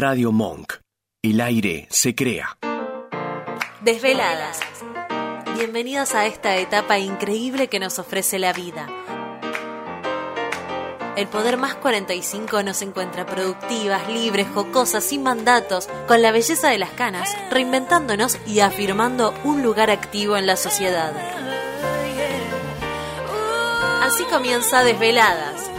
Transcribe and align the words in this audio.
Radio 0.00 0.32
Monk. 0.32 0.76
El 1.22 1.42
aire 1.42 1.86
se 1.90 2.14
crea. 2.14 2.56
Desveladas. 3.82 4.58
Bienvenidos 5.56 6.14
a 6.14 6.24
esta 6.24 6.56
etapa 6.56 6.98
increíble 6.98 7.68
que 7.68 7.78
nos 7.78 7.98
ofrece 7.98 8.38
la 8.38 8.54
vida. 8.54 8.88
El 11.18 11.26
Poder 11.26 11.58
Más 11.58 11.74
45 11.74 12.62
nos 12.62 12.80
encuentra 12.80 13.26
productivas, 13.26 14.08
libres, 14.08 14.46
jocosas, 14.48 15.04
sin 15.04 15.22
mandatos, 15.22 15.90
con 16.08 16.22
la 16.22 16.32
belleza 16.32 16.70
de 16.70 16.78
las 16.78 16.92
canas, 16.92 17.36
reinventándonos 17.50 18.38
y 18.46 18.60
afirmando 18.60 19.34
un 19.44 19.62
lugar 19.62 19.90
activo 19.90 20.38
en 20.38 20.46
la 20.46 20.56
sociedad. 20.56 21.12
Así 24.00 24.24
comienza 24.24 24.82
Desveladas. 24.82 25.69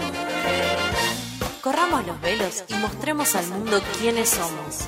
Los 2.08 2.20
velos 2.22 2.64
y 2.68 2.74
mostremos 2.76 3.36
al 3.36 3.48
mundo 3.48 3.80
quiénes 4.00 4.30
somos. 4.30 4.86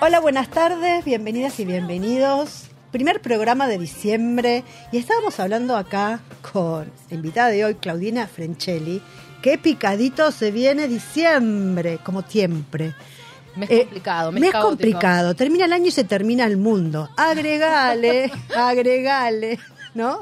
Hola, 0.00 0.20
buenas 0.20 0.48
tardes, 0.50 1.04
bienvenidas 1.04 1.58
y 1.58 1.64
bienvenidos. 1.64 2.64
Primer 2.92 3.20
programa 3.20 3.66
de 3.66 3.78
diciembre 3.78 4.62
y 4.92 4.98
estábamos 4.98 5.40
hablando 5.40 5.76
acá 5.76 6.20
con 6.52 6.90
la 7.10 7.14
invitada 7.16 7.48
de 7.48 7.64
hoy, 7.64 7.74
Claudina 7.76 8.26
Frenchelli. 8.26 9.02
Qué 9.42 9.58
picadito 9.58 10.30
se 10.32 10.50
viene 10.50 10.86
diciembre, 10.88 11.98
como 12.04 12.22
siempre. 12.22 12.94
Mes 13.56 13.70
Eh, 13.70 13.80
complicado, 13.84 14.32
mes 14.32 14.50
caótico. 14.52 14.68
complicado. 14.68 15.34
Termina 15.34 15.64
el 15.64 15.72
año 15.72 15.86
y 15.86 15.90
se 15.90 16.04
termina 16.04 16.44
el 16.44 16.56
mundo. 16.56 17.08
Agregale, 17.16 18.30
agregale, 18.56 19.58
¿no? 19.94 20.20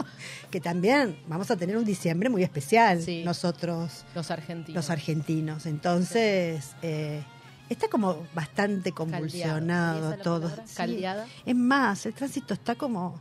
Que 0.55 0.61
también 0.61 1.17
vamos 1.27 1.51
a 1.51 1.57
tener 1.57 1.77
un 1.77 1.85
diciembre 1.85 2.29
muy 2.31 2.45
especial 2.45 3.03
Sí. 3.03 3.25
nosotros, 3.25 4.05
Los 4.15 4.31
argentinos. 4.31 4.77
los 4.77 4.89
argentinos. 4.89 5.67
Entonces, 5.67 6.77
eh, 6.81 7.25
está 7.69 7.89
como 7.89 8.25
bastante 8.37 8.93
convulsionado 8.93 9.99
¿Esa 9.99 10.11
es 10.13 10.19
la 10.19 10.23
todo. 10.23 10.49
Sí. 10.65 10.77
Caldeada. 10.77 11.27
Es 11.45 11.57
más, 11.57 12.07
el 12.07 12.15
tránsito 12.15 12.55
está 12.55 12.77
como 12.77 13.21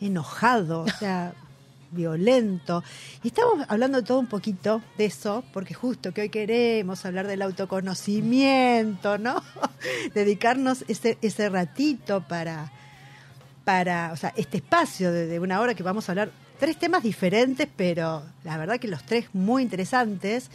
enojado, 0.00 0.80
o 0.80 0.88
sea, 0.88 1.34
violento. 1.92 2.82
Y 3.22 3.28
estamos 3.28 3.64
hablando 3.68 3.98
de 4.00 4.04
todo 4.04 4.18
un 4.18 4.26
poquito 4.26 4.82
de 4.98 5.04
eso, 5.04 5.44
porque 5.52 5.74
justo 5.74 6.12
que 6.12 6.22
hoy 6.22 6.30
queremos 6.30 7.06
hablar 7.06 7.28
del 7.28 7.42
autoconocimiento, 7.42 9.18
¿no? 9.18 9.40
Dedicarnos 10.14 10.84
ese, 10.88 11.16
ese 11.22 11.48
ratito 11.48 12.26
para, 12.26 12.72
para, 13.64 14.10
o 14.12 14.16
sea, 14.16 14.32
este 14.36 14.56
espacio 14.56 15.12
de, 15.12 15.28
de 15.28 15.38
una 15.38 15.60
hora 15.60 15.74
que 15.74 15.84
vamos 15.84 16.08
a 16.08 16.12
hablar 16.12 16.32
tres 16.62 16.78
temas 16.78 17.02
diferentes, 17.02 17.66
pero 17.74 18.22
la 18.44 18.56
verdad 18.56 18.78
que 18.78 18.86
los 18.86 19.02
tres 19.04 19.26
muy 19.32 19.64
interesantes. 19.64 20.48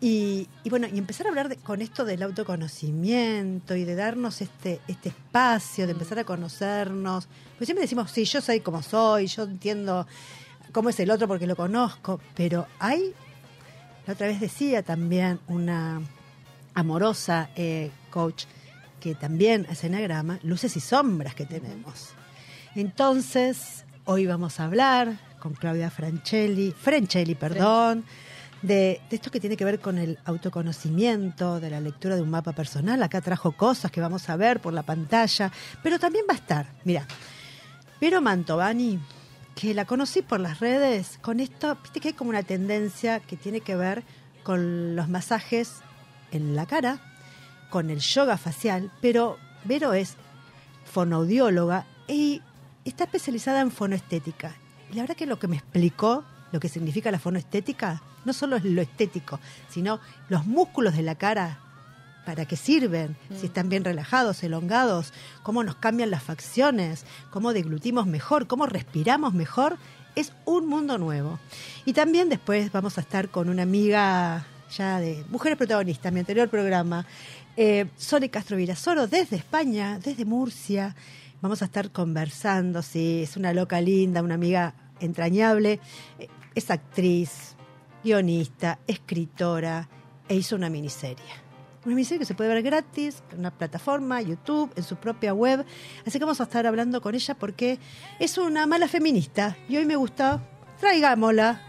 Y, 0.00 0.46
y 0.62 0.70
bueno, 0.70 0.86
y 0.86 0.96
empezar 0.96 1.26
a 1.26 1.30
hablar 1.30 1.48
de- 1.48 1.56
con 1.56 1.82
esto 1.82 2.04
del 2.04 2.22
autoconocimiento 2.22 3.74
y 3.74 3.84
de 3.84 3.96
darnos 3.96 4.42
este, 4.42 4.80
este 4.86 5.08
espacio, 5.08 5.86
de 5.86 5.92
empezar 5.92 6.20
a 6.20 6.24
conocernos. 6.24 7.26
Pues 7.58 7.66
siempre 7.66 7.82
decimos, 7.82 8.12
sí, 8.12 8.24
yo 8.26 8.40
soy 8.40 8.60
como 8.60 8.80
soy, 8.80 9.26
yo 9.26 9.42
entiendo 9.42 10.06
cómo 10.70 10.88
es 10.90 11.00
el 11.00 11.10
otro 11.10 11.26
porque 11.26 11.48
lo 11.48 11.56
conozco, 11.56 12.20
pero 12.36 12.68
hay, 12.78 13.12
la 14.06 14.12
otra 14.12 14.28
vez 14.28 14.38
decía 14.38 14.84
también 14.84 15.40
una 15.48 16.00
amorosa 16.74 17.50
eh, 17.56 17.90
coach 18.10 18.44
que 19.00 19.16
también 19.16 19.66
hace 19.68 19.88
enagrama, 19.88 20.38
luces 20.44 20.76
y 20.76 20.80
sombras 20.80 21.34
que 21.34 21.44
tenemos. 21.44 22.10
Entonces, 22.76 23.84
hoy 24.04 24.26
vamos 24.26 24.60
a 24.60 24.66
hablar 24.66 25.28
con 25.40 25.54
Claudia 25.54 25.90
Franchelli, 25.90 26.72
Franchelli, 26.72 27.34
perdón, 27.34 28.04
de, 28.62 29.00
de 29.08 29.16
esto 29.16 29.30
que 29.30 29.40
tiene 29.40 29.56
que 29.56 29.64
ver 29.64 29.80
con 29.80 29.98
el 29.98 30.18
autoconocimiento, 30.24 31.58
de 31.58 31.70
la 31.70 31.80
lectura 31.80 32.14
de 32.14 32.22
un 32.22 32.30
mapa 32.30 32.52
personal. 32.52 33.02
Acá 33.02 33.20
trajo 33.20 33.52
cosas 33.52 33.90
que 33.90 34.00
vamos 34.00 34.28
a 34.28 34.36
ver 34.36 34.60
por 34.60 34.72
la 34.72 34.82
pantalla, 34.82 35.50
pero 35.82 35.98
también 35.98 36.26
va 36.28 36.34
a 36.34 36.36
estar, 36.36 36.66
mira, 36.84 37.06
Vero 38.00 38.20
Mantovani, 38.20 38.98
que 39.54 39.74
la 39.74 39.84
conocí 39.84 40.22
por 40.22 40.40
las 40.40 40.60
redes, 40.60 41.18
con 41.20 41.40
esto, 41.40 41.76
viste 41.82 42.00
que 42.00 42.08
hay 42.08 42.14
como 42.14 42.30
una 42.30 42.42
tendencia 42.42 43.20
que 43.20 43.36
tiene 43.36 43.60
que 43.60 43.76
ver 43.76 44.04
con 44.42 44.96
los 44.96 45.08
masajes 45.08 45.80
en 46.32 46.56
la 46.56 46.66
cara, 46.66 46.98
con 47.68 47.90
el 47.90 48.00
yoga 48.00 48.38
facial, 48.38 48.90
pero 49.02 49.38
Vero 49.64 49.92
es 49.92 50.16
fonoaudióloga 50.86 51.84
y 52.08 52.40
está 52.84 53.04
especializada 53.04 53.60
en 53.60 53.70
fonoestética. 53.70 54.54
Y 54.90 54.94
la 54.94 55.02
verdad 55.02 55.16
que 55.16 55.26
lo 55.26 55.38
que 55.38 55.48
me 55.48 55.56
explicó 55.56 56.24
lo 56.52 56.60
que 56.60 56.68
significa 56.68 57.10
la 57.10 57.18
fonoestética 57.18 58.02
no 58.24 58.32
solo 58.32 58.56
es 58.56 58.64
lo 58.64 58.82
estético, 58.82 59.40
sino 59.68 60.00
los 60.28 60.46
músculos 60.46 60.96
de 60.96 61.02
la 61.02 61.14
cara, 61.14 61.60
para 62.26 62.44
qué 62.44 62.56
sirven, 62.56 63.16
si 63.40 63.46
están 63.46 63.68
bien 63.68 63.82
relajados, 63.82 64.42
elongados, 64.42 65.12
cómo 65.42 65.64
nos 65.64 65.76
cambian 65.76 66.10
las 66.10 66.22
facciones, 66.22 67.04
cómo 67.30 67.52
deglutimos 67.52 68.06
mejor, 68.06 68.46
cómo 68.46 68.66
respiramos 68.66 69.32
mejor, 69.32 69.78
es 70.16 70.32
un 70.44 70.66
mundo 70.66 70.98
nuevo. 70.98 71.38
Y 71.86 71.92
también 71.94 72.28
después 72.28 72.70
vamos 72.72 72.98
a 72.98 73.00
estar 73.00 73.30
con 73.30 73.48
una 73.48 73.62
amiga 73.62 74.44
ya 74.76 75.00
de 75.00 75.24
Mujeres 75.30 75.56
Protagonistas, 75.56 76.12
mi 76.12 76.20
anterior 76.20 76.48
programa, 76.48 77.06
eh, 77.56 77.86
Sole 77.96 78.28
Castro 78.28 78.56
Virasoro, 78.56 79.06
desde 79.06 79.36
España, 79.36 79.98
desde 79.98 80.24
Murcia. 80.24 80.94
Vamos 81.42 81.62
a 81.62 81.64
estar 81.64 81.90
conversando, 81.90 82.82
sí, 82.82 83.22
es 83.22 83.38
una 83.38 83.54
loca 83.54 83.80
linda, 83.80 84.22
una 84.22 84.34
amiga 84.34 84.74
entrañable, 85.00 85.80
es 86.54 86.70
actriz, 86.70 87.56
guionista, 88.04 88.78
escritora 88.86 89.88
e 90.28 90.34
hizo 90.34 90.54
una 90.54 90.68
miniserie. 90.68 91.24
Una 91.86 91.94
miniserie 91.94 92.18
que 92.18 92.26
se 92.26 92.34
puede 92.34 92.52
ver 92.52 92.62
gratis 92.62 93.22
en 93.32 93.38
una 93.38 93.50
plataforma, 93.50 94.20
YouTube, 94.20 94.70
en 94.76 94.82
su 94.82 94.96
propia 94.96 95.32
web. 95.32 95.64
Así 96.06 96.18
que 96.18 96.26
vamos 96.26 96.42
a 96.42 96.44
estar 96.44 96.66
hablando 96.66 97.00
con 97.00 97.14
ella 97.14 97.34
porque 97.34 97.78
es 98.18 98.36
una 98.36 98.66
mala 98.66 98.86
feminista 98.86 99.56
y 99.66 99.78
hoy 99.78 99.86
me 99.86 99.96
gusta, 99.96 100.42
traigámosla. 100.78 101.62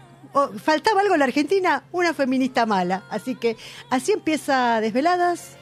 Faltaba 0.62 1.00
algo 1.00 1.14
en 1.14 1.20
la 1.20 1.24
Argentina, 1.24 1.84
una 1.92 2.12
feminista 2.12 2.66
mala. 2.66 3.04
Así 3.08 3.36
que 3.36 3.56
así 3.88 4.12
empieza 4.12 4.82
Desveladas 4.82 5.56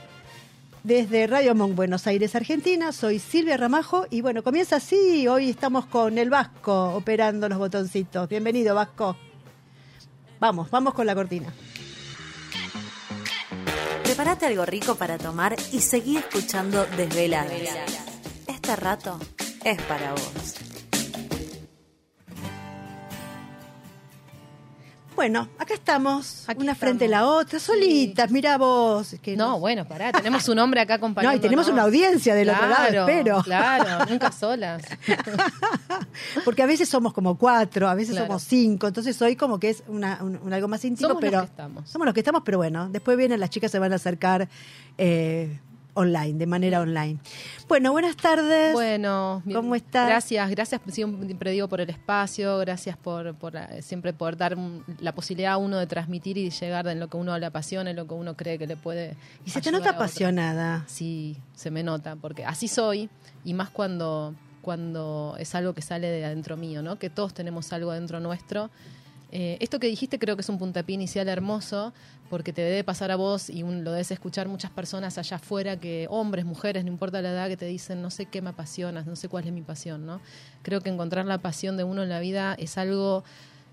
desde 0.82 1.26
Radio 1.26 1.54
Monk 1.54 1.74
Buenos 1.74 2.06
Aires, 2.06 2.34
Argentina. 2.34 2.92
Soy 2.92 3.18
Silvia 3.18 3.56
Ramajo 3.56 4.06
y 4.10 4.20
bueno, 4.20 4.42
comienza 4.42 4.76
así. 4.76 5.28
Hoy 5.28 5.50
estamos 5.50 5.86
con 5.86 6.18
el 6.18 6.30
Vasco 6.30 6.94
operando 6.94 7.48
los 7.48 7.58
botoncitos. 7.58 8.28
Bienvenido, 8.28 8.74
Vasco. 8.74 9.16
Vamos, 10.38 10.70
vamos 10.70 10.94
con 10.94 11.06
la 11.06 11.14
cortina. 11.14 11.52
Prepárate 14.02 14.46
algo 14.46 14.64
rico 14.66 14.96
para 14.96 15.18
tomar 15.18 15.54
y 15.72 15.80
seguí 15.80 16.16
escuchando 16.16 16.84
Desveladas. 16.96 17.52
Este 18.46 18.76
rato 18.76 19.18
es 19.64 19.80
para 19.82 20.12
vos. 20.12 20.69
Bueno, 25.20 25.48
acá 25.58 25.74
estamos, 25.74 26.44
Aquí 26.48 26.62
una 26.62 26.72
estamos. 26.72 26.78
frente 26.78 27.04
a 27.04 27.08
la 27.08 27.26
otra, 27.26 27.58
solitas, 27.60 28.30
mira 28.30 28.56
vos. 28.56 29.16
que 29.20 29.36
No, 29.36 29.50
nos- 29.50 29.60
bueno, 29.60 29.86
pará, 29.86 30.12
tenemos 30.12 30.48
un 30.48 30.58
hombre 30.58 30.80
acá 30.80 30.94
acompañando. 30.94 31.30
No, 31.36 31.36
y 31.36 31.40
tenemos 31.42 31.68
una 31.68 31.82
audiencia 31.82 32.34
del 32.34 32.48
otro 32.48 32.66
lado, 32.66 33.00
espero. 33.06 33.42
Claro, 33.42 34.06
nunca 34.10 34.32
solas. 34.40 34.82
Porque 36.46 36.62
a 36.62 36.66
veces 36.66 36.88
somos 36.88 37.12
como 37.12 37.36
cuatro, 37.36 37.86
a 37.86 37.94
veces 37.94 38.12
Claro. 38.14 38.28
somos 38.28 38.44
cinco, 38.44 38.86
entonces 38.88 39.20
hoy 39.20 39.36
como 39.36 39.60
que 39.60 39.68
es 39.68 39.82
una, 39.88 40.20
un, 40.22 40.38
un 40.42 40.52
algo 40.54 40.68
más 40.68 40.82
íntimo, 40.86 41.08
Somos 41.08 41.22
los 41.22 41.30
pero 41.30 41.42
que 41.42 41.50
estamos. 41.50 41.90
somos 41.90 42.06
los 42.06 42.14
que 42.14 42.20
estamos, 42.20 42.40
pero 42.42 42.56
bueno, 42.56 42.88
después 42.88 43.18
vienen 43.18 43.40
las 43.40 43.50
chicas 43.50 43.70
se 43.70 43.78
van 43.78 43.92
a 43.92 43.96
acercar 43.96 44.48
eh, 44.96 45.60
online, 46.00 46.38
de 46.38 46.46
manera 46.46 46.80
online. 46.80 47.18
Bueno, 47.68 47.92
buenas 47.92 48.16
tardes. 48.16 48.72
Bueno, 48.72 49.42
¿Cómo 49.52 49.74
estás? 49.74 50.08
Gracias, 50.08 50.50
gracias 50.50 50.80
siempre 50.90 51.50
digo 51.52 51.68
por 51.68 51.80
el 51.80 51.90
espacio, 51.90 52.58
gracias 52.58 52.96
por, 52.96 53.34
por 53.34 53.56
eh, 53.56 53.82
siempre 53.82 54.12
por 54.12 54.36
dar 54.36 54.56
la 55.00 55.14
posibilidad 55.14 55.52
a 55.52 55.56
uno 55.56 55.78
de 55.78 55.86
transmitir 55.86 56.36
y 56.38 56.50
llegar 56.50 56.86
en 56.88 57.00
lo 57.00 57.08
que 57.08 57.16
uno 57.16 57.38
le 57.38 57.46
apasiona, 57.46 57.90
en 57.90 57.96
lo 57.96 58.06
que 58.06 58.14
uno 58.14 58.34
cree 58.36 58.58
que 58.58 58.66
le 58.66 58.76
puede. 58.76 59.16
y 59.44 59.50
se 59.50 59.60
te 59.60 59.70
nota 59.70 59.90
apasionada. 59.90 60.84
Sí, 60.86 61.36
se 61.54 61.70
me 61.70 61.82
nota, 61.82 62.16
porque 62.16 62.44
así 62.44 62.68
soy, 62.68 63.08
y 63.44 63.54
más 63.54 63.70
cuando, 63.70 64.34
cuando 64.62 65.36
es 65.38 65.54
algo 65.54 65.74
que 65.74 65.82
sale 65.82 66.08
de 66.08 66.24
adentro 66.24 66.56
mío, 66.56 66.82
¿no? 66.82 66.98
Que 66.98 67.10
todos 67.10 67.34
tenemos 67.34 67.72
algo 67.72 67.92
dentro 67.92 68.20
nuestro. 68.20 68.70
Eh, 69.32 69.58
esto 69.60 69.78
que 69.78 69.86
dijiste 69.86 70.18
creo 70.18 70.34
que 70.34 70.42
es 70.42 70.48
un 70.48 70.58
puntapié 70.58 70.94
inicial 70.94 71.28
hermoso, 71.28 71.92
porque 72.30 72.52
te 72.54 72.62
debe 72.62 72.84
pasar 72.84 73.10
a 73.10 73.16
vos 73.16 73.50
y 73.50 73.62
un- 73.64 73.84
lo 73.84 73.90
debes 73.92 74.10
escuchar 74.12 74.48
muchas 74.48 74.70
personas 74.70 75.18
allá 75.18 75.36
afuera, 75.36 75.76
que 75.78 76.06
hombres, 76.08 76.44
mujeres, 76.46 76.84
no 76.84 76.90
importa 76.90 77.20
la 77.20 77.32
edad, 77.32 77.48
que 77.48 77.56
te 77.56 77.66
dicen, 77.66 78.00
no 78.00 78.10
sé 78.10 78.26
qué 78.26 78.40
me 78.40 78.50
apasiona, 78.50 79.02
no 79.02 79.16
sé 79.16 79.28
cuál 79.28 79.46
es 79.46 79.52
mi 79.52 79.62
pasión, 79.62 80.06
¿no? 80.06 80.20
Creo 80.62 80.80
que 80.80 80.88
encontrar 80.90 81.26
la 81.26 81.38
pasión 81.38 81.76
de 81.76 81.84
uno 81.84 82.02
en 82.04 82.08
la 82.08 82.20
vida 82.20 82.54
es 82.58 82.78
algo 82.78 83.24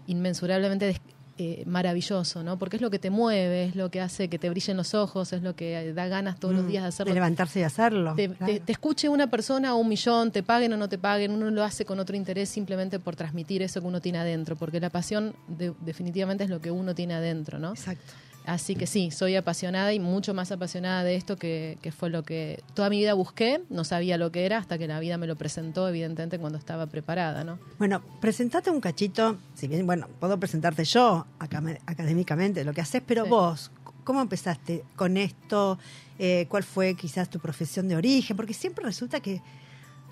inmensurablemente 0.08 1.00
eh, 1.40 1.64
maravilloso, 1.68 2.42
¿no? 2.42 2.58
Porque 2.58 2.78
es 2.78 2.82
lo 2.82 2.90
que 2.90 2.98
te 2.98 3.12
mueve, 3.12 3.66
es 3.66 3.76
lo 3.76 3.92
que 3.92 4.02
hace 4.02 4.28
que 4.28 4.40
te 4.40 4.50
brillen 4.50 4.76
los 4.76 4.96
ojos, 4.96 5.34
es 5.34 5.44
lo 5.44 5.56
que 5.56 5.94
da 5.94 6.08
ganas 6.08 6.40
todos 6.40 6.56
los 6.56 6.64
Mm, 6.64 6.68
días 6.68 6.82
de 6.84 6.90
hacerlo. 6.90 7.12
De 7.12 7.14
levantarse 7.14 7.60
y 7.60 7.64
hacerlo. 7.64 8.16
Te, 8.16 8.30
claro. 8.30 8.52
te- 8.54 8.60
te 8.60 8.72
escuche 8.72 9.08
una 9.08 9.28
persona 9.30 9.76
o 9.76 9.78
un 9.78 9.88
millón, 9.88 10.32
te 10.32 10.42
paguen 10.42 10.74
o 10.74 10.78
no 10.78 10.90
te 10.90 10.98
paguen, 10.98 11.30
uno 11.32 11.52
lo 11.52 11.64
hace 11.64 11.86
con 11.86 12.00
otro 12.00 12.16
interés 12.16 12.50
simplemente 12.50 12.98
por 13.00 13.16
transmitir 13.16 13.62
eso 13.62 13.82
que 13.82 13.86
uno 13.88 14.02
tiene 14.02 14.18
adentro, 14.18 14.56
porque 14.56 14.80
la 14.80 14.90
pasión 14.90 15.36
de- 15.48 15.76
definitivamente 15.82 16.44
es 16.44 16.50
lo 16.50 16.60
que 16.60 16.72
uno 16.72 16.96
tiene 16.96 17.14
adentro, 17.14 17.60
¿no? 17.60 17.70
Exacto. 17.70 18.14
Así 18.48 18.76
que 18.76 18.88
sí, 18.88 19.12
soy 19.12 19.36
apasionada 19.36 19.92
y 19.94 20.00
mucho 20.00 20.34
más 20.34 20.54
apasionada 20.54 21.04
de 21.04 21.16
esto 21.16 21.36
que, 21.36 21.78
que 21.82 21.92
fue 21.92 22.10
lo 22.10 22.24
que 22.24 22.64
toda 22.76 22.90
mi 22.90 22.98
vida 22.98 23.14
busqué, 23.14 23.62
no 23.70 23.84
sabía 23.84 24.18
lo 24.18 24.32
que 24.32 24.46
era 24.46 24.58
hasta 24.58 24.78
que 24.78 24.88
la 24.88 25.02
vida 25.02 25.18
me 25.18 25.28
lo 25.28 25.36
presentó, 25.36 25.88
evidentemente, 25.90 26.40
cuando 26.40 26.58
estaba 26.58 26.88
preparada, 26.88 27.44
¿no? 27.44 27.60
Bueno, 27.78 28.02
presentate 28.22 28.72
un 28.72 28.80
cachito, 28.80 29.38
si 29.54 29.68
bien, 29.68 29.86
bueno, 29.86 30.08
puedo 30.22 30.40
presentarte 30.40 30.86
yo 30.86 31.28
académicamente 31.40 32.64
lo 32.64 32.72
que 32.72 32.80
haces, 32.80 33.04
pero 33.06 33.26
Sí. 33.26 33.30
vos, 33.30 33.72
¿cómo 34.06 34.22
empezaste 34.22 34.86
con 34.96 35.18
esto? 35.18 35.78
Eh, 36.18 36.46
¿Cuál 36.48 36.64
fue 36.64 36.96
quizás 36.96 37.30
tu 37.30 37.40
profesión 37.40 37.90
de 37.90 37.98
origen? 37.98 38.38
Porque 38.38 38.54
siempre 38.54 38.86
resulta 38.86 39.20
que 39.20 39.42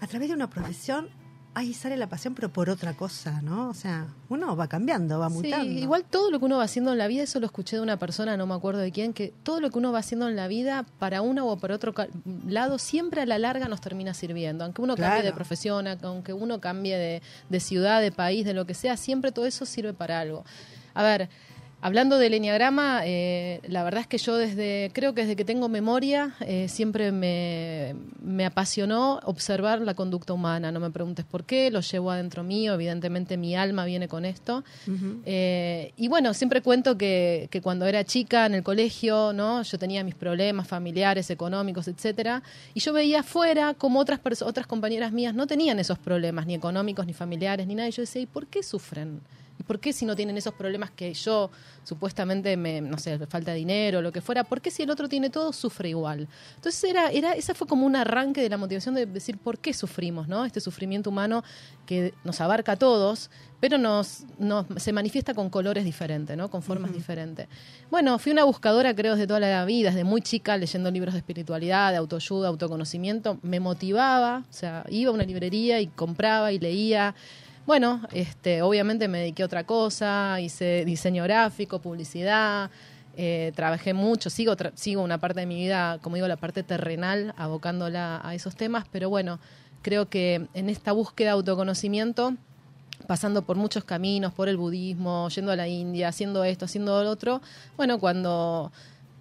a 0.01 0.07
través 0.07 0.27
de 0.27 0.35
una 0.35 0.49
profesión 0.49 1.07
ahí 1.55 1.73
sale 1.73 1.95
la 1.95 2.07
pasión, 2.07 2.35
pero 2.35 2.49
por 2.49 2.69
otra 2.69 2.93
cosa, 2.93 3.41
¿no? 3.41 3.69
O 3.69 3.73
sea, 3.73 4.07
uno 4.29 4.55
va 4.57 4.67
cambiando, 4.67 5.17
va 5.17 5.29
mutando. 5.29 5.65
Sí, 5.65 5.79
igual 5.79 6.03
todo 6.03 6.29
lo 6.29 6.37
que 6.39 6.45
uno 6.45 6.57
va 6.57 6.63
haciendo 6.63 6.91
en 6.91 6.97
la 6.97 7.07
vida, 7.07 7.23
eso 7.23 7.39
lo 7.39 7.45
escuché 7.45 7.77
de 7.77 7.81
una 7.81 7.97
persona, 7.97 8.35
no 8.35 8.45
me 8.45 8.53
acuerdo 8.53 8.81
de 8.81 8.91
quién, 8.91 9.13
que 9.13 9.33
todo 9.43 9.61
lo 9.61 9.71
que 9.71 9.77
uno 9.77 9.93
va 9.93 9.99
haciendo 9.99 10.27
en 10.27 10.35
la 10.35 10.47
vida, 10.47 10.85
para 10.99 11.21
uno 11.21 11.47
o 11.47 11.57
para 11.57 11.75
otro 11.75 11.93
lado, 12.45 12.77
siempre 12.77 13.21
a 13.21 13.25
la 13.25 13.39
larga 13.39 13.69
nos 13.69 13.79
termina 13.79 14.13
sirviendo. 14.13 14.65
Aunque 14.65 14.81
uno 14.81 14.97
cambie 14.97 15.23
de 15.23 15.31
profesión, 15.31 15.87
aunque 15.87 16.33
uno 16.33 16.59
cambie 16.59 16.97
de, 16.97 17.21
de 17.49 17.59
ciudad, 17.61 18.01
de 18.01 18.11
país, 18.11 18.45
de 18.45 18.53
lo 18.53 18.65
que 18.65 18.73
sea, 18.73 18.97
siempre 18.97 19.31
todo 19.31 19.45
eso 19.45 19.65
sirve 19.65 19.93
para 19.93 20.19
algo. 20.19 20.43
A 20.93 21.03
ver, 21.03 21.29
hablando 21.85 22.17
del 22.17 22.33
enneagrama, 22.33 23.01
eh, 23.05 23.61
la 23.67 23.83
verdad 23.83 24.01
es 24.01 24.07
que 24.07 24.17
yo 24.17 24.37
desde, 24.37 24.89
creo 24.91 25.13
que 25.13 25.21
desde 25.21 25.35
que 25.35 25.45
tengo 25.45 25.69
memoria, 25.69 26.33
eh, 26.39 26.67
siempre 26.67 27.11
me, 27.11 27.95
me 28.23 28.43
apasionó 28.43 29.19
observar 29.23 29.81
la 29.81 29.93
conducta 29.93 30.33
humana. 30.33 30.71
No 30.71 30.79
me 30.79 30.89
preguntes 30.89 31.25
por 31.25 31.43
qué, 31.43 31.69
lo 31.69 31.81
llevo 31.81 32.09
adentro 32.09 32.43
mío, 32.43 32.73
evidentemente 32.73 33.37
mi 33.37 33.55
alma 33.55 33.85
viene 33.85 34.07
con 34.07 34.25
esto. 34.25 34.63
Eh, 35.25 35.93
y 35.95 36.07
bueno, 36.07 36.33
siempre 36.33 36.63
cuento 36.63 36.97
que, 36.97 37.49
que 37.51 37.61
cuando 37.61 37.85
era 37.85 38.03
chica 38.03 38.47
en 38.47 38.55
el 38.55 38.63
colegio, 38.63 39.31
¿no? 39.31 39.61
Yo 39.61 39.77
tenía 39.77 40.03
mis 40.03 40.15
problemas 40.15 40.67
familiares, 40.67 41.29
económicos, 41.29 41.87
etcétera, 41.87 42.41
y 42.73 42.79
yo 42.79 42.93
veía 42.93 43.19
afuera 43.19 43.75
como 43.75 43.99
otras 43.99 44.19
otras 44.41 44.65
compañeras 44.65 45.11
mías 45.11 45.35
no 45.35 45.45
tenían 45.45 45.77
esos 45.77 45.99
problemas, 45.99 46.47
ni 46.47 46.55
económicos, 46.55 47.05
ni 47.05 47.13
familiares, 47.13 47.67
ni 47.67 47.75
nada. 47.75 47.89
Y 47.89 47.91
yo 47.91 48.01
decía, 48.01 48.23
¿y 48.23 48.25
por 48.25 48.47
qué 48.47 48.63
sufren? 48.63 49.21
¿Y 49.65 49.67
por 49.67 49.79
qué 49.79 49.93
si 49.93 50.05
no 50.05 50.15
tienen 50.15 50.37
esos 50.37 50.53
problemas 50.53 50.91
que 50.91 51.13
yo 51.13 51.49
supuestamente 51.83 52.57
me, 52.57 52.81
no 52.81 52.97
sé, 52.97 53.17
falta 53.27 53.51
de 53.51 53.57
dinero 53.57 53.99
o 53.99 54.01
lo 54.01 54.11
que 54.11 54.21
fuera, 54.21 54.43
por 54.43 54.61
qué 54.61 54.69
si 54.69 54.83
el 54.83 54.89
otro 54.89 55.09
tiene 55.09 55.29
todo 55.29 55.53
sufre 55.53 55.89
igual? 55.89 56.27
Entonces 56.55 56.83
era, 56.83 57.09
era, 57.11 57.33
esa 57.33 57.55
fue 57.55 57.67
como 57.67 57.85
un 57.85 57.95
arranque 57.95 58.41
de 58.41 58.49
la 58.49 58.57
motivación 58.57 58.95
de 58.95 59.05
decir 59.05 59.37
por 59.37 59.59
qué 59.59 59.73
sufrimos, 59.73 60.27
¿no? 60.27 60.45
Este 60.45 60.59
sufrimiento 60.59 61.09
humano 61.09 61.43
que 61.85 62.13
nos 62.23 62.41
abarca 62.41 62.73
a 62.73 62.75
todos, 62.75 63.29
pero 63.59 63.77
nos, 63.77 64.25
nos 64.37 64.65
se 64.77 64.93
manifiesta 64.93 65.33
con 65.33 65.49
colores 65.49 65.85
diferentes, 65.85 66.35
¿no? 66.37 66.49
Con 66.49 66.61
formas 66.61 66.93
diferentes. 66.93 67.47
Bueno, 67.89 68.19
fui 68.19 68.31
una 68.31 68.43
buscadora, 68.43 68.93
creo, 68.95 69.13
desde 69.13 69.27
toda 69.27 69.39
la 69.39 69.65
vida, 69.65 69.89
desde 69.89 70.03
muy 70.03 70.21
chica, 70.21 70.57
leyendo 70.57 70.91
libros 70.91 71.13
de 71.13 71.19
espiritualidad, 71.19 71.91
de 71.91 71.97
autoayuda, 71.97 72.49
autoconocimiento, 72.49 73.39
me 73.41 73.59
motivaba, 73.59 74.43
o 74.49 74.53
sea, 74.53 74.85
iba 74.89 75.11
a 75.11 75.13
una 75.13 75.23
librería 75.23 75.79
y 75.81 75.87
compraba 75.87 76.51
y 76.51 76.59
leía. 76.59 77.15
Bueno, 77.65 78.01
este, 78.11 78.61
obviamente 78.61 79.07
me 79.07 79.19
dediqué 79.19 79.43
a 79.43 79.47
otra 79.47 79.63
cosa, 79.63 80.39
hice 80.39 80.85
diseño 80.85 81.23
gráfico, 81.23 81.79
publicidad, 81.79 82.69
eh, 83.17 83.51
trabajé 83.55 83.93
mucho, 83.93 84.29
sigo, 84.29 84.55
tra- 84.55 84.71
sigo 84.75 85.01
una 85.01 85.17
parte 85.17 85.39
de 85.39 85.45
mi 85.47 85.55
vida, 85.55 85.97
como 86.01 86.15
digo, 86.15 86.27
la 86.27 86.37
parte 86.37 86.61
terrenal, 86.61 87.33
abocándola 87.37 88.21
a 88.23 88.35
esos 88.35 88.55
temas, 88.55 88.85
pero 88.91 89.09
bueno, 89.09 89.39
creo 89.81 90.09
que 90.09 90.47
en 90.53 90.69
esta 90.69 90.91
búsqueda 90.91 91.29
de 91.29 91.33
autoconocimiento, 91.33 92.35
pasando 93.07 93.41
por 93.41 93.55
muchos 93.57 93.83
caminos, 93.83 94.31
por 94.33 94.47
el 94.47 94.57
budismo, 94.57 95.27
yendo 95.29 95.51
a 95.51 95.55
la 95.55 95.67
India, 95.67 96.09
haciendo 96.09 96.43
esto, 96.43 96.65
haciendo 96.65 97.03
lo 97.03 97.09
otro, 97.09 97.41
bueno, 97.77 97.99
cuando, 97.99 98.71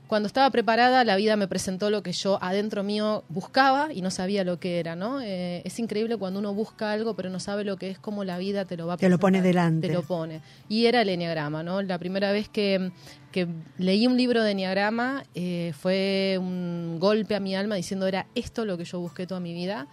cuando 0.07 0.27
estaba 0.27 0.51
preparada, 0.51 1.03
la 1.05 1.17
vida 1.17 1.37
me 1.37 1.49
presentó 1.49 1.89
lo 1.89 2.03
que 2.03 2.13
yo 2.13 2.39
adentro 2.43 2.83
mío 2.83 3.25
buscaba 3.29 3.89
y 3.93 4.03
no 4.03 4.11
sabía 4.11 4.45
lo 4.45 4.61
que 4.61 4.79
era, 4.79 4.97
¿no? 4.97 5.21
Eh, 5.23 5.63
es 5.65 5.79
increíble 5.79 6.17
cuando 6.19 6.41
uno 6.41 6.53
busca 6.53 6.93
algo, 6.93 7.15
pero 7.15 7.31
no 7.31 7.41
sabe 7.41 7.65
lo 7.65 7.79
que 7.79 7.91
es, 7.91 7.99
cómo 7.99 8.23
la 8.23 8.37
vida 8.37 8.67
te 8.67 8.77
lo 8.77 8.87
va 8.87 8.95
a 8.95 8.97
Te 8.99 9.09
lo 9.09 9.19
pone 9.19 9.41
delante. 9.41 9.89
Te 9.89 9.95
lo 9.95 10.03
pone. 10.03 10.43
Y 10.69 10.87
era 10.87 11.03
el 11.03 11.09
enneagrama, 11.09 11.63
¿no? 11.63 11.81
La 11.81 11.99
primera 11.99 12.33
vez 12.33 12.51
que, 12.51 12.93
que 13.33 13.49
leí 13.79 14.07
un 14.07 14.19
libro 14.19 14.43
de 14.43 14.51
enneagrama 14.51 15.25
eh, 15.35 15.73
fue 15.79 16.37
un 16.39 16.99
golpe 17.01 17.35
a 17.35 17.41
mi 17.41 17.57
alma 17.57 17.77
diciendo 17.77 18.07
era 18.07 18.27
esto 18.35 18.67
lo 18.67 18.77
que 18.77 18.85
yo 18.85 19.01
busqué 19.01 19.27
toda 19.27 19.41
mi 19.41 19.55
vida. 19.55 19.89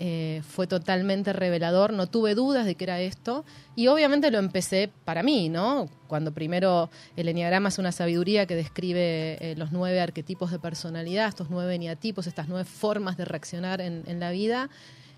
Eh, 0.00 0.42
fue 0.48 0.68
totalmente 0.68 1.32
revelador, 1.32 1.92
no 1.92 2.06
tuve 2.06 2.36
dudas 2.36 2.64
de 2.66 2.76
que 2.76 2.84
era 2.84 3.00
esto 3.00 3.44
y 3.74 3.88
obviamente 3.88 4.30
lo 4.30 4.38
empecé 4.38 4.92
para 5.04 5.24
mí, 5.24 5.48
¿no? 5.48 5.88
Cuando 6.06 6.32
primero 6.32 6.88
el 7.16 7.28
enneagrama 7.28 7.70
es 7.70 7.78
una 7.78 7.90
sabiduría 7.90 8.46
que 8.46 8.54
describe 8.54 9.38
eh, 9.40 9.54
los 9.56 9.72
nueve 9.72 10.00
arquetipos 10.00 10.52
de 10.52 10.60
personalidad, 10.60 11.26
estos 11.26 11.50
nueve 11.50 11.74
eneatipos, 11.74 12.28
estas 12.28 12.46
nueve 12.48 12.64
formas 12.64 13.16
de 13.16 13.24
reaccionar 13.24 13.80
en, 13.80 14.20
la 14.20 14.30
vida 14.30 14.70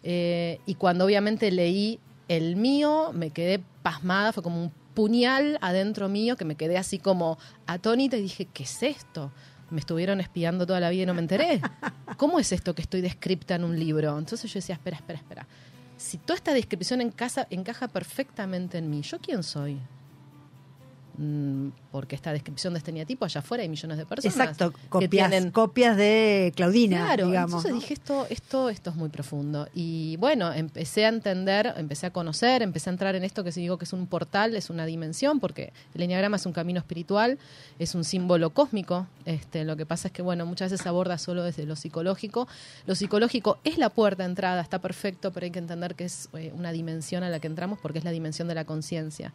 eh, 0.03 0.61
y 0.65 0.77
cuando 0.77 1.05
obviamente 1.05 1.51
leí 1.51 2.01
el 2.29 2.57
mío 2.57 3.11
me 3.13 3.33
quedé 3.33 3.61
pasmada, 3.83 4.33
fue 4.33 4.43
como 4.43 4.63
un 4.63 4.73
puñal 4.95 5.59
adentro 5.61 6.09
mío 6.09 6.37
que 6.37 6.47
me 6.47 6.55
quedé 6.55 6.79
así 6.79 6.99
como 6.99 7.39
atónita 7.67 8.17
y 8.17 8.23
dije, 8.23 8.47
¿qué 8.47 8.63
es 8.63 8.83
esto? 8.83 9.31
Me 9.71 9.81
estuvieron 9.81 10.21
espiando 10.21 10.67
toda 10.67 10.81
la 10.81 10.91
vida 10.91 11.05
y 11.05 11.07
no 11.07 11.15
me 11.15 11.21
enteré. 11.21 11.61
¿Cómo 12.17 12.39
es 12.41 12.53
esto 12.53 12.75
que 12.75 12.83
estoy 12.83 13.01
descripta 13.01 13.55
en 13.55 13.65
un 13.65 13.79
libro? 13.79 14.19
Entonces 14.19 14.53
yo 14.53 14.59
decía, 14.59 14.75
espera, 14.75 14.97
espera, 14.97 15.19
espera. 15.19 15.47
Si 15.97 16.19
toda 16.19 16.37
esta 16.37 16.53
descripción 16.53 17.01
en 17.01 17.11
casa 17.11 17.47
encaja 17.51 17.89
perfectamente 17.89 18.79
en 18.79 18.91
mí, 18.91 19.03
¿yo 19.03 19.19
quién 19.21 19.43
soy? 19.43 19.79
Mm, 21.19 21.69
Porque 21.91 22.15
esta 22.15 22.33
descripción 22.33 22.73
de 22.73 22.79
este 22.79 22.91
eneatipo 22.91 23.25
allá 23.25 23.41
afuera 23.41 23.63
hay 23.63 23.69
millones 23.69 23.99
de 23.99 24.07
personas. 24.07 24.35
Exacto, 24.37 24.73
que 24.73 24.89
copias, 24.89 25.11
tienen 25.11 25.51
copias 25.51 25.97
de 25.97 26.53
Claudina, 26.57 27.05
Claro, 27.05 27.27
digamos. 27.27 27.51
entonces 27.65 27.73
¿no? 27.73 27.81
dije 27.81 27.95
esto, 27.95 28.27
esto, 28.31 28.69
esto 28.71 28.91
es 28.91 28.97
muy 28.97 29.09
profundo. 29.09 29.69
Y 29.75 30.17
bueno, 30.19 30.53
empecé 30.53 31.05
a 31.05 31.09
entender, 31.09 31.75
empecé 31.77 32.07
a 32.07 32.11
conocer, 32.13 32.63
empecé 32.63 32.91
a 32.91 32.93
entrar 32.93 33.15
en 33.17 33.25
esto 33.25 33.43
que 33.45 33.53
si 33.53 33.61
digo 33.61 33.77
que 33.77 33.85
es 33.85 33.93
un 33.93 34.07
portal, 34.07 34.55
es 34.57 34.71
una 34.71 34.87
dimensión, 34.87 35.41
porque 35.41 35.73
el 35.95 36.03
enneagrama 36.03 36.37
es 36.37 36.47
un 36.47 36.53
camino 36.53 36.79
espiritual, 36.79 37.39
es 37.79 37.95
un 37.95 38.05
símbolo 38.05 38.51
cósmico. 38.51 39.07
Este, 39.25 39.65
lo 39.65 39.77
que 39.77 39.87
pasa 39.87 40.09
es 40.09 40.13
que 40.13 40.23
bueno, 40.23 40.47
muchas 40.47 40.71
veces 40.71 40.83
se 40.83 40.89
aborda 40.89 41.19
solo 41.19 41.43
desde 41.43 41.65
lo 41.67 41.77
psicológico. 41.77 42.47
Lo 42.87 42.95
psicológico 42.95 43.59
es 43.65 43.79
la 43.79 43.91
puerta 43.91 44.23
de 44.23 44.29
entrada, 44.31 44.61
está 44.63 44.79
perfecto, 44.79 45.33
pero 45.33 45.45
hay 45.45 45.51
que 45.51 45.59
entender 45.59 45.95
que 45.95 46.05
es 46.05 46.29
eh, 46.35 46.53
una 46.55 46.73
dimensión 46.73 47.23
a 47.25 47.29
la 47.29 47.41
que 47.41 47.47
entramos 47.49 47.79
porque 47.81 47.99
es 47.99 48.05
la 48.05 48.11
dimensión 48.13 48.49
de 48.49 48.55
la 48.55 48.65
conciencia. 48.65 49.33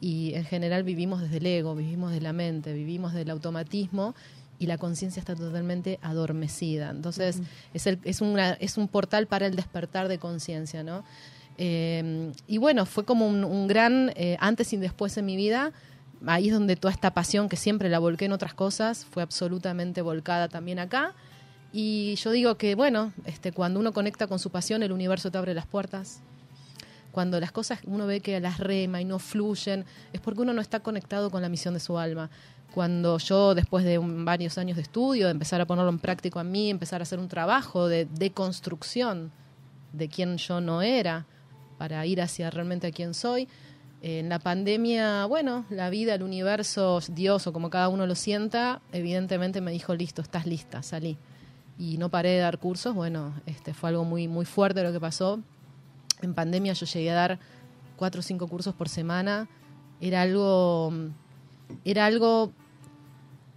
Y 0.00 0.34
en 0.34 0.44
general 0.44 0.82
vivimos 0.82 1.22
desde 1.22 1.38
el 1.38 1.46
ego, 1.46 1.74
vivimos 1.74 2.12
de 2.12 2.20
la 2.20 2.32
mente, 2.32 2.72
vivimos 2.72 3.14
del 3.14 3.30
automatismo 3.30 4.14
y 4.58 4.66
la 4.66 4.78
conciencia 4.78 5.20
está 5.20 5.34
totalmente 5.34 5.98
adormecida. 6.02 6.90
Entonces, 6.90 7.40
es, 7.72 7.86
el, 7.86 7.98
es, 8.04 8.20
una, 8.20 8.52
es 8.54 8.76
un 8.76 8.88
portal 8.88 9.26
para 9.26 9.46
el 9.46 9.56
despertar 9.56 10.08
de 10.08 10.18
conciencia, 10.18 10.82
¿no? 10.82 11.04
Eh, 11.58 12.32
y 12.46 12.58
bueno, 12.58 12.84
fue 12.86 13.04
como 13.04 13.26
un, 13.26 13.44
un 13.44 13.66
gran 13.68 14.12
eh, 14.16 14.36
antes 14.40 14.72
y 14.72 14.76
después 14.76 15.16
en 15.16 15.26
mi 15.26 15.36
vida. 15.36 15.72
Ahí 16.26 16.48
es 16.48 16.54
donde 16.54 16.76
toda 16.76 16.92
esta 16.92 17.12
pasión 17.12 17.48
que 17.48 17.56
siempre 17.56 17.88
la 17.88 17.98
volqué 17.98 18.24
en 18.24 18.32
otras 18.32 18.54
cosas 18.54 19.04
fue 19.04 19.22
absolutamente 19.22 20.02
volcada 20.02 20.48
también 20.48 20.78
acá. 20.78 21.12
Y 21.72 22.14
yo 22.16 22.30
digo 22.30 22.54
que, 22.56 22.76
bueno, 22.76 23.12
este, 23.26 23.50
cuando 23.50 23.80
uno 23.80 23.92
conecta 23.92 24.26
con 24.26 24.38
su 24.38 24.50
pasión, 24.50 24.82
el 24.82 24.92
universo 24.92 25.30
te 25.30 25.38
abre 25.38 25.54
las 25.54 25.66
puertas. 25.66 26.20
Cuando 27.14 27.38
las 27.38 27.52
cosas 27.52 27.78
uno 27.86 28.08
ve 28.08 28.20
que 28.20 28.40
las 28.40 28.58
rema 28.58 29.00
y 29.00 29.04
no 29.04 29.20
fluyen, 29.20 29.84
es 30.12 30.20
porque 30.20 30.42
uno 30.42 30.52
no 30.52 30.60
está 30.60 30.80
conectado 30.80 31.30
con 31.30 31.42
la 31.42 31.48
misión 31.48 31.72
de 31.72 31.78
su 31.78 31.96
alma. 31.96 32.28
Cuando 32.74 33.18
yo, 33.18 33.54
después 33.54 33.84
de 33.84 33.98
un- 33.98 34.24
varios 34.24 34.58
años 34.58 34.74
de 34.74 34.82
estudio, 34.82 35.26
de 35.26 35.30
empezar 35.30 35.60
a 35.60 35.64
ponerlo 35.64 35.90
en 35.90 36.00
práctico 36.00 36.40
a 36.40 36.44
mí, 36.44 36.70
empezar 36.70 37.00
a 37.00 37.04
hacer 37.04 37.20
un 37.20 37.28
trabajo 37.28 37.86
de 37.86 38.06
deconstrucción 38.06 39.30
de 39.92 40.08
quién 40.08 40.38
yo 40.38 40.60
no 40.60 40.82
era, 40.82 41.24
para 41.78 42.04
ir 42.04 42.20
hacia 42.20 42.50
realmente 42.50 42.88
a 42.88 42.90
quién 42.90 43.14
soy, 43.14 43.46
en 44.02 44.28
la 44.28 44.40
pandemia, 44.40 45.26
bueno, 45.26 45.66
la 45.70 45.90
vida, 45.90 46.14
el 46.14 46.24
universo, 46.24 46.98
Dios 47.08 47.46
o 47.46 47.52
como 47.52 47.70
cada 47.70 47.88
uno 47.88 48.08
lo 48.08 48.16
sienta, 48.16 48.82
evidentemente 48.90 49.60
me 49.60 49.70
dijo, 49.70 49.94
listo, 49.94 50.20
estás 50.20 50.46
lista, 50.46 50.82
salí. 50.82 51.16
Y 51.78 51.96
no 51.96 52.08
paré 52.08 52.30
de 52.30 52.38
dar 52.40 52.58
cursos, 52.58 52.92
bueno, 52.92 53.34
este 53.46 53.72
fue 53.72 53.90
algo 53.90 54.04
muy, 54.04 54.26
muy 54.26 54.44
fuerte 54.46 54.82
lo 54.82 54.92
que 54.92 55.00
pasó. 55.00 55.40
En 56.22 56.34
pandemia 56.34 56.72
yo 56.72 56.86
llegué 56.86 57.10
a 57.10 57.14
dar 57.14 57.38
cuatro 57.96 58.20
o 58.20 58.22
cinco 58.22 58.48
cursos 58.48 58.74
por 58.74 58.88
semana. 58.88 59.48
Era 60.00 60.22
algo, 60.22 60.92
era 61.84 62.06
algo 62.06 62.52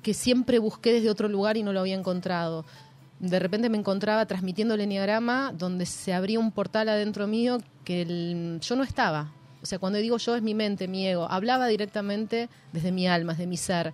que 0.01 0.13
siempre 0.13 0.59
busqué 0.59 0.93
desde 0.93 1.09
otro 1.09 1.27
lugar 1.27 1.57
y 1.57 1.63
no 1.63 1.73
lo 1.73 1.79
había 1.79 1.95
encontrado. 1.95 2.65
De 3.19 3.39
repente 3.39 3.69
me 3.69 3.77
encontraba 3.77 4.25
transmitiendo 4.25 4.75
el 4.75 4.81
enneagrama 4.81 5.51
donde 5.57 5.85
se 5.85 6.13
abría 6.13 6.39
un 6.39 6.51
portal 6.51 6.87
adentro 6.89 7.27
mío 7.27 7.57
que 7.83 8.59
yo 8.61 8.75
no 8.75 8.83
estaba. 8.83 9.31
O 9.61 9.65
sea, 9.65 9.79
cuando 9.79 9.99
digo 9.99 10.17
yo 10.17 10.35
es 10.35 10.43
mi 10.43 10.53
mente, 10.53 10.87
mi 10.87 11.07
ego, 11.07 11.27
hablaba 11.29 11.67
directamente 11.67 12.47
desde 12.71 12.91
mi 12.91 13.07
alma, 13.07 13.33
desde 13.33 13.47
mi 13.47 13.57
ser. 13.57 13.93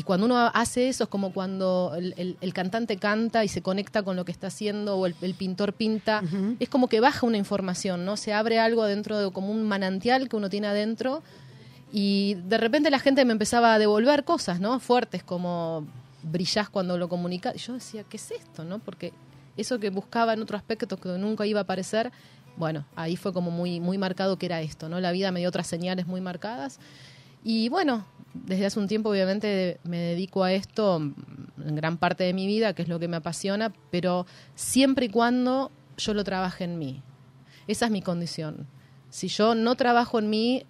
Y 0.00 0.02
cuando 0.02 0.24
uno 0.24 0.38
hace 0.54 0.88
eso 0.88 1.04
es 1.04 1.10
como 1.10 1.30
cuando 1.34 1.92
el, 1.94 2.14
el- 2.16 2.38
el 2.40 2.54
cantante 2.54 2.96
canta 2.96 3.44
y 3.44 3.48
se 3.48 3.60
conecta 3.60 4.02
con 4.02 4.16
lo 4.16 4.24
que 4.24 4.32
está 4.32 4.46
haciendo 4.46 4.96
o 4.96 5.04
el, 5.04 5.14
el 5.20 5.34
pintor 5.34 5.74
pinta. 5.74 6.22
Es 6.58 6.70
como 6.70 6.88
que 6.88 7.00
baja 7.00 7.26
una 7.26 7.36
información, 7.36 8.06
¿no? 8.06 8.16
Se 8.16 8.32
abre 8.32 8.58
algo 8.58 8.86
dentro 8.86 9.18
de 9.18 9.30
como 9.30 9.50
un 9.52 9.62
manantial 9.68 10.30
que 10.30 10.36
uno 10.36 10.48
tiene 10.48 10.68
adentro 10.68 11.22
y 11.92 12.34
de 12.48 12.56
repente 12.56 12.90
la 12.90 12.98
gente 12.98 13.26
me 13.26 13.32
empezaba 13.32 13.74
a 13.74 13.78
devolver 13.78 14.24
cosas, 14.24 14.58
¿no? 14.58 14.80
Fuertes, 14.80 15.22
como 15.22 15.86
brillás 16.22 16.70
cuando 16.70 16.96
lo 16.96 17.10
comunicas. 17.10 17.54
Yo 17.56 17.74
decía, 17.74 18.02
¿qué 18.08 18.16
es 18.16 18.30
esto, 18.30 18.64
no? 18.64 18.78
Porque 18.78 19.12
eso 19.58 19.78
que 19.78 19.90
buscaba 19.90 20.32
en 20.32 20.40
otro 20.40 20.56
aspecto 20.56 20.96
que 20.96 21.10
nunca 21.18 21.44
iba 21.44 21.60
a 21.60 21.64
aparecer, 21.64 22.10
bueno, 22.56 22.86
ahí 22.96 23.16
fue 23.16 23.34
como 23.34 23.50
muy, 23.50 23.80
muy 23.80 23.98
marcado 23.98 24.38
que 24.38 24.46
era 24.46 24.62
esto, 24.62 24.88
¿no? 24.88 24.98
La 24.98 25.12
vida 25.12 25.30
me 25.30 25.40
dio 25.40 25.50
otras 25.50 25.66
señales 25.66 26.06
muy 26.06 26.22
marcadas. 26.22 26.78
Y 27.44 27.68
bueno, 27.68 28.06
desde 28.34 28.66
hace 28.66 28.78
un 28.78 28.88
tiempo 28.88 29.10
obviamente 29.10 29.80
me 29.84 29.98
dedico 29.98 30.44
a 30.44 30.52
esto 30.52 30.96
en 30.96 31.76
gran 31.76 31.96
parte 31.96 32.24
de 32.24 32.32
mi 32.32 32.46
vida, 32.46 32.74
que 32.74 32.82
es 32.82 32.88
lo 32.88 32.98
que 32.98 33.08
me 33.08 33.16
apasiona, 33.16 33.72
pero 33.90 34.26
siempre 34.54 35.06
y 35.06 35.08
cuando 35.08 35.70
yo 35.96 36.14
lo 36.14 36.24
trabaje 36.24 36.64
en 36.64 36.78
mí. 36.78 37.02
Esa 37.66 37.86
es 37.86 37.90
mi 37.90 38.02
condición. 38.02 38.66
Si 39.10 39.28
yo 39.28 39.54
no 39.54 39.74
trabajo 39.74 40.18
en 40.18 40.30
mí, 40.30 40.64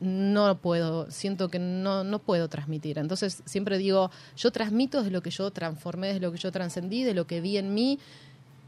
no 0.00 0.58
puedo, 0.58 1.10
siento 1.10 1.48
que 1.48 1.58
no, 1.58 2.02
no 2.04 2.18
puedo 2.18 2.48
transmitir. 2.48 2.98
Entonces 2.98 3.42
siempre 3.44 3.78
digo, 3.78 4.10
yo 4.36 4.50
transmito 4.50 4.98
desde 4.98 5.12
lo 5.12 5.22
que 5.22 5.30
yo 5.30 5.50
transformé, 5.50 6.08
desde 6.08 6.20
lo 6.20 6.32
que 6.32 6.38
yo 6.38 6.50
trascendí, 6.50 7.04
de 7.04 7.14
lo 7.14 7.26
que 7.26 7.40
vi 7.40 7.56
en 7.56 7.74
mí, 7.74 7.98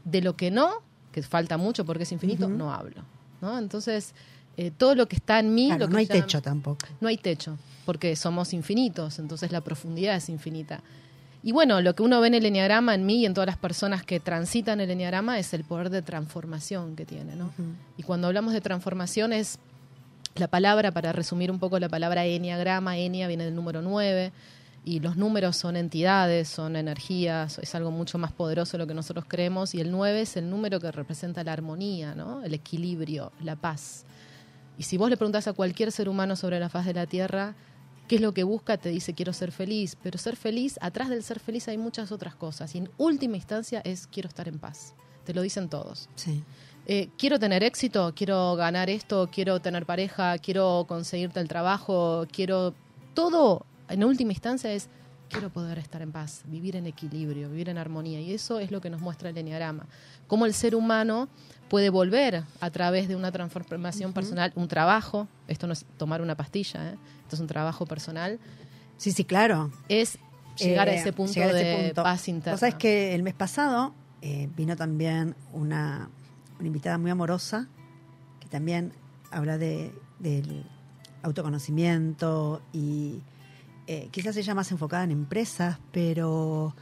de 0.05 0.21
lo 0.21 0.35
que 0.35 0.51
no, 0.51 0.81
que 1.11 1.23
falta 1.23 1.57
mucho 1.57 1.85
porque 1.85 2.03
es 2.03 2.11
infinito, 2.11 2.47
no 2.47 2.73
hablo. 2.73 3.03
¿no? 3.41 3.57
Entonces, 3.57 4.13
eh, 4.57 4.71
todo 4.75 4.95
lo 4.95 5.07
que 5.07 5.15
está 5.15 5.39
en 5.39 5.53
mí... 5.53 5.67
Claro, 5.67 5.81
lo 5.81 5.87
que 5.87 5.93
no 5.93 5.99
hay 5.99 6.05
llaman- 6.05 6.21
techo 6.23 6.41
tampoco. 6.41 6.85
no 7.01 7.07
hay 7.07 7.17
techo, 7.17 7.57
porque 7.85 8.15
somos 8.15 8.53
infinitos, 8.53 9.19
entonces 9.19 9.51
la 9.51 9.61
profundidad 9.61 10.15
es 10.15 10.29
infinita. 10.29 10.81
Y 11.43 11.51
bueno, 11.51 11.79
lo 11.81 11.93
que 11.93 12.01
uno 12.01 12.19
ve 12.21 12.27
en 12.27 12.33
el 12.33 12.45
enneagrama, 12.47 12.95
en 12.95 13.05
mí 13.05 13.17
y 13.19 13.25
en 13.27 13.35
todas 13.35 13.45
las 13.45 13.57
personas 13.57 14.03
que 14.03 14.19
transitan 14.19 14.79
el 14.81 14.89
enneagrama, 14.89 15.37
es 15.37 15.53
el 15.53 15.63
poder 15.63 15.91
de 15.91 16.01
transformación 16.01 16.95
que 16.95 17.05
tiene, 17.05 17.35
¿no? 17.35 17.53
Y 17.97 18.03
cuando 18.03 18.25
hablamos 18.27 18.51
de 18.53 18.61
transformación 18.61 19.31
es 19.31 19.59
la 20.35 20.47
palabra, 20.47 20.91
para 20.91 21.11
resumir 21.13 21.51
un 21.51 21.59
poco 21.59 21.77
la 21.79 21.87
palabra 21.87 22.25
enneagrama, 22.25 22.97
enia 22.97 23.27
viene 23.27 23.45
del 23.45 23.53
número 23.53 23.83
9, 23.83 24.31
y 24.83 24.99
los 24.99 25.17
números 25.17 25.55
son 25.55 25.75
entidades, 25.77 26.47
son 26.47 26.75
energías, 26.75 27.59
es 27.59 27.73
algo 27.75 27.91
mucho 27.91 28.17
más 28.17 28.31
poderoso 28.31 28.77
de 28.77 28.83
lo 28.83 28.87
que 28.87 28.93
nosotros 28.95 29.25
creemos, 29.27 29.75
y 29.75 29.81
el 29.81 29.91
9 29.91 30.21
es 30.21 30.37
el 30.37 30.49
número 30.49 30.79
que 30.79 30.91
representa 30.91 31.43
la 31.43 31.53
armonía, 31.53 32.15
¿no? 32.15 32.43
El 32.43 32.55
equilibrio, 32.55 33.31
la 33.43 33.55
paz. 33.55 34.05
Y 34.77 34.83
si 34.83 34.97
vos 34.97 35.09
le 35.09 35.17
preguntás 35.17 35.47
a 35.47 35.53
cualquier 35.53 35.91
ser 35.91 36.09
humano 36.09 36.35
sobre 36.35 36.59
la 36.59 36.69
faz 36.69 36.85
de 36.85 36.93
la 36.93 37.05
Tierra, 37.05 37.55
¿qué 38.07 38.15
es 38.15 38.21
lo 38.21 38.33
que 38.33 38.43
busca? 38.43 38.77
Te 38.77 38.89
dice 38.89 39.13
quiero 39.13 39.33
ser 39.33 39.51
feliz. 39.51 39.97
Pero 40.01 40.17
ser 40.17 40.35
feliz, 40.35 40.77
atrás 40.81 41.09
del 41.09 41.23
ser 41.23 41.39
feliz 41.39 41.67
hay 41.67 41.77
muchas 41.77 42.11
otras 42.11 42.35
cosas. 42.35 42.75
Y 42.75 42.79
en 42.79 42.89
última 42.97 43.37
instancia 43.37 43.81
es 43.85 44.07
quiero 44.07 44.29
estar 44.29 44.47
en 44.47 44.59
paz. 44.59 44.93
Te 45.23 45.33
lo 45.33 45.41
dicen 45.41 45.69
todos. 45.69 46.09
Sí. 46.15 46.43
Eh, 46.87 47.09
quiero 47.17 47.39
tener 47.39 47.63
éxito, 47.63 48.13
quiero 48.15 48.55
ganar 48.55 48.89
esto, 48.89 49.29
quiero 49.31 49.59
tener 49.59 49.85
pareja, 49.85 50.37
quiero 50.37 50.85
conseguirte 50.87 51.39
el 51.39 51.47
trabajo, 51.47 52.27
quiero... 52.31 52.73
Todo, 53.15 53.65
en 53.89 54.03
última 54.03 54.33
instancia, 54.33 54.71
es 54.73 54.89
quiero 55.29 55.49
poder 55.49 55.77
estar 55.79 56.01
en 56.01 56.11
paz, 56.11 56.41
vivir 56.45 56.75
en 56.75 56.85
equilibrio, 56.87 57.49
vivir 57.49 57.69
en 57.69 57.77
armonía. 57.77 58.19
Y 58.21 58.33
eso 58.33 58.59
es 58.59 58.71
lo 58.71 58.81
que 58.81 58.89
nos 58.89 59.01
muestra 59.01 59.29
el 59.29 59.37
enneagrama. 59.37 59.85
Cómo 60.27 60.45
el 60.45 60.53
ser 60.53 60.75
humano 60.75 61.27
puede 61.69 61.89
volver 61.89 62.43
a 62.59 62.69
través 62.69 63.07
de 63.07 63.15
una 63.15 63.31
transformación 63.31 64.13
personal, 64.13 64.51
un 64.55 64.67
trabajo, 64.67 65.27
esto 65.47 65.65
no 65.67 65.73
es 65.73 65.85
tomar 65.97 66.21
una 66.21 66.35
pastilla, 66.35 66.91
¿eh? 66.91 66.97
esto 67.23 67.35
es 67.35 67.39
un 67.39 67.47
trabajo 67.47 67.85
personal, 67.85 68.39
Sí, 68.97 69.11
sí, 69.11 69.25
claro. 69.25 69.71
es 69.89 70.17
llegar 70.57 70.87
a 70.87 70.93
Eh, 70.93 70.97
ese 70.97 71.11
punto 71.11 71.37
de 71.39 71.83
punto. 71.87 72.03
paz 72.03 72.27
interna. 72.29 72.53
Vos 72.53 72.61
sabés 72.61 72.75
que 72.75 73.13
el 73.13 73.23
mes 73.23 73.33
pasado 73.33 73.93
eh, 74.21 74.47
vino 74.55 74.75
también 74.77 75.35
una, 75.51 76.09
una 76.59 76.67
invitada 76.67 76.97
muy 76.97 77.11
amorosa 77.11 77.67
que 78.39 78.47
también 78.47 78.93
habla 79.31 79.57
de, 79.57 79.91
del 80.19 80.63
autoconocimiento 81.23 82.61
y 82.73 83.21
eh, 83.87 84.09
quizás 84.11 84.35
ella 84.37 84.55
más 84.55 84.71
enfocada 84.71 85.03
en 85.03 85.11
empresas, 85.11 85.77
pero 85.91 86.75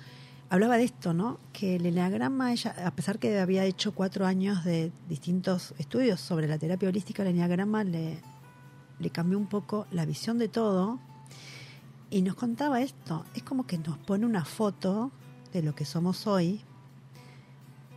hablaba 0.49 0.77
de 0.77 0.83
esto, 0.83 1.13
¿no? 1.13 1.39
Que 1.51 1.77
el 1.77 1.85
eneagrama, 1.85 2.53
ella, 2.53 2.75
a 2.85 2.91
pesar 2.91 3.19
que 3.19 3.39
había 3.39 3.65
hecho 3.65 3.93
cuatro 3.93 4.25
años 4.25 4.63
de 4.63 4.91
distintos 5.09 5.73
estudios 5.77 6.21
sobre 6.21 6.47
la 6.47 6.57
terapia 6.57 6.89
holística, 6.89 7.23
el 7.23 7.29
eneagrama 7.29 7.83
le, 7.83 8.19
le 8.99 9.09
cambió 9.09 9.37
un 9.37 9.47
poco 9.47 9.87
la 9.91 10.05
visión 10.05 10.37
de 10.37 10.47
todo 10.47 10.99
y 12.09 12.21
nos 12.21 12.35
contaba 12.35 12.79
esto, 12.81 13.25
es 13.33 13.41
como 13.41 13.65
que 13.65 13.79
nos 13.79 13.97
pone 13.97 14.25
una 14.27 14.45
foto 14.45 15.11
de 15.51 15.63
lo 15.63 15.73
que 15.73 15.83
somos 15.83 16.27
hoy, 16.27 16.61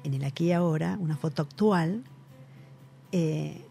en 0.05 0.15
el 0.15 0.25
aquí 0.25 0.47
y 0.47 0.53
ahora, 0.53 0.97
una 0.99 1.19
foto 1.19 1.43
actual, 1.43 2.03
eh, 3.13 3.66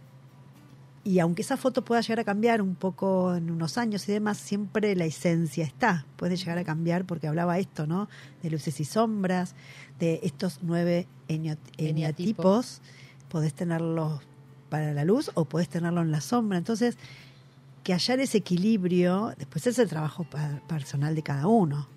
y 1.05 1.19
aunque 1.19 1.43
esa 1.43 1.55
foto 1.55 1.85
pueda 1.85 2.01
llegar 2.01 2.19
a 2.19 2.23
cambiar 2.23 2.63
un 2.63 2.73
poco 2.73 3.35
en 3.35 3.51
unos 3.51 3.77
años 3.77 4.09
y 4.09 4.11
demás, 4.11 4.39
siempre 4.39 4.95
la 4.95 5.05
esencia 5.05 5.63
está, 5.63 6.07
puede 6.15 6.35
llegar 6.35 6.57
a 6.57 6.63
cambiar 6.63 7.05
porque 7.05 7.27
hablaba 7.27 7.59
esto, 7.59 7.85
¿no? 7.85 8.09
De 8.41 8.49
luces 8.49 8.79
y 8.79 8.85
sombras, 8.85 9.53
de 9.99 10.19
estos 10.23 10.61
nueve 10.63 11.07
eneatipos, 11.27 12.81
podés 13.29 13.53
tenerlos 13.53 14.19
para 14.69 14.93
la 14.93 15.05
luz 15.05 15.29
o 15.35 15.45
podés 15.45 15.69
tenerlo 15.69 16.01
en 16.01 16.11
la 16.11 16.21
sombra, 16.21 16.57
entonces 16.57 16.97
que 17.83 17.93
hallar 17.93 18.19
ese 18.19 18.39
equilibrio, 18.39 19.31
después 19.37 19.67
es 19.67 19.77
el 19.77 19.87
trabajo 19.87 20.25
personal 20.67 21.13
de 21.13 21.21
cada 21.21 21.45
uno. 21.45 21.87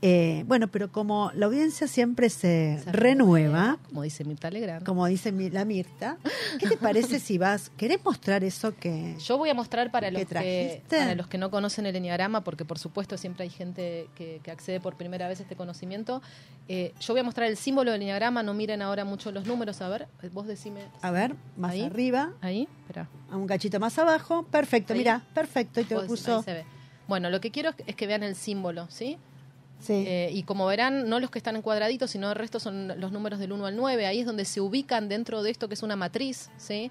Eh, 0.00 0.44
bueno, 0.46 0.68
pero 0.68 0.92
como 0.92 1.32
la 1.34 1.46
audiencia 1.46 1.88
siempre 1.88 2.30
se, 2.30 2.78
Se 2.84 2.92
renueva, 2.92 3.78
Como 3.88 4.02
dice 4.02 4.22
Mirta 4.24 4.48
Legrand. 4.48 4.86
como 4.86 5.04
dice 5.06 5.32
mi- 5.32 5.50
la 5.50 5.64
Mirta, 5.64 6.18
¿qué 6.60 6.68
te 6.68 6.76
parece 6.76 7.18
si 7.18 7.36
vas, 7.36 7.70
querés 7.76 8.04
mostrar 8.04 8.44
eso 8.44 8.76
que... 8.76 9.16
Yo 9.18 9.38
voy 9.38 9.50
a 9.50 9.54
mostrar 9.54 9.90
para 9.90 10.12
los, 10.12 10.20
¿Qué 10.20 10.26
que, 10.26 10.28
trajiste? 10.28 10.98
para 10.98 11.14
los 11.16 11.26
que 11.26 11.36
no 11.36 11.50
conocen 11.50 11.84
el 11.86 11.96
enneagrama, 11.96 12.44
porque 12.44 12.64
por 12.64 12.78
supuesto 12.78 13.18
siempre 13.18 13.42
hay 13.42 13.50
gente 13.50 14.08
que, 14.14 14.40
que 14.44 14.50
accede 14.52 14.78
por 14.78 14.94
primera 14.96 15.26
vez 15.26 15.40
a 15.40 15.42
este 15.42 15.56
conocimiento. 15.56 16.22
Eh, 16.68 16.94
yo 17.00 17.14
voy 17.14 17.20
a 17.20 17.24
mostrar 17.24 17.48
el 17.48 17.56
símbolo 17.56 17.90
del 17.90 18.00
enneagrama, 18.02 18.44
no 18.44 18.54
miren 18.54 18.82
ahora 18.82 19.04
mucho 19.04 19.32
los 19.32 19.46
números. 19.46 19.80
A 19.80 19.88
ver, 19.88 20.06
vos 20.32 20.46
decime. 20.46 20.82
A 21.02 21.10
ver, 21.10 21.34
más 21.56 21.72
Ahí. 21.72 21.82
arriba, 21.82 22.34
Ahí, 22.40 22.68
espera. 22.82 23.08
a 23.32 23.36
un 23.36 23.48
cachito 23.48 23.80
más 23.80 23.98
abajo, 23.98 24.44
perfecto, 24.44 24.92
Ahí. 24.92 25.00
mira, 25.00 25.22
perfecto, 25.34 25.80
y 25.80 25.84
te 25.84 25.94
decime, 25.96 26.08
puso... 26.08 26.36
ahí 26.36 26.42
se 26.44 26.52
ve. 26.52 26.64
Bueno, 27.08 27.30
lo 27.30 27.40
que 27.40 27.50
quiero 27.50 27.70
es 27.86 27.96
que 27.96 28.06
vean 28.06 28.22
el 28.22 28.36
símbolo, 28.36 28.86
¿sí? 28.90 29.16
Sí. 29.80 30.04
Eh, 30.06 30.30
y 30.32 30.42
como 30.42 30.66
verán, 30.66 31.08
no 31.08 31.20
los 31.20 31.30
que 31.30 31.38
están 31.38 31.54
en 31.56 31.62
cuadraditos, 31.62 32.10
sino 32.10 32.28
el 32.30 32.34
resto 32.36 32.58
son 32.58 33.00
los 33.00 33.12
números 33.12 33.38
del 33.38 33.52
1 33.52 33.66
al 33.66 33.76
9. 33.76 34.06
Ahí 34.06 34.20
es 34.20 34.26
donde 34.26 34.44
se 34.44 34.60
ubican 34.60 35.08
dentro 35.08 35.42
de 35.42 35.50
esto 35.50 35.68
que 35.68 35.74
es 35.74 35.82
una 35.82 35.94
matriz, 35.96 36.50
¿sí? 36.56 36.90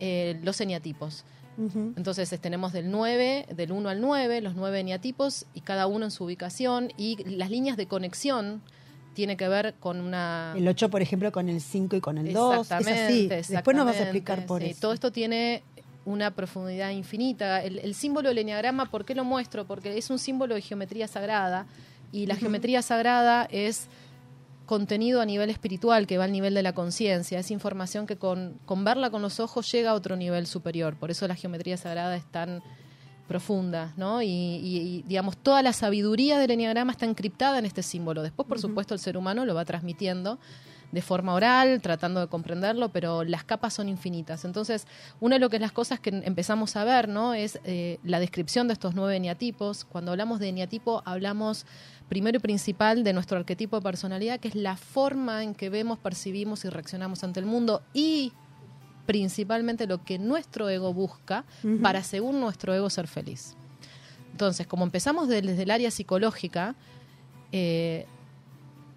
Eh, 0.00 0.38
los 0.42 0.60
eneatipos. 0.60 1.24
Ujú. 1.58 1.94
Entonces 1.96 2.32
es- 2.32 2.40
tenemos 2.40 2.72
del 2.72 2.90
9, 2.90 3.46
del 3.54 3.72
1 3.72 3.88
al 3.88 4.00
9, 4.00 4.40
los 4.42 4.54
9 4.56 4.80
eneatipos 4.80 5.46
y 5.54 5.60
cada 5.60 5.86
uno 5.86 6.04
en 6.04 6.10
su 6.10 6.24
ubicación 6.24 6.92
y 6.98 7.22
las 7.36 7.50
líneas 7.50 7.76
de 7.76 7.86
conexión 7.86 8.60
tiene 9.14 9.38
que 9.38 9.48
ver 9.48 9.74
con 9.80 10.00
una... 10.00 10.52
El 10.56 10.68
8, 10.68 10.90
por 10.90 11.00
ejemplo, 11.00 11.32
con 11.32 11.48
el 11.48 11.62
5 11.62 11.96
y 11.96 12.00
con 12.02 12.18
el 12.18 12.34
2, 12.34 12.66
es 12.66 12.72
así. 12.72 12.84
Exactamente, 12.90 13.36
Después 13.48 13.74
nos 13.76 13.86
vas 13.86 13.94
a 13.94 13.98
exactamente, 14.00 14.02
explicar 14.02 14.46
por 14.46 14.60
sí. 14.62 14.68
eso. 14.70 14.80
Todo 14.80 14.92
esto 14.92 15.10
tiene 15.12 15.62
una 16.04 16.32
profundidad 16.32 16.90
infinita. 16.90 17.62
El, 17.64 17.78
el 17.78 17.94
símbolo 17.94 18.28
del 18.28 18.38
enneagrama, 18.38 18.90
¿por 18.90 19.06
qué 19.06 19.14
lo 19.14 19.24
muestro? 19.24 19.64
Porque 19.66 19.96
es 19.96 20.10
un 20.10 20.18
símbolo 20.18 20.54
de 20.54 20.60
geometría 20.60 21.08
sagrada 21.08 21.66
y 22.12 22.26
la 22.26 22.36
geometría 22.36 22.82
sagrada 22.82 23.46
es 23.50 23.88
contenido 24.66 25.20
a 25.20 25.26
nivel 25.26 25.48
espiritual 25.50 26.06
que 26.06 26.18
va 26.18 26.24
al 26.24 26.32
nivel 26.32 26.54
de 26.54 26.62
la 26.62 26.72
conciencia. 26.72 27.38
Es 27.38 27.50
información 27.50 28.06
que 28.06 28.16
con, 28.16 28.58
con 28.64 28.84
verla 28.84 29.10
con 29.10 29.22
los 29.22 29.38
ojos 29.38 29.70
llega 29.70 29.90
a 29.90 29.94
otro 29.94 30.16
nivel 30.16 30.46
superior. 30.46 30.96
Por 30.96 31.10
eso 31.10 31.28
la 31.28 31.36
geometría 31.36 31.76
sagrada 31.76 32.16
es 32.16 32.24
tan 32.30 32.62
profunda, 33.28 33.92
¿no? 33.96 34.22
Y, 34.22 34.26
y- 34.28 34.78
y, 34.78 35.02
digamos, 35.06 35.36
toda 35.36 35.62
la 35.62 35.72
sabiduría 35.72 36.38
del 36.38 36.52
enneagrama 36.52 36.92
está 36.92 37.06
encriptada 37.06 37.58
en 37.58 37.66
este 37.66 37.82
símbolo. 37.82 38.22
Después, 38.22 38.46
por 38.48 38.60
supuesto, 38.60 38.94
el 38.94 39.00
ser 39.00 39.16
humano 39.16 39.44
lo 39.44 39.54
va 39.54 39.64
transmitiendo 39.64 40.38
de 40.92 41.02
forma 41.02 41.34
oral, 41.34 41.80
tratando 41.82 42.20
de 42.20 42.28
comprenderlo, 42.28 42.90
pero 42.90 43.24
las 43.24 43.42
capas 43.42 43.74
son 43.74 43.88
infinitas. 43.88 44.44
Entonces, 44.44 44.86
una 45.18 45.34
de 45.34 45.40
lo 45.40 45.50
que 45.50 45.58
las 45.58 45.72
cosas 45.72 45.98
que 45.98 46.10
empezamos 46.10 46.76
a 46.76 46.84
ver, 46.84 47.08
¿no? 47.08 47.34
Es 47.34 47.58
eh, 47.64 47.98
la 48.04 48.20
descripción 48.20 48.68
de 48.68 48.74
estos 48.74 48.94
nueve 48.94 49.16
eneatipos. 49.16 49.84
Cuando 49.84 50.12
hablamos 50.12 50.38
de 50.38 50.48
eneatipo, 50.48 51.02
hablamos 51.04 51.66
primero 52.08 52.36
y 52.38 52.40
principal 52.40 53.02
de 53.04 53.12
nuestro 53.12 53.36
arquetipo 53.38 53.76
de 53.76 53.82
personalidad, 53.82 54.38
que 54.40 54.48
es 54.48 54.54
la 54.54 54.76
forma 54.76 55.42
en 55.42 55.54
que 55.54 55.70
vemos, 55.70 55.98
percibimos 55.98 56.64
y 56.64 56.68
reaccionamos 56.68 57.24
ante 57.24 57.40
el 57.40 57.46
mundo 57.46 57.82
y 57.92 58.32
principalmente 59.06 59.86
lo 59.86 60.02
que 60.04 60.18
nuestro 60.18 60.68
ego 60.68 60.92
busca 60.92 61.44
para, 61.82 62.02
según 62.02 62.40
nuestro 62.40 62.74
ego, 62.74 62.90
ser 62.90 63.06
feliz. 63.06 63.54
Entonces, 64.32 64.66
como 64.66 64.84
empezamos 64.84 65.28
de- 65.28 65.42
desde 65.42 65.62
el 65.62 65.70
área 65.70 65.90
psicológica, 65.90 66.74
eh, 67.52 68.06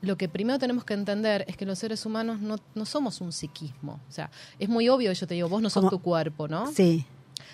lo 0.01 0.17
que 0.17 0.29
primero 0.29 0.57
tenemos 0.59 0.83
que 0.85 0.93
entender 0.93 1.45
es 1.47 1.57
que 1.57 1.65
los 1.65 1.77
seres 1.77 2.05
humanos 2.05 2.39
no, 2.39 2.55
no 2.73 2.85
somos 2.85 3.21
un 3.21 3.31
psiquismo. 3.31 3.99
O 4.09 4.11
sea, 4.11 4.31
es 4.57 4.69
muy 4.69 4.87
obvio, 4.89 5.11
yo 5.11 5.27
te 5.27 5.33
digo, 5.35 5.49
vos 5.49 5.61
no 5.61 5.69
sos 5.69 5.89
tu 5.89 5.99
cuerpo, 6.01 6.47
¿no? 6.47 6.71
Sí, 6.71 7.05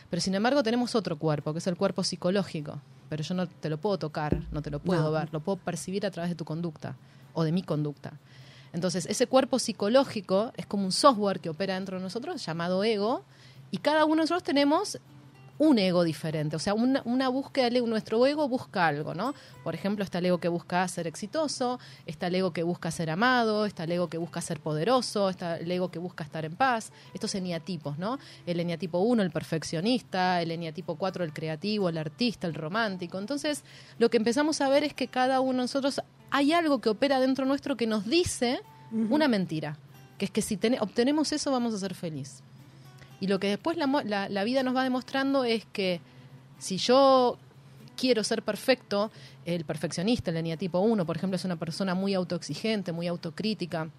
Pero 0.09 0.21
sin 0.21 0.35
embargo 0.35 0.61
tenemos 0.63 0.95
otro 0.95 1.17
cuerpo, 1.17 1.51
que 1.53 1.59
es 1.59 1.67
el 1.67 1.75
cuerpo 1.75 2.03
psicológico. 2.03 2.79
Pero 3.09 3.23
yo 3.23 3.33
no 3.35 3.47
te 3.47 3.69
lo 3.69 3.77
puedo 3.77 3.97
tocar, 3.97 4.41
no 4.51 4.61
te 4.61 4.71
lo 4.71 4.79
puedo 4.79 5.03
No. 5.03 5.11
ver, 5.11 5.29
lo 5.31 5.39
puedo 5.39 5.57
percibir 5.57 6.05
a 6.05 6.11
través 6.11 6.29
de 6.31 6.35
tu 6.35 6.45
conducta 6.45 6.95
o 7.33 7.43
de 7.43 7.51
mi 7.51 7.61
conducta. 7.61 8.13
Entonces, 8.73 9.05
ese 9.05 9.27
cuerpo 9.27 9.59
psicológico 9.59 10.51
es 10.57 10.65
como 10.65 10.85
un 10.85 10.91
software 10.91 11.39
que 11.39 11.49
opera 11.49 11.75
dentro 11.75 11.97
de 11.97 12.03
nosotros 12.03 12.45
llamado 12.45 12.83
ego 12.83 13.23
y 13.71 13.77
cada 13.77 14.05
uno 14.05 14.15
de 14.15 14.21
nosotros 14.21 14.43
tenemos 14.43 14.99
un 15.57 15.79
ego 15.79 16.03
diferente, 16.03 16.55
o 16.57 16.59
sea, 16.59 16.73
una, 16.73 17.01
una 17.05 17.29
búsqueda 17.29 17.65
del 17.65 17.77
ego, 17.77 17.87
nuestro 17.87 18.25
ego 18.27 18.49
busca 18.49 18.87
algo, 18.87 19.13
¿no? 19.13 19.33
Por 19.63 19.73
ejemplo, 19.73 20.03
está 20.03 20.17
el 20.19 20.25
ego 20.25 20.37
que 20.37 20.49
busca 20.49 20.85
ser 20.89 21.07
exitoso, 21.07 21.79
está 22.05 22.27
el 22.27 22.35
ego 22.35 22.51
que 22.51 22.63
busca 22.63 22.91
ser 22.91 23.09
amado, 23.09 23.65
está 23.65 23.85
el 23.85 23.93
ego 23.93 24.09
que 24.09 24.17
busca 24.17 24.41
ser 24.41 24.59
poderoso, 24.59 25.29
está 25.29 25.55
el 25.57 25.71
ego 25.71 25.89
que 25.91 25.99
busca 25.99 26.25
estar 26.25 26.43
en 26.43 26.55
paz, 26.57 26.91
estos 27.13 27.33
eneatipos, 27.35 27.97
¿no? 27.97 28.19
El 28.45 28.59
eneatipo 28.59 28.99
1, 28.99 29.23
el 29.23 29.31
perfeccionista, 29.31 30.41
el 30.41 30.51
eneatipo 30.51 30.95
4, 30.95 31.23
el 31.23 31.31
creativo, 31.33 31.87
el 31.89 31.97
artista, 31.97 32.47
el 32.47 32.53
romántico. 32.53 33.17
Entonces, 33.17 33.63
lo 33.97 34.09
que 34.09 34.17
empezamos 34.17 34.59
a 34.61 34.67
ver 34.69 34.83
es 34.83 34.93
que 34.93 35.07
cada 35.07 35.39
uno 35.39 35.53
de 35.59 35.63
nosotros 35.63 36.01
hay 36.31 36.51
algo 36.51 36.81
que 36.81 36.89
opera 36.89 37.19
dentro 37.21 37.45
nuestro 37.45 37.77
que 37.77 37.87
nos 37.87 38.05
dice 38.05 38.59
una 39.09 39.27
mentira, 39.29 39.77
que 40.17 40.25
es 40.25 40.31
que 40.31 40.41
si 40.41 40.57
ten- 40.57 40.77
obtenemos 40.81 41.31
eso 41.31 41.49
vamos 41.51 41.73
a 41.73 41.77
ser 41.79 41.95
feliz. 41.95 42.43
Y 43.19 43.27
lo 43.27 43.39
que 43.39 43.47
después 43.49 43.77
la, 43.77 43.87
la- 44.05 44.29
la 44.29 44.43
vida 44.43 44.63
nos 44.63 44.75
va 44.75 44.83
demostrando 44.83 45.43
es 45.43 45.65
que 45.65 46.01
si 46.59 46.77
yo 46.77 47.37
quiero 47.97 48.23
ser 48.23 48.43
perfecto, 48.43 49.11
el 49.45 49.63
perfeccionista, 49.65 50.31
el 50.31 50.37
eneatipo 50.37 50.79
1, 50.79 51.05
por 51.05 51.15
ejemplo, 51.17 51.35
es 51.35 51.45
una 51.45 51.55
persona 51.55 51.95
muy 51.95 52.13
autoexigente, 52.13 52.91
muy 52.91 53.07
autocrítica, 53.07 53.89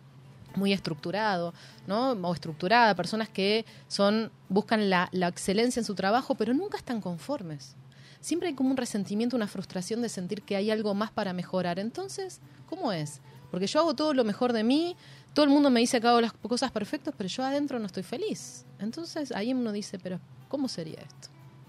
muy 0.55 0.73
estructurado, 0.73 1.55
¿no? 1.87 2.13
O 2.13 2.33
estructurada, 2.35 2.95
personas 2.95 3.29
que 3.29 3.65
son 3.89 4.31
buscan 4.49 4.91
la, 4.91 5.09
la 5.13 5.29
excelencia 5.29 5.81
en 5.81 5.85
su 5.85 5.95
trabajo, 5.95 6.35
pero 6.35 6.53
nunca 6.55 6.77
están 6.79 7.01
conformes. 7.01 7.75
Siempre 8.21 8.49
hay 8.49 8.55
como 8.55 8.71
un 8.71 8.77
resentimiento, 8.77 9.37
una 9.37 9.47
frustración 9.47 10.03
de 10.03 10.09
sentir 10.09 10.43
que 10.43 10.57
hay 10.57 10.71
algo 10.71 10.95
más 10.95 11.11
para 11.11 11.33
mejorar. 11.33 11.79
Entonces, 11.79 12.41
¿cómo 12.69 12.91
es? 12.93 13.21
Porque 13.51 13.67
yo 13.67 13.81
hago 13.81 13.95
todo 13.95 14.15
lo 14.15 14.25
mejor 14.25 14.53
de 14.53 14.65
mí, 14.65 14.97
todo 15.37 15.45
el 15.45 15.51
mundo 15.51 15.69
me 15.69 15.81
dice 15.81 16.01
que 16.01 16.09
hago 16.09 16.23
las 16.23 16.33
cosas 16.33 16.71
perfectas, 16.73 17.13
pero 17.15 17.29
yo 17.29 17.45
adentro 17.45 17.79
no 17.79 17.85
estoy 17.85 18.03
feliz. 18.03 18.65
Entonces 18.79 19.33
ahí 19.33 19.53
uno 19.53 19.71
dice, 19.71 19.99
pero 19.99 20.19
¿cómo 20.49 20.67
sería 20.67 20.99
esto? 21.01 21.29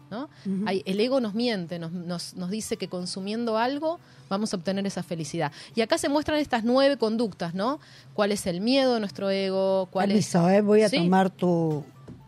¿No? 0.09 0.29
Hay- 0.65 0.83
el 0.85 1.01
ego 1.01 1.19
nos 1.19 1.33
miente, 1.33 1.77
nos, 1.79 1.91
nos, 1.91 2.33
nos 2.35 2.49
dice 2.49 2.77
que 2.77 2.87
consumiendo 2.87 3.57
algo 3.57 3.99
vamos 4.29 4.53
a 4.53 4.55
obtener 4.55 4.87
esa 4.87 5.03
felicidad. 5.03 5.51
Y 5.75 5.81
acá 5.81 5.97
se 5.97 6.07
muestran 6.07 6.39
estas 6.39 6.63
nueve 6.63 6.95
conductas, 6.97 7.53
¿no? 7.53 7.81
¿Cuál 8.13 8.31
es 8.31 8.47
el 8.47 8.61
miedo 8.61 8.93
de 8.93 8.99
nuestro 9.01 9.29
ego? 9.29 9.89
¿Cuál 9.91 10.11
es... 10.13 10.33
¿eh? 10.33 10.61
voy 10.61 10.83
a 10.83 10.87
Sí. 10.89 10.99
tomar 10.99 11.29
tu, 11.29 11.83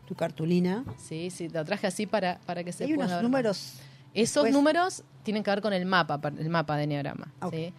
tu 0.09 0.15
cartulina. 0.15 0.83
Sí, 0.97 1.29
sí, 1.29 1.47
lo 1.47 1.63
traje 1.63 1.87
así 1.87 2.05
para, 2.05 2.39
para 2.45 2.65
que 2.65 2.73
se 2.73 2.83
Hay 2.83 2.95
pueda 2.95 3.05
unos 3.07 3.15
ver. 3.17 3.23
números. 3.23 3.73
Esos 4.13 4.51
números 4.51 5.03
tienen 5.23 5.41
que 5.43 5.51
ver 5.51 5.61
con 5.61 5.71
el 5.71 5.85
mapa, 5.85 6.19
el 6.37 6.49
mapa 6.49 6.75
de 6.75 6.83
Enneagrama. 6.83 7.31
Ah. 7.39 7.47
¿sí? 7.49 7.73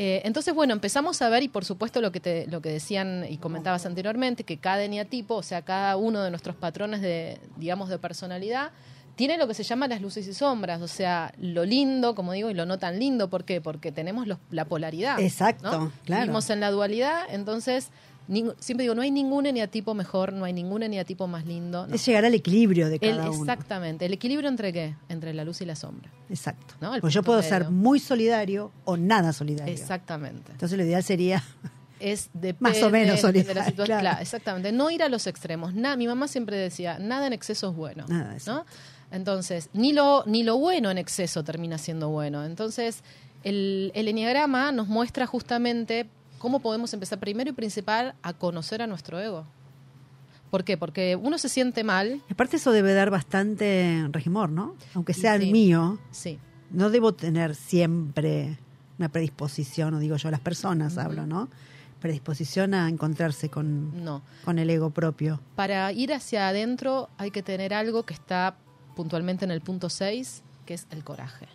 Eh, 0.00 0.22
entonces, 0.24 0.54
bueno, 0.54 0.72
empezamos 0.72 1.20
a 1.22 1.28
ver, 1.28 1.42
y 1.42 1.48
por 1.48 1.64
supuesto 1.64 2.00
lo 2.00 2.12
que, 2.12 2.20
te, 2.20 2.46
lo 2.46 2.62
que 2.62 2.68
decían 2.70 3.26
y 3.28 3.36
comentabas 3.38 3.84
anteriormente, 3.84 4.44
que 4.44 4.56
cada 4.58 4.84
eneatipo, 4.84 5.34
o 5.34 5.42
sea, 5.42 5.62
cada 5.62 5.96
uno 5.96 6.22
de 6.22 6.30
nuestros 6.30 6.54
patrones 6.54 7.00
de, 7.00 7.40
digamos, 7.56 7.88
de 7.88 7.98
personalidad, 7.98 8.70
tiene 9.16 9.36
lo 9.36 9.48
que 9.48 9.54
se 9.54 9.64
llama 9.64 9.88
las 9.88 10.00
luces 10.00 10.24
y 10.28 10.34
sombras, 10.34 10.80
o 10.82 10.86
sea, 10.86 11.34
lo 11.40 11.64
lindo, 11.64 12.14
como 12.14 12.32
digo, 12.32 12.48
y 12.48 12.54
lo 12.54 12.64
no 12.64 12.78
tan 12.78 13.00
lindo. 13.00 13.28
¿Por 13.28 13.42
qué? 13.44 13.60
Porque 13.60 13.90
tenemos 13.90 14.28
los- 14.28 14.38
la 14.52 14.66
polaridad. 14.66 15.18
Exacto, 15.18 15.68
¿no? 15.72 15.92
claro. 16.04 16.22
Vivimos 16.22 16.48
en 16.50 16.60
la 16.60 16.70
dualidad, 16.70 17.22
entonces, 17.30 17.88
ning- 18.28 18.54
siempre 18.58 18.84
digo, 18.84 18.94
no 18.94 19.02
hay 19.02 19.10
ningún 19.10 19.46
eneatipo 19.46 19.94
mejor, 19.94 20.32
no 20.32 20.44
hay 20.44 20.52
ningún 20.52 20.82
eneatipo 20.82 21.26
más 21.26 21.46
lindo. 21.46 21.86
no. 21.86 21.94
Es 21.94 22.04
llegar 22.06 22.24
al 22.24 22.34
equilibrio 22.34 22.88
de 22.88 22.96
El- 23.00 23.16
cada 23.16 23.30
uno. 23.30 23.40
exactamente. 23.40 24.06
¿El 24.06 24.12
equilibrio 24.12 24.48
entre 24.48 24.72
qué? 24.72 24.94
Entre 25.08 25.32
la 25.34 25.44
luz 25.44 25.60
y 25.60 25.64
la 25.64 25.74
sombra. 25.76 26.10
Exacto. 26.30 26.74
Pues 27.00 27.14
yo 27.14 27.22
puedo 27.22 27.42
ser 27.42 27.70
muy 27.70 27.98
solidario 27.98 28.70
o 28.84 28.96
nada 28.96 29.32
solidario. 29.32 29.72
Exactamente. 29.72 30.52
Entonces 30.52 30.76
lo 30.78 30.84
ideal 30.84 31.02
sería 31.02 31.42
Es 32.00 32.30
depende 32.34 32.56
Más 32.60 32.82
o 32.82 32.90
menos 32.90 33.08
de 33.08 33.12
la 33.14 33.18
solidario, 33.18 33.64
situación. 33.64 33.86
claro. 33.86 34.00
Claro, 34.02 34.22
exactamente. 34.22 34.70
No 34.72 34.90
ir 34.90 35.02
a 35.02 35.08
los 35.08 35.26
extremos. 35.26 35.74
Na- 35.74 35.96
mi 35.96 36.06
mamá 36.06 36.28
siempre 36.28 36.56
decía, 36.56 36.98
nada 37.00 37.26
en 37.26 37.32
exceso 37.32 37.70
es 37.70 37.76
bueno. 37.76 38.04
Nada. 38.08 38.36
Entonces, 39.10 39.70
ni 39.72 39.92
lo, 39.92 40.22
ni 40.26 40.42
lo 40.42 40.58
bueno 40.58 40.90
en 40.90 40.98
exceso 40.98 41.42
termina 41.42 41.78
siendo 41.78 42.10
bueno. 42.10 42.44
Entonces, 42.44 43.02
el, 43.42 43.90
el 43.94 44.06
enneagrama 44.08 44.70
nos 44.72 44.88
muestra 44.88 45.26
justamente 45.26 46.08
cómo 46.38 46.60
podemos 46.60 46.92
empezar 46.94 47.18
primero 47.18 47.50
y 47.50 47.52
principal 47.52 48.14
a 48.22 48.32
conocer 48.32 48.82
a 48.82 48.86
nuestro 48.86 49.20
ego. 49.20 49.44
¿Por 50.50 50.64
qué? 50.64 50.78
Porque 50.78 51.14
uno 51.16 51.36
se 51.36 51.48
siente 51.50 51.84
mal. 51.84 52.22
Aparte 52.30 52.56
eso 52.56 52.72
debe 52.72 52.94
dar 52.94 53.10
bastante 53.10 54.06
regimor, 54.10 54.48
¿no? 54.50 54.74
Aunque 54.94 55.12
sea 55.12 55.34
el 55.34 55.50
mío, 55.52 55.98
Sí. 56.10 56.38
no 56.70 56.88
debo 56.90 57.12
tener 57.12 57.54
siempre 57.54 58.58
una 58.98 59.10
predisposición, 59.10 59.94
o 59.94 59.98
digo 59.98 60.16
yo, 60.16 60.30
las 60.30 60.40
personas 60.40 60.96
hablo, 60.96 61.26
¿no? 61.26 61.48
Predisposición 62.00 62.72
a 62.74 62.88
encontrarse 62.88 63.50
con, 63.50 64.04
No. 64.04 64.22
con 64.44 64.58
el 64.58 64.70
ego 64.70 64.90
propio. 64.90 65.40
Para 65.54 65.92
ir 65.92 66.14
hacia 66.14 66.48
adentro 66.48 67.10
hay 67.18 67.30
que 67.30 67.42
tener 67.42 67.74
algo 67.74 68.04
que 68.04 68.14
está 68.14 68.56
puntualmente 68.96 69.44
en 69.44 69.50
el 69.50 69.60
punto 69.60 69.90
6, 69.90 70.42
que 70.64 70.74
es 70.74 70.86
el 70.90 71.04
coraje. 71.04 71.46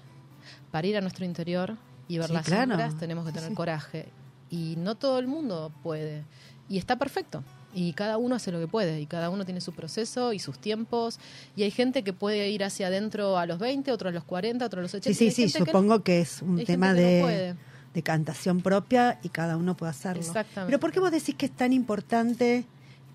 Para 0.71 0.85
ir 0.87 0.97
a 0.97 1.01
nuestro 1.01 1.25
interior 1.25 1.77
y 2.07 2.17
ver 2.19 2.27
Sí, 2.27 2.33
las 2.33 2.45
claro. 2.45 2.71
sombras 2.71 2.97
tenemos 2.97 3.25
que 3.25 3.31
tener 3.31 3.49
sí. 3.49 3.55
coraje. 3.55 4.09
Y 4.53 4.75
no 4.77 4.93
todo 4.93 5.17
el 5.17 5.25
mundo 5.25 5.71
puede. 5.81 6.25
Y 6.69 6.77
está 6.77 6.97
perfecto. 6.97 7.43
Y 7.73 7.93
cada 7.93 8.19
uno 8.19 8.35
hace 8.35 8.51
lo 8.51 8.59
que 8.59 8.67
puede. 8.67 9.01
Y 9.01 9.07
cada 9.07 9.31
uno 9.31 9.45
tiene 9.45 9.61
su 9.61 9.73
proceso 9.73 10.31
y 10.31 10.37
sus 10.37 10.59
tiempos. 10.59 11.19
Y 11.55 11.63
hay 11.63 11.71
gente 11.71 12.03
que 12.03 12.13
puede 12.13 12.51
ir 12.51 12.63
hacia 12.63 12.85
adentro 12.85 13.39
a 13.39 13.47
los 13.47 13.57
20, 13.57 13.91
otro 13.91 14.09
a 14.09 14.11
los 14.11 14.23
40, 14.23 14.63
otro 14.63 14.79
a 14.79 14.83
los 14.83 14.93
80. 14.93 15.17
Sí, 15.17 15.31
sí, 15.31 15.49
sí, 15.49 15.53
que 15.53 15.65
supongo 15.65 16.03
que, 16.03 16.21
es 16.21 16.43
un 16.43 16.63
tema 16.65 16.89
no 16.89 16.97
de, 16.97 17.55
de 17.95 18.03
cantación 18.03 18.61
propia 18.61 19.19
y 19.23 19.29
cada 19.29 19.57
uno 19.57 19.75
puede 19.75 19.89
hacerlo. 19.89 20.21
Exactamente. 20.21 20.67
Pero 20.67 20.79
¿por 20.79 20.91
qué 20.91 20.99
vos 20.99 21.09
decís 21.09 21.33
que 21.33 21.47
es 21.47 21.51
tan 21.51 21.73
importante 21.73 22.65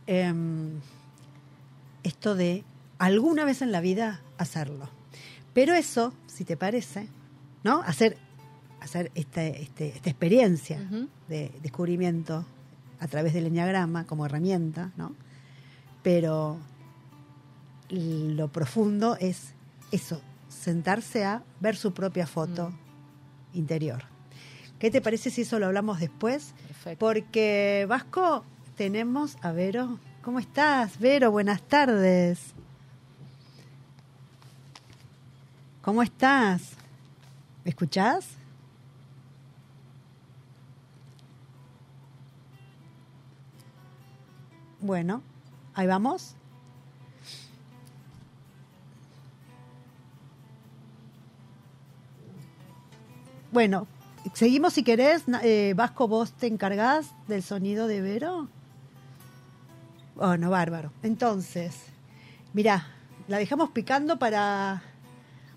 em, 0.08 0.70
esto 2.02 2.34
de 2.34 2.64
alguna 2.98 3.44
vez 3.44 3.62
en 3.62 3.70
la 3.70 3.80
vida 3.80 4.22
hacerlo? 4.38 4.88
Pero 5.54 5.74
eso, 5.74 6.12
si 6.26 6.44
te 6.44 6.56
parece, 6.56 7.06
¿no? 7.62 7.80
Hacer, 7.82 8.16
hacer 8.88 9.10
este, 9.14 9.62
este, 9.62 9.88
esta 9.88 10.10
experiencia 10.10 10.80
de 11.28 11.52
descubrimiento 11.62 12.44
a 13.00 13.06
través 13.06 13.34
del 13.34 13.46
enneagrama 13.46 14.06
como 14.06 14.24
herramienta, 14.26 14.92
¿no? 14.96 15.14
Pero 16.02 16.58
lo 17.90 18.48
profundo 18.48 19.16
es 19.20 19.52
eso, 19.92 20.20
sentarse 20.48 21.24
a 21.24 21.42
ver 21.60 21.76
su 21.76 21.92
propia 21.92 22.26
foto 22.26 22.72
interior. 23.52 24.04
¿Qué 24.78 24.90
te 24.90 25.00
parece 25.00 25.30
si 25.30 25.42
eso 25.42 25.58
lo 25.58 25.66
hablamos 25.66 26.00
después? 26.00 26.54
Perfecto. 26.66 27.04
Porque, 27.04 27.86
Vasco, 27.88 28.44
tenemos 28.76 29.36
a 29.42 29.52
Vero. 29.52 29.98
¿Cómo 30.22 30.38
estás, 30.38 30.98
Vero? 30.98 31.30
Buenas 31.30 31.62
tardes. 31.62 32.54
¿Cómo 35.82 36.02
estás? 36.02 36.72
¿Me 37.64 37.70
escuchás? 37.70 38.38
Bueno, 44.88 45.20
ahí 45.74 45.86
vamos. 45.86 46.34
Bueno, 53.52 53.86
seguimos 54.32 54.72
si 54.72 54.82
querés. 54.82 55.24
Eh, 55.42 55.74
Vasco, 55.76 56.08
vos 56.08 56.32
te 56.32 56.46
encargás 56.46 57.10
del 57.26 57.42
sonido 57.42 57.86
de 57.86 58.00
Vero. 58.00 58.48
Bueno, 60.14 60.48
bárbaro. 60.48 60.90
Entonces, 61.02 61.74
mirá, 62.54 62.86
la 63.26 63.36
dejamos 63.36 63.68
picando 63.72 64.18
para, 64.18 64.82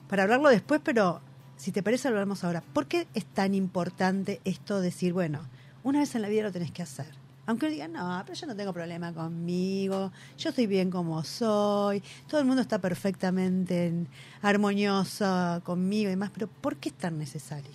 para 0.10 0.24
hablarlo 0.24 0.50
después, 0.50 0.82
pero 0.84 1.22
si 1.56 1.72
te 1.72 1.82
parece, 1.82 2.10
lo 2.10 2.16
hablamos 2.16 2.44
ahora. 2.44 2.60
¿Por 2.74 2.86
qué 2.88 3.08
es 3.14 3.24
tan 3.28 3.56
importante 3.56 4.42
esto 4.44 4.82
de 4.82 4.88
decir, 4.88 5.14
bueno, 5.14 5.40
una 5.86 6.00
vez 6.00 6.16
en 6.16 6.22
la 6.22 6.28
vida 6.28 6.44
lo 6.44 6.52
tenés 6.52 6.72
que 6.72 6.84
hacer? 6.84 7.21
Aunque 7.48 7.70
digan, 7.70 7.94
no, 7.94 8.22
pero 8.26 8.38
yo 8.40 8.48
no 8.48 8.56
tengo 8.56 8.72
problema 8.72 9.12
conmigo, 9.14 10.12
yo 10.38 10.50
estoy 10.50 10.68
bien 10.68 10.92
como 10.92 11.24
soy, 11.24 12.02
todo 12.30 12.40
el 12.40 12.46
mundo 12.46 12.62
está 12.62 12.80
perfectamente 12.80 13.88
en- 13.88 14.08
armonioso 14.42 15.60
conmigo 15.64 16.08
y 16.08 16.12
demás, 16.12 16.30
pero 16.34 16.48
¿por 16.48 16.78
qué 16.78 16.90
es 16.90 16.96
tan 16.96 17.18
necesario? 17.18 17.72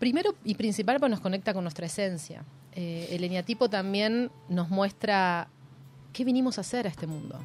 Primero 0.00 0.34
y 0.44 0.54
principal, 0.56 0.98
pues 0.98 1.10
nos 1.10 1.20
conecta 1.20 1.54
con 1.54 1.62
nuestra 1.64 1.86
esencia. 1.86 2.44
Eh, 2.72 3.08
el 3.12 3.22
eneatipo 3.24 3.70
también 3.70 4.30
nos 4.48 4.68
muestra 4.68 5.48
qué 6.12 6.24
vinimos 6.24 6.58
a 6.58 6.62
hacer 6.62 6.86
a 6.86 6.90
este 6.90 7.06
mundo. 7.06 7.38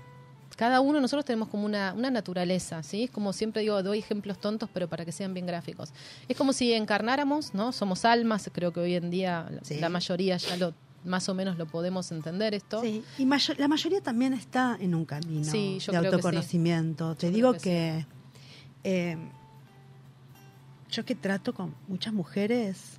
Cada 0.59 0.81
uno 0.81 0.95
de 0.95 1.01
nosotros 1.03 1.23
tenemos 1.23 1.47
como 1.47 1.65
una, 1.65 1.93
una 1.93 2.11
naturaleza, 2.11 2.83
¿sí? 2.83 3.03
Es 3.05 3.11
como 3.11 3.31
siempre 3.31 3.61
digo, 3.61 3.81
doy 3.81 3.99
ejemplos 3.99 4.41
tontos, 4.41 4.69
pero 4.73 4.89
para 4.89 5.05
que 5.05 5.13
sean 5.13 5.33
bien 5.33 5.45
gráficos. 5.45 5.93
Es 6.27 6.35
como 6.35 6.51
si 6.51 6.73
encarnáramos, 6.73 7.53
¿no? 7.53 7.71
Somos 7.71 8.03
almas, 8.03 8.49
creo 8.51 8.73
que 8.73 8.81
hoy 8.81 8.95
en 8.95 9.09
día 9.09 9.47
la- 9.49 9.63
Sí. 9.63 9.79
la 9.79 9.87
mayoría 9.87 10.35
ya 10.35 10.57
lo 10.57 10.73
más 11.05 11.29
o 11.29 11.33
menos 11.33 11.57
lo 11.57 11.65
podemos 11.65 12.11
entender 12.11 12.53
esto. 12.53 12.81
Sí, 12.81 13.05
y 13.17 13.25
mayo- 13.25 13.53
la 13.57 13.69
mayoría 13.69 14.01
también 14.01 14.33
está 14.33 14.75
en 14.81 14.95
un 14.95 15.05
camino 15.05 15.45
Sí, 15.49 15.79
yo 15.79 15.93
de 15.93 15.99
creo 15.99 16.01
que 16.11 16.15
autoconocimiento. 16.17 17.15
Te 17.15 17.27
Yo 17.27 17.33
digo 17.33 17.53
que 17.53 17.59
que, 17.59 18.05
eh, 18.83 19.17
yo 20.91 21.05
que 21.05 21.15
trato 21.15 21.53
con 21.53 21.73
muchas 21.87 22.11
mujeres, 22.13 22.97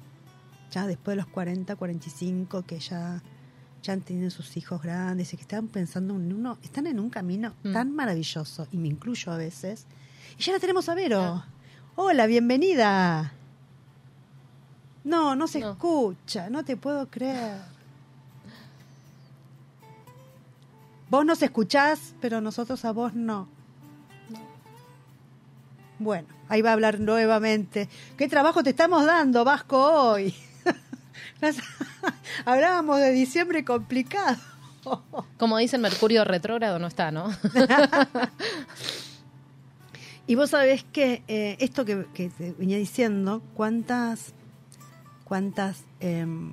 ya 0.70 0.86
después 0.86 1.14
de 1.14 1.22
los 1.22 1.26
40, 1.30 1.76
45, 1.76 2.62
que 2.62 2.78
ya, 2.80 3.22
ya 3.82 3.96
tienen 3.98 4.30
sus 4.30 4.56
hijos 4.56 4.82
grandes 4.82 5.32
y 5.32 5.36
que 5.36 5.42
están 5.42 5.68
pensando 5.68 6.14
en 6.14 6.32
uno, 6.32 6.58
están 6.62 6.86
en 6.86 7.00
un 7.00 7.10
camino 7.10 7.54
Mm. 7.62 7.72
tan 7.72 7.94
maravilloso, 7.94 8.66
y 8.72 8.76
me 8.76 8.88
incluyo 8.88 9.32
a 9.32 9.36
veces. 9.36 9.86
Y 10.38 10.42
ya 10.42 10.52
la 10.52 10.58
tenemos 10.58 10.88
a 10.88 10.94
Vero. 10.94 11.20
Ah. 11.20 11.46
Hola, 11.96 12.26
bienvenida. 12.26 13.32
No, 15.04 15.34
no 15.34 15.46
se 15.46 15.60
No. 15.60 15.70
escucha, 15.72 16.50
no 16.50 16.64
te 16.64 16.76
puedo 16.76 17.06
creer. 17.08 17.58
Vos 21.08 21.24
nos 21.24 21.42
escuchás, 21.42 22.14
pero 22.20 22.40
nosotros 22.40 22.84
a 22.84 22.92
vos 22.92 23.14
no. 23.14 23.48
Bueno, 25.98 26.28
ahí 26.48 26.62
va 26.62 26.70
a 26.70 26.72
hablar 26.74 27.00
nuevamente. 27.00 27.88
¿Qué 28.16 28.28
trabajo 28.28 28.62
te 28.62 28.70
estamos 28.70 29.04
dando, 29.04 29.44
Vasco, 29.44 29.78
hoy? 30.12 30.34
Hablábamos 32.44 32.98
de 32.98 33.12
diciembre 33.12 33.64
complicado. 33.64 34.38
Como 35.38 35.58
dicen, 35.58 35.80
Mercurio 35.80 36.24
retrógrado 36.24 36.78
no 36.78 36.86
está, 36.86 37.10
¿no? 37.10 37.30
Y 40.30 40.36
vos 40.36 40.50
sabés 40.50 40.84
que 40.84 41.24
eh, 41.26 41.56
esto 41.58 41.84
que, 41.84 42.06
que 42.14 42.28
te 42.28 42.52
venía 42.52 42.76
diciendo, 42.76 43.42
cuántas, 43.54 44.32
cuántas 45.24 45.82
em, 45.98 46.52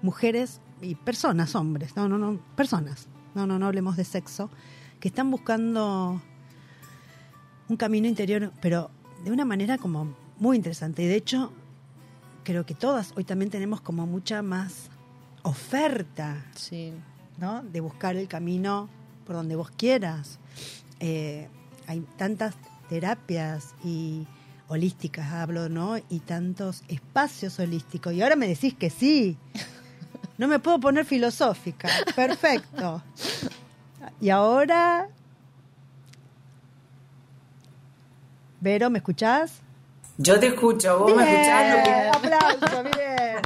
mujeres 0.00 0.62
y 0.80 0.94
personas, 0.94 1.54
hombres, 1.54 1.94
no, 1.94 2.08
no, 2.08 2.16
no, 2.16 2.40
personas, 2.56 3.06
no, 3.34 3.46
no, 3.46 3.58
no 3.58 3.66
hablemos 3.66 3.98
de 3.98 4.04
sexo, 4.04 4.48
que 4.98 5.08
están 5.08 5.30
buscando 5.30 6.22
un 7.68 7.76
camino 7.76 8.08
interior, 8.08 8.50
pero 8.62 8.90
de 9.24 9.30
una 9.30 9.44
manera 9.44 9.76
como 9.76 10.16
muy 10.38 10.56
interesante. 10.56 11.02
Y 11.02 11.06
de 11.06 11.16
hecho, 11.16 11.52
creo 12.44 12.66
que 12.66 12.74
todas 12.74 13.12
hoy 13.16 13.24
también 13.24 13.50
tenemos 13.50 13.80
como 13.80 14.06
mucha 14.06 14.42
más 14.42 14.90
oferta 15.42 16.44
Sí. 16.54 16.92
¿no? 17.38 17.62
De 17.62 17.80
buscar 17.80 18.16
el 18.16 18.28
camino 18.28 18.88
por 19.26 19.36
donde 19.36 19.56
vos 19.56 19.70
quieras. 19.70 20.38
Eh, 21.00 21.48
hay 21.86 22.00
tantas 22.16 22.54
terapias 22.88 23.74
y 23.84 24.26
holísticas 24.68 25.32
hablo, 25.32 25.68
¿no? 25.68 25.96
Y 26.08 26.20
tantos 26.20 26.82
espacios 26.88 27.58
holísticos. 27.58 28.12
Y 28.12 28.22
ahora 28.22 28.36
me 28.36 28.46
decís 28.46 28.74
que 28.74 28.90
sí. 28.90 29.36
No 30.38 30.48
me 30.48 30.58
puedo 30.58 30.80
poner 30.80 31.04
filosófica. 31.04 31.88
Perfecto. 32.16 33.02
Y 34.20 34.30
ahora... 34.30 35.08
Vero, 38.60 38.90
¿me 38.90 38.98
escuchás? 38.98 39.60
Yo 40.22 40.38
te 40.38 40.48
escucho, 40.48 40.98
vos 40.98 41.16
me 41.16 41.22
escuchás. 41.22 41.82
Bien, 41.82 42.08
aplauso, 42.14 42.82
bien. 42.82 43.38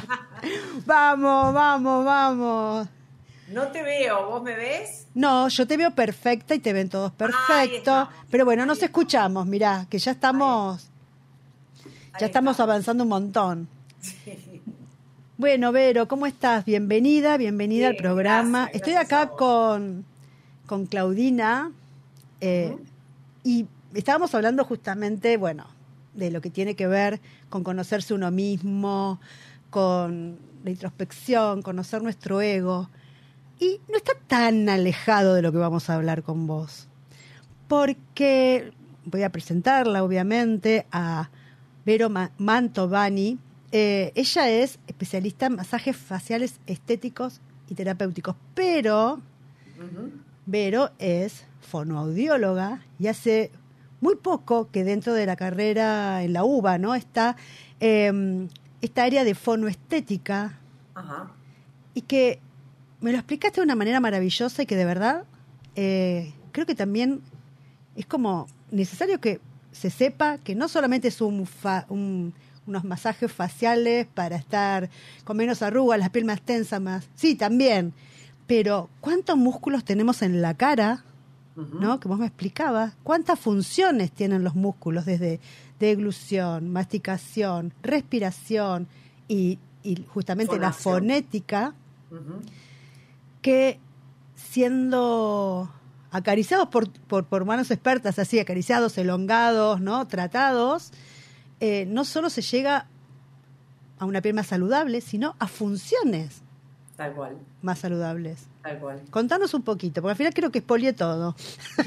Vamos, 0.85 1.53
vamos, 1.53 2.03
vamos. 2.03 2.87
No 3.47 3.67
te 3.67 3.81
veo, 3.81 4.29
¿vos 4.29 4.43
me 4.43 4.55
ves? 4.57 5.07
No, 5.13 5.47
yo 5.47 5.65
te 5.65 5.77
veo 5.77 5.91
perfecta 5.91 6.53
y 6.53 6.59
te 6.59 6.73
ven 6.73 6.89
todos 6.89 7.13
perfecto. 7.13 8.09
Pero 8.29 8.43
bueno, 8.43 8.65
nos 8.65 8.83
escuchamos, 8.83 9.47
mirá, 9.47 9.87
que 9.89 9.99
ya 9.99 10.11
estamos, 10.11 10.89
Ahí 12.11 12.19
ya 12.19 12.25
estamos 12.25 12.59
avanzando 12.59 13.03
un 13.03 13.09
montón. 13.09 13.69
Bueno, 15.37 15.71
Vero, 15.71 16.09
¿cómo 16.09 16.25
estás? 16.25 16.65
Bienvenida, 16.65 17.37
bienvenida 17.37 17.87
al 17.87 17.95
programa. 17.95 18.63
gracias, 18.63 18.75
Estoy 18.75 18.93
gracias 18.95 19.21
acá 19.21 19.31
con, 19.31 20.03
con 20.65 20.87
Claudina 20.87 21.71
eh, 22.41 22.75
y 23.45 23.65
estábamos 23.93 24.35
hablando 24.35 24.65
justamente, 24.65 25.37
bueno, 25.37 25.67
de 26.15 26.31
lo 26.31 26.41
que 26.41 26.49
tiene 26.49 26.75
que 26.75 26.87
ver 26.87 27.19
con 27.49 27.63
conocerse 27.63 28.13
uno 28.13 28.31
mismo, 28.31 29.19
con 29.69 30.37
la 30.63 30.71
introspección, 30.71 31.61
conocer 31.61 32.01
nuestro 32.01 32.41
ego. 32.41 32.89
Y 33.59 33.79
no 33.89 33.97
está 33.97 34.13
tan 34.27 34.67
alejado 34.69 35.33
de 35.33 35.41
lo 35.41 35.51
que 35.51 35.57
vamos 35.57 35.89
a 35.89 35.95
hablar 35.95 36.23
con 36.23 36.47
vos. 36.47 36.87
Porque 37.67 38.71
voy 39.05 39.23
a 39.23 39.31
presentarla, 39.31 40.03
obviamente, 40.03 40.85
a 40.91 41.29
Vero 41.85 42.09
Ma- 42.09 42.31
Mantovani. 42.37 43.37
Eh, 43.71 44.11
ella 44.15 44.49
es 44.49 44.79
especialista 44.87 45.47
en 45.47 45.55
masajes 45.55 45.95
faciales 45.97 46.59
estéticos 46.67 47.41
y 47.69 47.75
terapéuticos, 47.75 48.35
pero. 48.53 49.21
Vero 50.45 50.91
es 50.99 51.43
fonoaudióloga 51.61 52.81
y 52.99 53.07
hace 53.07 53.51
muy 54.05 54.15
poco 54.15 54.69
que 54.71 54.83
dentro 54.83 55.13
de 55.13 55.25
la 55.25 55.35
carrera 55.35 56.21
en 56.23 56.31
la 56.33 56.43
UBA, 56.43 56.77
¿no? 56.77 56.93
Está 56.95 57.35
eh, 57.79 58.47
esta 58.81 59.03
área 59.03 59.23
de 59.23 59.33
fonoestética 59.35 60.59
Ajá. 60.93 61.31
y 61.93 62.01
que 62.01 62.39
me 63.01 63.11
lo 63.11 63.17
explicaste 63.17 63.61
de 63.61 63.65
una 63.65 63.75
manera 63.75 63.99
maravillosa 63.99 64.61
y 64.63 64.65
que 64.65 64.75
de 64.75 64.85
verdad 64.85 65.23
eh, 65.75 66.33
creo 66.51 66.65
que 66.65 66.75
también 66.75 67.21
es 67.95 68.05
como 68.05 68.47
necesario 68.71 69.19
que 69.19 69.39
se 69.71 69.89
sepa 69.89 70.37
que 70.37 70.53
no 70.55 70.67
solamente 70.67 71.07
es 71.09 71.19
un 71.21 71.45
fa- 71.45 71.85
un- 71.89 72.33
unos 72.67 72.83
masajes 72.83 73.31
faciales 73.31 74.07
para 74.13 74.35
estar 74.37 74.89
con 75.23 75.37
menos 75.37 75.61
arrugas, 75.61 75.99
las 75.99 76.09
piel 76.09 76.25
más 76.25 76.41
tensa, 76.41 76.79
más. 76.79 77.07
Sí, 77.15 77.35
también. 77.35 77.93
Pero 78.47 78.89
¿cuántos 79.01 79.35
músculos 79.37 79.83
tenemos 79.83 80.21
en 80.21 80.41
la 80.41 80.53
cara? 80.55 81.03
¿No? 81.55 81.99
Que 81.99 82.07
vos 82.07 82.19
me 82.19 82.25
explicabas. 82.25 82.95
¿Cuántas 83.03 83.39
funciones 83.39 84.11
tienen 84.11 84.43
los 84.43 84.55
músculos 84.55 85.05
desde 85.05 85.39
deglución, 85.79 86.71
masticación, 86.71 87.73
respiración 87.81 88.87
y, 89.27 89.59
y 89.83 90.03
justamente 90.07 90.59
la 90.59 90.73
fonética? 90.73 91.73
Que 93.41 93.79
siendo 94.35 95.69
acariciados 96.11 96.69
por, 96.69 96.89
por, 96.89 97.25
por 97.25 97.45
manos 97.45 97.71
expertas, 97.71 98.19
así, 98.19 98.39
acariciados, 98.39 98.97
elongados, 98.97 99.81
¿no? 99.81 100.07
Tratados, 100.07 100.91
eh, 101.59 101.85
no 101.87 102.05
solo 102.05 102.29
se 102.29 102.41
llega 102.41 102.87
a 103.99 104.05
una 104.05 104.21
piel 104.21 104.33
más 104.35 104.47
saludable, 104.47 105.01
sino 105.01 105.35
a 105.39 105.47
funciones 105.47 106.41
Tal 106.95 107.13
cual, 107.13 107.37
más 107.61 107.79
saludables. 107.79 108.47
Tal 108.65 108.79
cual. 108.79 109.01
Contanos 109.11 109.53
un 109.53 109.61
poquito, 109.61 110.01
porque 110.01 110.11
al 110.11 110.17
final 110.17 110.33
creo 110.33 110.51
que 110.51 110.59
expolié 110.59 110.93
todo. 110.93 111.35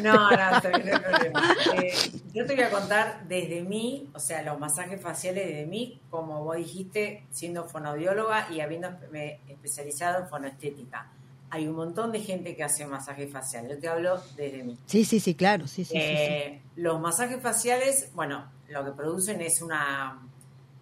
No, 0.01 0.13
no, 0.15 0.31
no 0.31 0.43
hay 0.45 0.61
problema. 0.61 1.57
Eh, 1.75 1.93
yo 2.33 2.47
te 2.47 2.55
voy 2.55 2.63
a 2.63 2.71
contar 2.71 3.25
desde 3.27 3.63
mí, 3.63 4.09
o 4.15 4.21
sea, 4.21 4.43
los 4.43 4.59
masajes 4.61 5.01
faciales 5.01 5.47
desde 5.47 5.67
mí, 5.67 6.01
como 6.09 6.45
vos 6.45 6.57
dijiste, 6.57 7.25
siendo 7.33 7.65
fonoaudióloga 7.65 8.47
y 8.53 8.61
habiéndome 8.61 9.41
especializado 9.49 10.23
en 10.23 10.29
fonoestética. 10.29 11.09
Hay 11.51 11.67
un 11.67 11.75
montón 11.75 12.13
de 12.13 12.21
gente 12.21 12.55
que 12.55 12.63
hace 12.63 12.87
masajes 12.87 13.33
faciales. 13.33 13.73
Yo 13.73 13.79
te 13.81 13.89
hablo 13.89 14.23
desde 14.37 14.63
mí. 14.63 14.77
Sí, 14.87 15.05
sí, 15.05 15.19
sí, 15.19 15.35
claro, 15.35 15.67
sí, 15.67 15.85
sí, 15.85 15.95
sí, 15.95 15.99
sí. 15.99 16.05
Eh, 16.07 16.63
Los 16.77 17.01
masajes 17.01 17.41
faciales, 17.43 18.11
bueno, 18.15 18.45
lo 18.69 18.85
que 18.85 18.93
producen 18.93 19.41
es 19.41 19.63
una 19.63 20.21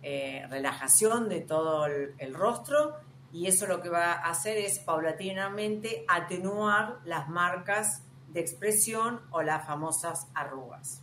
eh, 0.03 0.45
relajación 0.51 1.29
de 1.29 1.41
todo 1.41 1.87
el, 1.87 2.15
el 2.19 2.35
rostro 2.35 2.97
y 3.33 3.47
eso 3.47 3.67
lo 3.67 3.83
que 3.83 3.89
va 3.89 4.13
a 4.13 4.31
hacer 4.31 4.57
es 4.59 4.79
paulatinamente 4.79 6.05
atenuar 6.09 6.99
las 7.05 7.29
marcas 7.29 8.03
de 8.33 8.41
expresión 8.41 9.21
o 9.31 9.43
las 9.43 9.67
famosas 9.67 10.27
arrugas. 10.35 11.03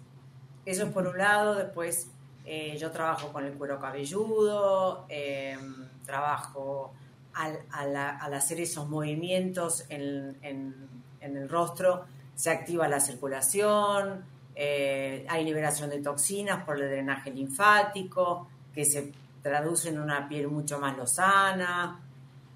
Eso 0.65 0.83
es 0.85 0.91
por 0.93 1.07
un 1.07 1.17
lado, 1.17 1.55
después 1.55 2.07
eh, 2.45 2.77
yo 2.77 2.91
trabajo 2.91 3.31
con 3.31 3.45
el 3.45 3.53
cuero 3.53 3.79
cabelludo, 3.79 5.05
eh, 5.09 5.57
trabajo 6.05 6.93
al, 7.33 7.95
hacer 8.33 8.59
esos 8.59 8.87
movimientos 8.89 9.85
en, 9.89 10.37
en- 10.41 10.89
en 11.21 11.37
el 11.37 11.47
rostro, 11.49 12.03
se 12.35 12.49
activa 12.51 12.87
la 12.89 12.99
circulación, 12.99 14.25
eh, 14.55 15.25
hay 15.29 15.45
liberación 15.45 15.89
de 15.89 16.01
toxinas 16.01 16.63
por 16.65 16.79
el 16.81 16.89
drenaje 16.89 17.31
linfático, 17.31 18.47
que 18.73 18.83
se 18.85 19.13
traduce 19.41 19.89
en 19.89 19.99
una 19.99 20.27
piel 20.27 20.47
mucho 20.49 20.79
más 20.79 20.97
lozana. 20.97 21.99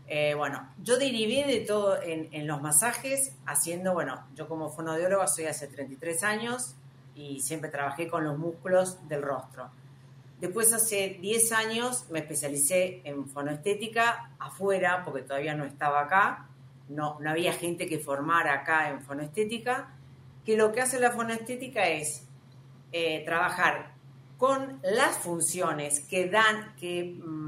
Eh, 0.07 0.33
bueno, 0.35 0.73
yo 0.81 0.97
derivé 0.97 1.45
de 1.45 1.59
todo 1.61 2.01
en, 2.01 2.29
en 2.31 2.47
los 2.47 2.61
masajes, 2.61 3.35
haciendo, 3.45 3.93
bueno, 3.93 4.25
yo 4.35 4.47
como 4.47 4.69
fonoaudióloga 4.69 5.27
soy 5.27 5.45
hace 5.45 5.67
33 5.67 6.23
años 6.23 6.75
y 7.13 7.41
siempre 7.41 7.69
trabajé 7.69 8.07
con 8.07 8.23
los 8.23 8.37
músculos 8.37 9.07
del 9.09 9.21
rostro. 9.21 9.69
Después, 10.39 10.71
hace 10.71 11.17
10 11.19 11.51
años, 11.51 12.05
me 12.11 12.19
especialicé 12.19 13.01
en 13.03 13.27
fonoestética 13.27 14.31
afuera, 14.37 15.03
porque 15.03 15.23
todavía 15.23 15.55
no 15.55 15.65
estaba 15.65 16.01
acá, 16.01 16.47
no, 16.89 17.17
no 17.19 17.29
había 17.31 17.53
gente 17.53 17.87
que 17.87 17.97
formara 17.97 18.53
acá 18.53 18.89
en 18.89 19.01
fonoestética, 19.01 19.89
que 20.45 20.55
lo 20.55 20.71
que 20.71 20.81
hace 20.81 20.99
la 20.99 21.11
fonoestética 21.11 21.87
es 21.87 22.27
eh, 22.91 23.23
trabajar 23.25 23.95
con 24.37 24.79
las 24.83 25.17
funciones 25.17 25.99
que 26.01 26.29
dan, 26.29 26.75
que, 26.79 27.15
mm, 27.19 27.46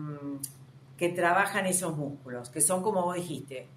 que 1.00 1.08
trabajan 1.08 1.66
esos 1.66 1.96
músculos, 1.96 2.50
que 2.50 2.60
son 2.60 2.84
como 2.84 3.04
vos 3.04 3.16
dijiste, 3.16 3.70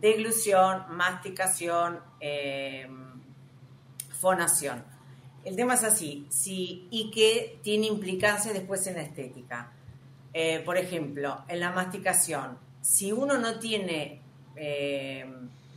deglución, 0.00 0.84
masticación, 0.90 1.98
eh, 2.20 2.86
fonación. 4.20 4.84
El 5.44 5.56
tema 5.56 5.74
es 5.74 5.82
así, 5.82 6.28
sí, 6.30 6.86
y 6.90 7.10
que 7.10 7.58
tiene 7.62 7.88
implicancias 7.88 8.54
después 8.54 8.86
en 8.86 8.94
la 8.94 9.02
estética. 9.02 9.72
Eh, 10.32 10.62
por 10.64 10.76
ejemplo, 10.76 11.42
en 11.48 11.58
la 11.58 11.72
masticación, 11.72 12.58
si 12.80 13.10
uno 13.10 13.38
no 13.38 13.58
tiene 13.58 14.22
eh, 14.54 15.26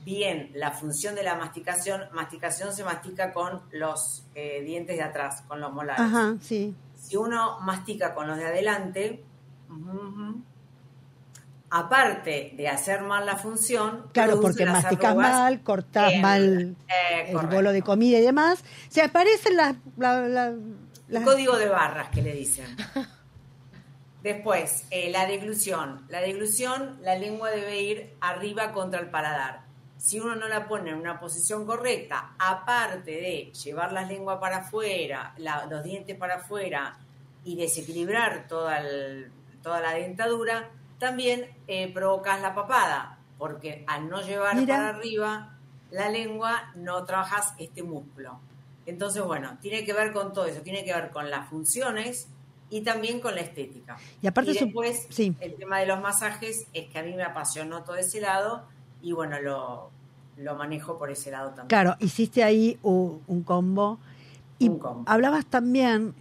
bien 0.05 0.51
la 0.53 0.69
función 0.71 1.15
de 1.15 1.23
la 1.23 1.33
masticación, 1.35 2.01
masticación 2.13 2.73
se 2.73 2.83
mastica 2.83 3.33
con 3.33 3.63
los 3.71 4.27
eh, 4.35 4.61
dientes 4.61 4.97
de 4.97 5.03
atrás, 5.03 5.41
con 5.47 5.59
los 5.59 5.73
molares. 5.73 6.01
Ajá, 6.01 6.35
sí. 6.41 6.75
Si 6.95 7.17
uno 7.17 7.59
mastica 7.61 8.13
con 8.13 8.27
los 8.27 8.37
de 8.37 8.45
adelante, 8.45 9.23
aparte 11.71 12.53
de 12.55 12.67
hacer 12.67 13.01
mal 13.01 13.25
la 13.25 13.37
función, 13.37 14.07
Claro, 14.13 14.39
porque 14.41 14.65
masticas 14.65 15.15
mal, 15.15 15.61
cortás 15.63 16.11
en- 16.13 16.21
mal 16.21 16.75
eh, 16.89 17.25
el 17.27 17.33
correcto. 17.33 17.55
bolo 17.55 17.71
de 17.71 17.81
comida 17.81 18.19
y 18.19 18.21
demás. 18.21 18.63
Se 18.89 19.01
aparecen 19.01 19.55
las... 19.55 19.75
la- 19.97 20.21
la- 20.27 20.53
las- 21.07 21.23
Código 21.23 21.57
de 21.57 21.67
barras 21.69 22.09
que 22.09 22.21
le 22.21 22.33
dicen. 22.33 22.65
Después, 24.23 24.85
eh, 24.91 25.09
la 25.11 25.25
deglución. 25.25 26.05
La 26.09 26.21
deglución, 26.21 26.99
la 27.01 27.15
lengua 27.15 27.49
debe 27.49 27.81
ir 27.81 28.13
arriba 28.21 28.71
contra 28.71 28.99
el 28.99 29.09
paladar. 29.09 29.61
Si 29.97 30.19
uno 30.19 30.35
no 30.35 30.47
la 30.47 30.67
pone 30.67 30.91
en 30.91 30.97
una 30.97 31.19
posición 31.19 31.65
correcta, 31.65 32.33
aparte 32.37 33.11
de 33.11 33.51
llevar 33.63 33.91
la 33.93 34.03
lengua 34.03 34.39
para 34.39 34.57
afuera, 34.57 35.33
la- 35.37 35.65
los 35.67 35.83
dientes 35.83 36.15
para 36.17 36.35
afuera 36.35 36.97
y 37.43 37.55
desequilibrar 37.55 38.47
toda, 38.47 38.79
el- 38.79 39.31
toda 39.63 39.79
la 39.81 39.93
dentadura, 39.93 40.69
también 41.01 41.47
eh, 41.67 41.91
provocas 41.93 42.41
la 42.41 42.55
papada, 42.55 43.17
porque 43.37 43.83
al 43.87 44.07
no 44.09 44.21
llevar 44.21 44.55
Mira. 44.55 44.77
para 44.77 44.89
arriba 44.89 45.57
la 45.91 46.07
lengua, 46.07 46.71
no 46.75 47.03
trabajas 47.03 47.53
este 47.57 47.83
músculo. 47.83 48.39
Entonces, 48.85 49.21
bueno, 49.23 49.57
tiene 49.61 49.83
que 49.83 49.91
ver 49.91 50.13
con 50.13 50.31
todo 50.31 50.45
eso, 50.45 50.61
tiene 50.61 50.85
que 50.85 50.93
ver 50.93 51.11
con 51.11 51.29
las 51.29 51.49
funciones 51.49 52.27
y 52.69 52.81
también 52.81 53.19
con 53.19 53.35
la 53.35 53.41
estética. 53.41 53.97
Y 54.21 54.27
aparte 54.27 54.53
después, 54.53 55.05
sí. 55.09 55.35
el 55.41 55.55
tema 55.55 55.79
de 55.79 55.87
los 55.87 55.99
masajes 55.99 56.65
es 56.73 56.87
que 56.87 56.97
a 56.99 57.03
mí 57.03 57.13
me 57.13 57.23
apasionó 57.23 57.83
todo 57.83 57.97
ese 57.97 58.21
lado 58.21 58.63
y 59.01 59.11
bueno, 59.11 59.41
lo, 59.41 59.89
lo 60.37 60.55
manejo 60.55 60.97
por 60.97 61.11
ese 61.11 61.31
lado 61.31 61.49
también. 61.49 61.67
Claro, 61.67 61.95
hiciste 61.99 62.43
ahí 62.43 62.79
u- 62.83 63.17
un, 63.27 63.43
combo. 63.43 63.99
Y 64.57 64.69
Un 64.69 64.79
combo. 64.79 65.03
hablabas 65.07 65.45
también 65.47 66.13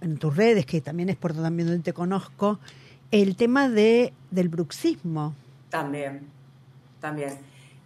en 0.00 0.18
tus 0.18 0.36
redes, 0.36 0.64
que 0.66 0.80
también 0.80 1.08
es 1.08 1.16
por 1.16 1.32
también 1.34 1.66
donde 1.68 1.82
te 1.82 1.92
conozco, 1.92 2.58
el 3.12 3.36
tema 3.36 3.68
de 3.68 4.12
del 4.32 4.48
bruxismo. 4.48 5.34
También, 5.70 6.26
también. 7.00 7.38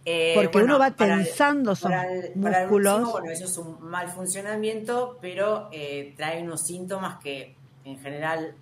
Eh, 0.05 0.31
Porque 0.35 0.59
bueno, 0.59 0.75
uno 0.75 0.79
va 0.79 0.91
tensando 0.91 1.73
el 1.73 2.31
músculos. 2.35 2.95
bruxismo, 2.95 3.11
bueno, 3.11 3.29
eso 3.31 3.45
es 3.45 3.57
un 3.57 3.77
mal 3.81 4.07
funcionamiento, 4.09 5.17
pero 5.21 5.69
eh, 5.71 6.13
trae 6.15 6.41
unos 6.41 6.65
síntomas 6.65 7.19
que 7.19 7.55
en 7.83 7.99
general, 7.99 8.55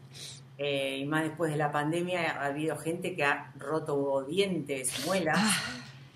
eh, 0.58 0.98
y 1.00 1.06
más 1.06 1.24
después 1.24 1.52
de 1.52 1.58
la 1.58 1.72
pandemia, 1.72 2.32
ha 2.42 2.48
habido 2.48 2.76
gente 2.78 3.16
que 3.16 3.24
ha 3.24 3.54
roto 3.58 4.24
dientes, 4.24 5.06
muelas. 5.06 5.38
Ah. 5.40 5.54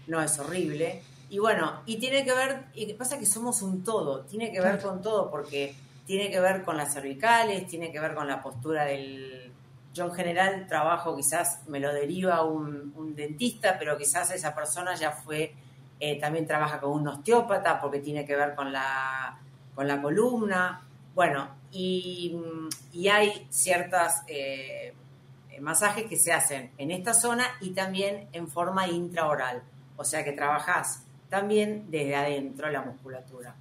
No, 0.07 0.21
es 0.21 0.39
horrible. 0.39 1.03
Y 1.29 1.38
bueno, 1.38 1.83
y 1.85 1.97
tiene 1.97 2.25
que 2.25 2.33
ver, 2.33 2.63
y 2.73 2.91
pasa 2.93 3.19
que 3.19 3.27
somos 3.27 3.62
un 3.62 3.83
todo, 3.83 4.21
tiene 4.21 4.51
que 4.51 4.59
ver 4.59 4.81
con 4.81 4.99
todo, 5.03 5.29
porque 5.29 5.75
tiene 6.07 6.31
que 6.31 6.39
ver 6.39 6.63
con 6.63 6.75
las 6.75 6.91
cervicales, 6.91 7.67
tiene 7.67 7.91
que 7.91 7.99
ver 7.99 8.15
con 8.15 8.27
la 8.27 8.41
postura 8.41 8.85
del... 8.85 9.38
Yo 9.99 10.05
en 10.05 10.13
general 10.13 10.65
trabajo, 10.65 11.13
quizás 11.13 11.67
me 11.67 11.77
lo 11.81 11.93
deriva 11.93 12.41
un, 12.45 12.93
un 12.95 13.15
dentista, 13.15 13.75
pero 13.77 13.97
quizás 13.97 14.31
esa 14.31 14.55
persona 14.55 14.95
ya 14.95 15.12
fue, 15.12 15.53
eh, 15.99 16.17
también 16.21 16.47
trabaja 16.47 16.79
con 16.79 16.91
un 16.91 17.05
osteópata, 17.09 17.81
porque 17.81 17.99
tiene 17.99 18.23
que 18.25 18.33
ver 18.33 18.55
con 18.55 18.71
la, 18.71 19.38
con 19.75 19.89
la 19.89 20.01
columna. 20.01 20.85
Bueno, 21.13 21.49
y, 21.69 22.33
y 22.93 23.09
hay 23.09 23.45
ciertas 23.49 24.23
eh, 24.27 24.93
masajes 25.59 26.05
que 26.05 26.15
se 26.15 26.31
hacen 26.31 26.71
en 26.77 26.91
esta 26.91 27.13
zona 27.13 27.43
y 27.59 27.71
también 27.71 28.29
en 28.31 28.47
forma 28.47 28.88
intraoral. 28.88 29.62
O 29.97 30.05
sea 30.05 30.23
que 30.23 30.31
trabajás 30.31 31.03
también 31.27 31.88
desde 31.91 32.15
adentro 32.15 32.69
la 32.69 32.83
musculatura. 32.83 33.53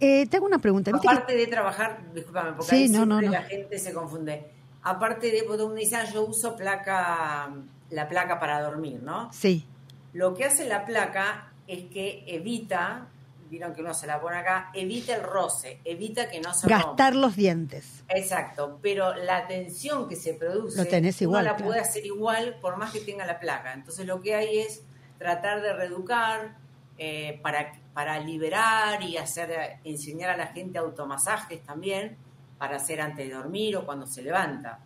Eh, 0.00 0.26
te 0.26 0.36
hago 0.38 0.46
una 0.46 0.58
pregunta. 0.58 0.90
¿Viste 0.90 1.06
que- 1.06 1.12
Aparte 1.14 1.36
de 1.36 1.46
trabajar, 1.48 1.98
discúlpame, 2.14 2.52
porque 2.52 2.70
Sí, 2.70 2.76
ahí 2.84 2.88
no, 2.88 3.04
no, 3.04 3.18
siempre 3.18 3.26
no. 3.26 3.32
la 3.32 3.42
gente 3.42 3.78
se 3.78 3.92
confunde. 3.92 4.55
Aparte 4.88 5.30
de, 5.32 5.42
porque 5.42 5.62
uno 5.64 5.74
dice, 5.74 5.96
"Ah, 5.96 6.04
yo 6.04 6.24
uso 6.24 6.54
placa, 6.56 7.50
la 7.90 8.08
placa 8.08 8.38
para 8.38 8.60
dormir, 8.62 9.02
¿no? 9.02 9.32
Sí, 9.32 9.66
Lo 10.12 10.32
que 10.32 10.44
hace 10.44 10.66
la 10.66 10.84
placa 10.86 11.52
es 11.66 11.84
que 11.90 12.24
evita, 12.26 13.08
vieron 13.50 13.74
que 13.74 13.82
uno 13.82 13.92
se 13.92 14.06
la 14.06 14.20
pone 14.20 14.38
acá, 14.38 14.70
evita 14.74 15.14
el 15.14 15.22
roce, 15.22 15.80
evita 15.84 16.30
que 16.30 16.40
no 16.40 16.54
se 16.54 16.68
rompa. 16.68 16.86
gastar 16.86 17.14
los 17.16 17.36
dientes. 17.36 18.02
Exacto, 18.08 18.78
pero 18.80 19.14
la 19.14 19.46
tensión 19.46 20.08
que 20.08 20.16
se 20.16 20.34
produce, 20.34 20.78
Lo 20.78 20.86
tenés 20.88 21.20
igual, 21.20 21.42
uno 21.42 21.50
la 21.50 21.56
claro. 21.56 21.68
puede 21.70 21.80
hacer 21.80 22.06
igual 22.06 22.58
por 22.62 22.76
más 22.78 22.92
que 22.92 23.00
tenga 23.00 23.26
la 23.26 23.38
placa. 23.38 23.72
Entonces 23.74 24.06
lo 24.06 24.20
que 24.22 24.34
hay 24.34 24.58
es 24.60 24.82
tratar 25.18 25.60
de 25.62 25.72
reeducar 25.74 26.56
eh, 26.98 27.38
para, 27.42 27.72
para 27.92 28.18
liberar 28.20 29.02
y 29.02 29.16
hacer 29.18 29.80
enseñar 29.84 30.30
a 30.30 30.36
la 30.36 30.46
gente 30.46 30.78
automasajes 30.78 31.62
también 31.62 32.16
para 32.58 32.76
hacer 32.76 33.00
antes 33.00 33.28
de 33.28 33.34
dormir 33.34 33.76
o 33.76 33.84
cuando 33.84 34.06
se 34.06 34.22
levanta. 34.22 34.80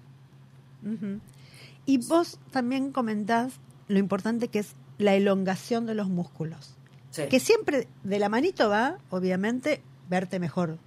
Y 1.87 1.99
vos 2.07 2.39
también 2.51 2.93
comentás 2.93 3.55
lo 3.89 3.99
importante 3.99 4.49
que 4.49 4.61
es 4.61 4.75
la 4.99 5.15
elongación 5.15 5.87
de 5.87 5.95
los 5.95 6.09
músculos. 6.09 6.77
Sí. 7.11 7.23
Que 7.29 7.41
siempre 7.41 7.89
de 8.05 8.19
la 8.19 8.29
manito 8.29 8.69
va, 8.69 8.99
obviamente, 9.11 9.83
verte 10.09 10.39
mejor 10.39 10.79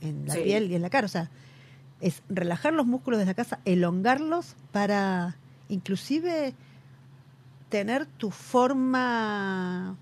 en 0.00 0.26
la 0.26 0.34
Sí. 0.34 0.40
piel 0.42 0.70
y 0.70 0.74
en 0.74 0.82
la 0.82 0.90
cara. 0.90 1.06
O 1.06 1.08
sea, 1.08 1.30
es 2.00 2.22
relajar 2.28 2.72
los 2.74 2.86
músculos 2.86 3.18
de 3.18 3.26
la 3.26 3.34
casa, 3.34 3.60
elongarlos 3.64 4.54
para 4.72 5.36
inclusive 5.68 6.54
tener 7.68 8.06
tu 8.06 8.30
forma, 8.30 9.96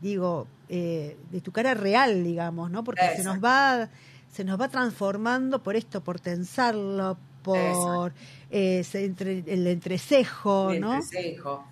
digo, 0.00 0.46
eh, 0.68 1.16
de 1.30 1.40
tu 1.40 1.50
cara 1.52 1.74
real, 1.74 2.22
digamos, 2.24 2.70
¿no? 2.70 2.84
Porque 2.84 3.16
se 3.16 3.24
nos 3.24 3.42
va 3.42 3.88
se 4.32 4.44
nos 4.44 4.60
va 4.60 4.68
transformando 4.68 5.62
por 5.62 5.76
esto, 5.76 6.00
por 6.02 6.20
tensarlo, 6.20 7.16
por 7.42 8.12
eh, 8.50 8.84
entre- 8.94 9.44
el 9.46 9.66
entrecejo, 9.66 10.70
el 10.70 10.80
¿no? 10.80 10.94
entrecejo. 10.94 11.64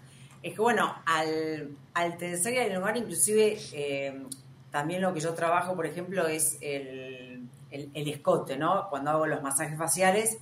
Es 0.43 0.55
que 0.55 0.61
bueno, 0.61 0.95
al, 1.07 1.71
al 1.95 2.17
tensar 2.17 2.53
y 2.53 2.59
al 2.59 2.71
elongar, 2.71 2.97
inclusive 2.97 3.59
eh, 3.73 4.23
también 4.71 5.03
lo 5.03 5.13
que 5.13 5.21
yo 5.21 5.35
trabajo, 5.35 5.75
por 5.75 5.87
ejemplo, 5.87 6.27
es 6.27 6.59
el, 6.61 7.49
el- 7.71 7.91
el 7.95 8.09
escote, 8.09 8.57
¿no? 8.57 8.89
Cuando 8.89 9.11
hago 9.11 9.27
los 9.27 9.43
masajes 9.43 9.77
faciales, 9.77 10.39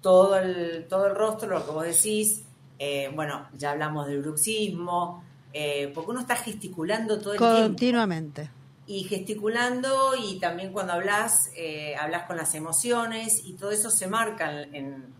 todo 0.00 0.38
el, 0.38 0.86
todo 0.88 1.06
el 1.06 1.14
rostro, 1.14 1.48
lo 1.48 1.64
que 1.64 1.70
vos 1.72 1.84
decís, 1.84 2.42
eh, 2.78 3.10
bueno, 3.14 3.46
ya 3.56 3.72
hablamos 3.72 4.06
del 4.06 4.22
bruxismo, 4.22 5.22
eh, 5.52 5.90
porque 5.94 6.10
uno 6.10 6.20
está 6.20 6.36
gesticulando 6.36 7.18
todo 7.18 7.32
el 7.32 7.38
tiempo 7.38 7.54
Continuamente. 7.68 8.50
Y 8.86 9.04
gesticulando 9.04 10.14
y 10.16 10.38
también 10.38 10.72
cuando 10.72 10.92
hablas, 10.92 11.50
eh, 11.56 11.96
hablas 11.96 12.24
con 12.24 12.36
las 12.36 12.54
emociones 12.54 13.42
y 13.44 13.54
todo 13.54 13.70
eso 13.72 13.90
se 13.90 14.06
marca, 14.06 14.50
en, 14.62 14.74
en- 14.74 15.14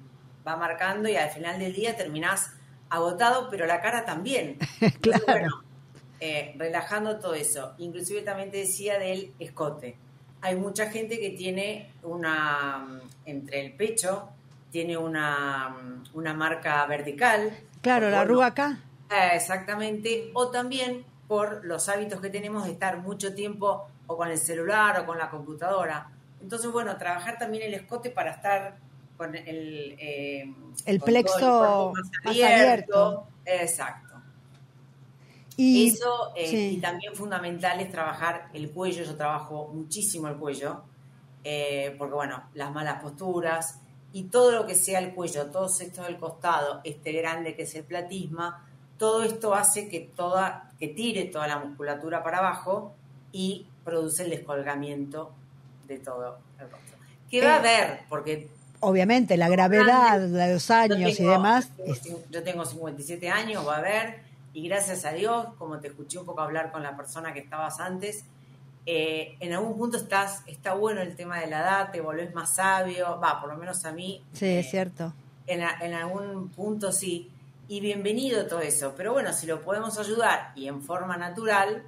va 0.46 0.56
marcando 0.56 1.08
y 1.08 1.16
al 1.16 1.30
final 1.30 1.58
del 1.58 1.72
día 1.72 1.96
terminás 1.96 2.50
agotado, 2.88 3.48
pero 3.50 3.66
la 3.66 3.80
cara 3.80 4.04
también. 4.04 4.58
Entonces, 4.80 5.22
Claro. 5.24 5.40
bueno, 5.40 5.62
eh, 6.20 6.54
relajando 6.56 7.18
todo 7.18 7.34
eso. 7.34 7.74
Inclusive 7.78 8.22
también 8.22 8.50
te 8.52 8.58
decía 8.58 8.98
del 8.98 9.32
escote. 9.40 9.96
Hay 10.42 10.54
mucha 10.54 10.88
gente 10.90 11.18
que 11.18 11.30
tiene 11.30 11.90
una, 12.04 12.78
mm, 12.78 13.00
entre 13.24 13.66
el 13.66 13.72
pecho, 13.74 14.28
tiene 14.70 14.96
una, 14.96 15.70
mm, 15.70 16.16
una 16.16 16.32
marca 16.34 16.86
vertical. 16.86 17.50
Claro, 17.82 18.08
la 18.10 18.20
arruga 18.20 18.46
acá. 18.46 18.78
eh, 19.10 19.30
Exactamente, 19.34 20.30
o 20.34 20.48
también 20.48 21.04
por 21.28 21.64
los 21.64 21.88
hábitos 21.88 22.20
que 22.20 22.30
tenemos 22.30 22.64
de 22.64 22.72
estar 22.72 22.98
mucho 22.98 23.34
tiempo 23.34 23.86
o 24.06 24.16
con 24.16 24.28
el 24.28 24.38
celular 24.38 25.00
o 25.00 25.06
con 25.06 25.18
la 25.18 25.30
computadora. 25.30 26.10
Entonces, 26.40 26.70
bueno, 26.70 26.96
trabajar 26.96 27.38
también 27.38 27.64
el 27.64 27.74
escote 27.74 28.10
para 28.10 28.32
estar 28.32 28.76
con 29.16 29.34
el, 29.34 29.96
eh, 29.98 30.54
El 30.84 31.00
con 31.00 31.06
plexo 31.06 31.92
el 31.96 32.02
más 32.02 32.10
abierto. 32.24 33.26
Exacto. 33.44 34.06
Y 35.56 35.88
Eso, 35.88 36.32
eh, 36.36 36.48
sí. 36.48 36.76
y 36.76 36.80
también 36.80 37.14
fundamental 37.14 37.80
es 37.80 37.90
trabajar 37.90 38.50
el 38.52 38.70
cuello. 38.70 39.04
Yo 39.04 39.16
trabajo 39.16 39.70
muchísimo 39.72 40.28
el 40.28 40.36
cuello, 40.36 40.82
eh, 41.44 41.94
porque 41.98 42.14
bueno, 42.14 42.44
las 42.54 42.72
malas 42.72 43.02
posturas 43.02 43.80
y 44.12 44.24
todo 44.24 44.52
lo 44.52 44.66
que 44.66 44.74
sea 44.74 44.98
el 44.98 45.14
cuello, 45.14 45.46
todo 45.46 45.66
esto 45.66 46.02
del 46.02 46.18
costado, 46.18 46.80
este 46.84 47.12
grande 47.12 47.56
que 47.56 47.62
es 47.62 47.74
el 47.74 47.84
platisma, 47.84 48.66
todo 48.98 49.22
esto 49.22 49.54
hace 49.54 49.88
que 49.88 50.00
toda, 50.00 50.65
que 50.78 50.88
tire 50.88 51.24
toda 51.24 51.46
la 51.48 51.58
musculatura 51.58 52.22
para 52.22 52.38
abajo 52.38 52.94
y 53.32 53.66
produce 53.84 54.24
el 54.24 54.30
descolgamiento 54.30 55.32
de 55.88 55.98
todo 55.98 56.38
el 56.58 56.70
rostro. 56.70 56.96
Que 57.30 57.40
va 57.42 57.54
a 57.54 57.56
Eh. 57.56 57.58
haber, 57.58 58.00
porque 58.08 58.48
obviamente 58.80 59.36
la 59.36 59.48
gravedad 59.48 60.20
de 60.20 60.52
los 60.52 60.70
años 60.70 61.18
y 61.18 61.24
demás. 61.24 61.70
Yo 61.86 61.94
tengo, 62.00 62.22
yo 62.30 62.42
tengo 62.42 62.64
57 62.64 63.28
años, 63.30 63.66
va 63.66 63.78
a 63.78 63.80
ver, 63.80 64.20
y 64.52 64.68
gracias 64.68 65.04
a 65.04 65.12
Dios, 65.12 65.48
como 65.58 65.78
te 65.80 65.88
escuché 65.88 66.18
un 66.18 66.26
poco 66.26 66.40
hablar 66.42 66.72
con 66.72 66.82
la 66.82 66.96
persona 66.96 67.32
que 67.32 67.40
estabas 67.40 67.80
antes, 67.80 68.24
eh, 68.88 69.36
en 69.40 69.52
algún 69.52 69.76
punto 69.76 69.96
estás, 69.96 70.42
está 70.46 70.74
bueno 70.74 71.00
el 71.00 71.16
tema 71.16 71.40
de 71.40 71.48
la 71.48 71.58
edad, 71.60 71.90
te 71.90 72.00
volvés 72.00 72.32
más 72.34 72.54
sabio, 72.54 73.18
va, 73.20 73.40
por 73.40 73.50
lo 73.50 73.56
menos 73.58 73.84
a 73.84 73.92
mí. 73.92 74.22
sí, 74.32 74.46
eh, 74.46 74.60
es 74.60 74.70
cierto. 74.70 75.12
en, 75.48 75.62
a- 75.62 75.78
en 75.80 75.94
algún 75.94 76.48
punto 76.50 76.92
sí. 76.92 77.30
Y 77.68 77.80
bienvenido 77.80 78.46
todo 78.46 78.60
eso. 78.60 78.94
Pero 78.96 79.12
bueno, 79.12 79.32
si 79.32 79.46
lo 79.46 79.60
podemos 79.62 79.98
ayudar 79.98 80.52
y 80.54 80.68
en 80.68 80.82
forma 80.82 81.16
natural, 81.16 81.82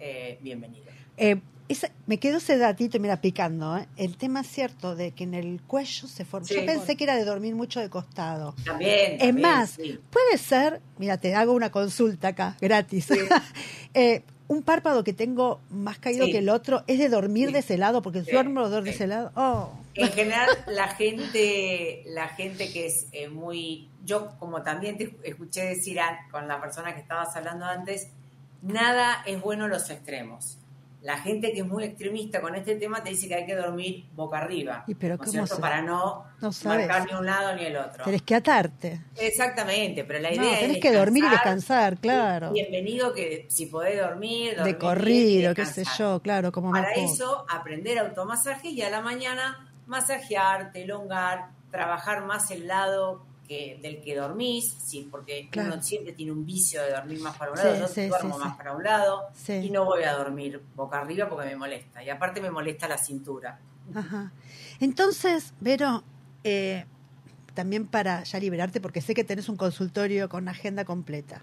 eh, 0.00 0.38
bienvenido. 0.40 0.86
Eh, 1.16 1.40
esa- 1.68 1.90
me 2.06 2.18
quedó 2.18 2.38
ese 2.38 2.56
datito, 2.56 2.98
mira, 2.98 3.20
picando. 3.20 3.76
¿eh? 3.76 3.86
El 3.96 4.16
tema 4.16 4.40
es 4.40 4.46
cierto 4.46 4.94
de 4.96 5.12
que 5.12 5.24
en 5.24 5.34
el 5.34 5.60
cuello 5.66 6.08
se 6.08 6.24
forma. 6.24 6.46
Sí. 6.46 6.54
Yo 6.54 6.64
pensé 6.64 6.96
que 6.96 7.04
era 7.04 7.16
de 7.16 7.24
dormir 7.24 7.54
mucho 7.54 7.80
de 7.80 7.90
costado. 7.90 8.54
También. 8.64 9.12
Es 9.12 9.18
también, 9.18 9.40
más, 9.42 9.70
sí. 9.70 9.98
puede 10.10 10.38
ser, 10.38 10.80
mira, 10.98 11.18
te 11.18 11.34
hago 11.34 11.52
una 11.52 11.70
consulta 11.70 12.28
acá, 12.28 12.56
gratis. 12.60 13.08
Eh, 13.96 14.22
un 14.48 14.62
párpado 14.64 15.04
que 15.04 15.12
tengo 15.12 15.60
más 15.70 15.98
caído 15.98 16.26
Sí. 16.26 16.32
que 16.32 16.38
el 16.38 16.48
otro 16.48 16.82
es 16.88 16.98
de 16.98 17.08
dormir 17.08 17.48
Sí. 17.48 17.52
de 17.52 17.58
ese 17.60 17.78
lado, 17.78 18.02
porque 18.02 18.24
Sí. 18.24 18.32
duermo 18.32 18.68
de 18.68 18.82
Sí. 18.82 18.88
ese 18.88 19.06
lado. 19.06 19.30
Oh. 19.36 19.70
En 19.94 20.10
general, 20.12 20.48
la 20.66 20.88
gente, 20.88 22.02
la 22.06 22.28
gente 22.28 22.72
que 22.72 22.86
es 22.86 23.06
eh, 23.12 23.28
muy, 23.28 23.88
yo 24.04 24.30
como 24.38 24.62
también 24.62 24.98
te 24.98 25.16
escuché 25.22 25.64
decir 25.64 26.00
a- 26.00 26.26
con 26.30 26.48
la 26.48 26.60
persona 26.60 26.94
que 26.94 27.00
estabas 27.00 27.34
hablando 27.36 27.64
antes, 27.64 28.08
nada 28.62 29.22
es 29.26 29.40
bueno 29.40 29.68
los 29.68 29.88
extremos. 29.90 30.58
La 31.02 31.18
gente 31.18 31.52
que 31.52 31.60
es 31.60 31.66
muy 31.66 31.84
extremista 31.84 32.40
con 32.40 32.54
este 32.54 32.76
tema 32.76 33.02
te 33.04 33.10
dice 33.10 33.28
que 33.28 33.34
hay 33.34 33.44
que 33.46 33.54
dormir 33.54 34.06
boca 34.14 34.38
arriba, 34.38 34.84
Y 34.86 34.94
pero 34.94 35.16
¿no 35.18 35.22
es 35.24 35.30
¿cómo 35.30 35.46
cierto? 35.46 35.60
para 35.60 35.82
no, 35.82 36.24
No 36.40 36.50
marcar 36.64 37.06
ni 37.06 37.12
un 37.16 37.26
lado 37.26 37.54
ni 37.54 37.64
el 37.64 37.76
otro. 37.76 38.04
Tenés 38.04 38.22
que 38.22 38.34
atarte. 38.34 39.00
Exactamente, 39.16 40.04
pero 40.04 40.18
la 40.20 40.30
No, 40.30 40.36
idea 40.42 40.54
es 40.54 40.60
tenés 40.60 40.80
que 40.80 40.92
dormir 40.92 41.24
y 41.24 41.28
descansar, 41.28 41.98
claro. 41.98 42.52
Bienvenido 42.52 43.12
que 43.12 43.46
si 43.50 43.66
podés 43.66 44.00
dormir, 44.00 44.56
dormir 44.56 44.74
De 44.74 44.78
corrido, 44.78 45.54
qué 45.54 45.66
sé 45.66 45.84
yo, 45.98 46.20
claro, 46.22 46.50
como 46.50 46.72
Para 46.72 46.92
eso, 46.94 47.44
aprender 47.50 47.98
automasaje 47.98 48.70
y 48.70 48.80
a 48.80 48.88
la 48.88 49.02
mañana 49.02 49.70
masajearte, 49.86 50.82
elongar, 50.82 51.50
trabajar 51.70 52.24
más 52.24 52.50
el 52.50 52.66
lado 52.66 53.24
que, 53.46 53.78
del 53.82 54.00
que 54.00 54.16
dormís, 54.16 54.74
sí, 54.84 55.06
porque 55.10 55.48
Claro. 55.50 55.74
uno 55.74 55.82
siempre 55.82 56.12
tiene 56.14 56.32
un 56.32 56.46
vicio 56.46 56.82
de 56.82 56.92
dormir 56.92 57.20
más 57.20 57.36
para 57.36 57.50
un 57.52 57.58
Sí, 57.58 57.64
lado, 57.64 57.78
yo 57.80 57.88
sí, 57.88 58.06
duermo 58.06 58.34
sí, 58.36 58.40
más 58.44 58.56
para 58.56 58.72
un 58.74 58.82
lado 58.82 59.22
y 59.48 59.70
no 59.70 59.84
voy 59.84 60.02
a 60.04 60.12
dormir 60.14 60.62
boca 60.74 61.00
arriba 61.00 61.28
porque 61.28 61.46
me 61.48 61.56
molesta. 61.56 62.02
Y 62.02 62.08
aparte 62.10 62.40
me 62.40 62.50
molesta 62.50 62.88
la 62.88 62.96
cintura. 62.96 63.58
Ajá. 63.94 64.32
Entonces, 64.80 65.52
Vero, 65.60 66.02
eh, 66.42 66.86
también 67.52 67.86
para 67.86 68.22
ya 68.24 68.40
liberarte, 68.40 68.80
porque 68.80 69.00
sé 69.02 69.14
que 69.14 69.24
tenés 69.24 69.48
un 69.50 69.56
consultorio 69.56 70.28
con 70.30 70.48
agenda 70.48 70.84
completa. 70.84 71.42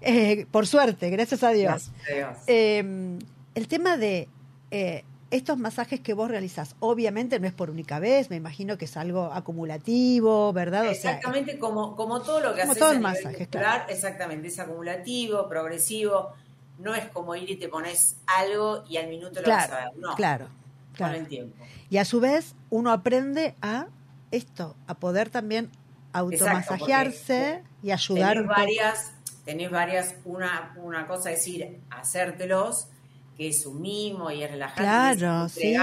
Eh, 0.00 0.46
por 0.50 0.66
suerte, 0.66 1.10
gracias 1.10 1.42
a 1.42 1.50
Dios. 1.50 1.90
Gracias 1.92 2.08
a 2.08 2.14
Dios. 2.14 2.38
Eh, 2.46 3.18
el 3.54 3.68
tema 3.68 3.96
de 3.98 4.28
eh, 4.70 5.04
estos 5.36 5.58
masajes 5.58 6.00
que 6.00 6.14
vos 6.14 6.30
realizás, 6.30 6.76
obviamente 6.80 7.38
no 7.38 7.46
es 7.46 7.52
por 7.52 7.70
única 7.70 7.98
vez, 7.98 8.30
me 8.30 8.36
imagino 8.36 8.78
que 8.78 8.86
es 8.86 8.96
algo 8.96 9.32
acumulativo, 9.32 10.52
¿verdad? 10.52 10.88
O 10.88 10.94
sea, 10.94 11.12
Exactamente 11.12 11.58
como, 11.58 11.96
como 11.96 12.22
todo 12.22 12.40
lo 12.40 12.54
que 12.54 12.62
como 12.62 12.72
haces 12.72 12.82
todo 12.82 12.92
el 12.92 13.00
masaje, 13.00 13.38
muscular, 13.40 13.86
exactamente, 13.88 14.48
es 14.48 14.58
acumulativo, 14.58 15.48
progresivo, 15.48 16.32
no 16.78 16.94
es 16.94 17.06
como 17.06 17.34
ir 17.34 17.50
y 17.50 17.56
te 17.56 17.68
pones 17.68 18.16
algo 18.26 18.84
y 18.88 18.96
al 18.96 19.08
minuto 19.08 19.40
lo 19.40 19.48
vas 19.48 19.64
a 19.64 19.68
claro, 19.68 19.90
ver, 19.92 20.02
no, 20.02 20.14
claro, 20.14 20.44
con 20.46 20.94
claro. 20.94 21.14
el 21.16 21.26
tiempo. 21.26 21.64
Y 21.88 21.98
a 21.98 22.04
su 22.04 22.20
vez, 22.20 22.54
uno 22.70 22.90
aprende 22.90 23.54
a 23.62 23.86
esto, 24.30 24.76
a 24.86 24.94
poder 24.94 25.30
también 25.30 25.70
automasajearse 26.12 27.62
y 27.82 27.90
ayudar 27.90 28.34
tenés 28.34 28.48
varias, 28.48 29.12
tenés 29.44 29.70
varias, 29.70 30.14
una, 30.24 30.74
una 30.76 31.06
cosa 31.06 31.30
es 31.30 31.46
ir 31.46 31.80
a 31.90 32.00
hacértelos, 32.00 32.88
que 33.36 33.48
es 33.48 33.66
un 33.66 33.80
mimo 33.82 34.30
y 34.30 34.42
es 34.42 34.50
relajante. 34.50 34.82
Claro, 34.82 35.48
sí. 35.48 35.74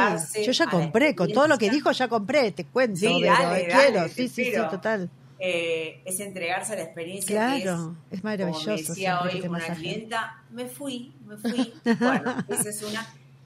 Yo 0.43 0.51
ya 0.51 0.65
compré, 0.67 1.15
con 1.15 1.31
todo 1.31 1.47
lo 1.47 1.57
que 1.57 1.69
dijo 1.69 1.91
ya 1.91 2.07
compré, 2.07 2.51
te 2.51 2.65
cuento, 2.65 2.99
Sí, 2.99 3.17
pero 3.21 3.33
dale, 3.33 3.65
quiero, 3.65 3.99
dale, 3.99 4.09
sí, 4.09 4.15
te 4.15 4.21
sí, 4.27 4.29
sí, 4.29 4.41
espero. 4.43 4.69
total. 4.69 5.09
Eh, 5.39 6.01
es 6.05 6.19
entregarse 6.21 6.73
a 6.73 6.77
la 6.77 6.83
experiencia 6.83 7.35
Claro, 7.35 7.95
que 8.09 8.15
es 8.15 8.19
es, 8.19 8.23
maravilloso 8.23 8.63
como 8.63 8.75
me 8.77 8.81
decía 8.81 9.21
hoy 9.21 9.41
una 9.41 9.59
clienta, 9.75 10.43
me 10.51 10.65
fui, 10.67 11.13
me 11.25 11.35
fui. 11.37 11.73
Bueno, 11.99 12.35
esa 12.47 12.69
es 12.69 12.81
una. 12.83 13.05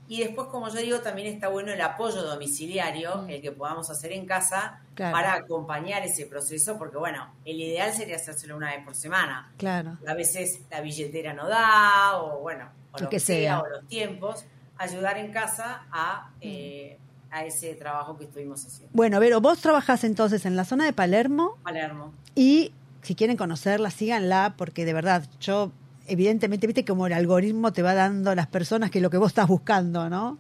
Y 0.10 0.20
después, 0.20 0.48
como 0.48 0.70
yo 0.70 0.80
digo, 0.80 1.00
también 1.00 1.28
está 1.28 1.50
bueno 1.50 1.74
el 1.74 1.82
apoyo 1.82 2.22
domiciliario, 2.24 3.26
el 3.28 3.42
que 3.42 3.52
podamos 3.52 3.90
hacer 3.90 4.14
en 4.14 4.26
casa 4.26 4.80
Mm. 4.92 4.96
Claro. 4.98 5.14
para 5.14 5.34
acompañar 5.34 6.04
ese 6.06 6.26
proceso, 6.26 6.78
porque 6.80 6.98
bueno, 6.98 7.28
el 7.46 7.60
ideal 7.62 7.94
sería 7.94 8.16
hacérselo 8.16 8.56
una 8.58 8.76
vez 8.76 8.84
por 8.84 8.96
semana. 8.96 9.52
Claro. 9.58 9.98
A 10.08 10.14
veces 10.16 10.62
la 10.72 10.82
billetera 10.82 11.34
no 11.34 11.48
da, 11.48 12.18
o 12.20 12.40
bueno, 12.40 12.68
o 12.92 13.00
Lo 13.00 13.10
que 13.10 13.16
que 13.18 13.20
sea, 13.20 13.58
sea. 13.58 13.60
o 13.62 13.68
los 13.70 13.88
tiempos, 13.88 14.46
ayudar 14.78 15.18
en 15.18 15.32
casa 15.32 15.84
a, 15.92 16.32
eh, 16.42 16.98
a 17.32 17.44
ese 17.46 17.74
trabajo 17.76 18.18
que 18.18 18.26
estuvimos 18.26 18.66
haciendo. 18.66 18.90
Bueno, 18.94 19.20
Vero, 19.20 19.42
vos 19.42 19.60
trabajás 19.60 20.04
entonces 20.04 20.46
en 20.46 20.56
la 20.56 20.66
zona 20.66 20.86
de 20.86 20.94
Palermo 20.94 21.58
Palermo. 21.64 22.14
y 22.36 22.72
si 23.02 23.16
quieren 23.16 23.38
conocerla, 23.38 23.90
síganla, 23.90 24.56
porque 24.58 24.84
de 24.86 24.94
verdad, 24.94 25.28
yo, 25.40 25.72
evidentemente, 26.08 26.68
viste 26.68 26.84
como 26.86 27.08
el 27.08 27.14
algoritmo 27.14 27.72
te 27.72 27.82
va 27.82 27.94
dando 27.94 28.36
las 28.36 28.48
personas 28.48 28.92
que 28.92 29.00
lo 29.02 29.10
que 29.10 29.18
vos 29.18 29.30
estás 29.30 29.48
buscando, 29.48 30.10
¿no? 30.10 30.38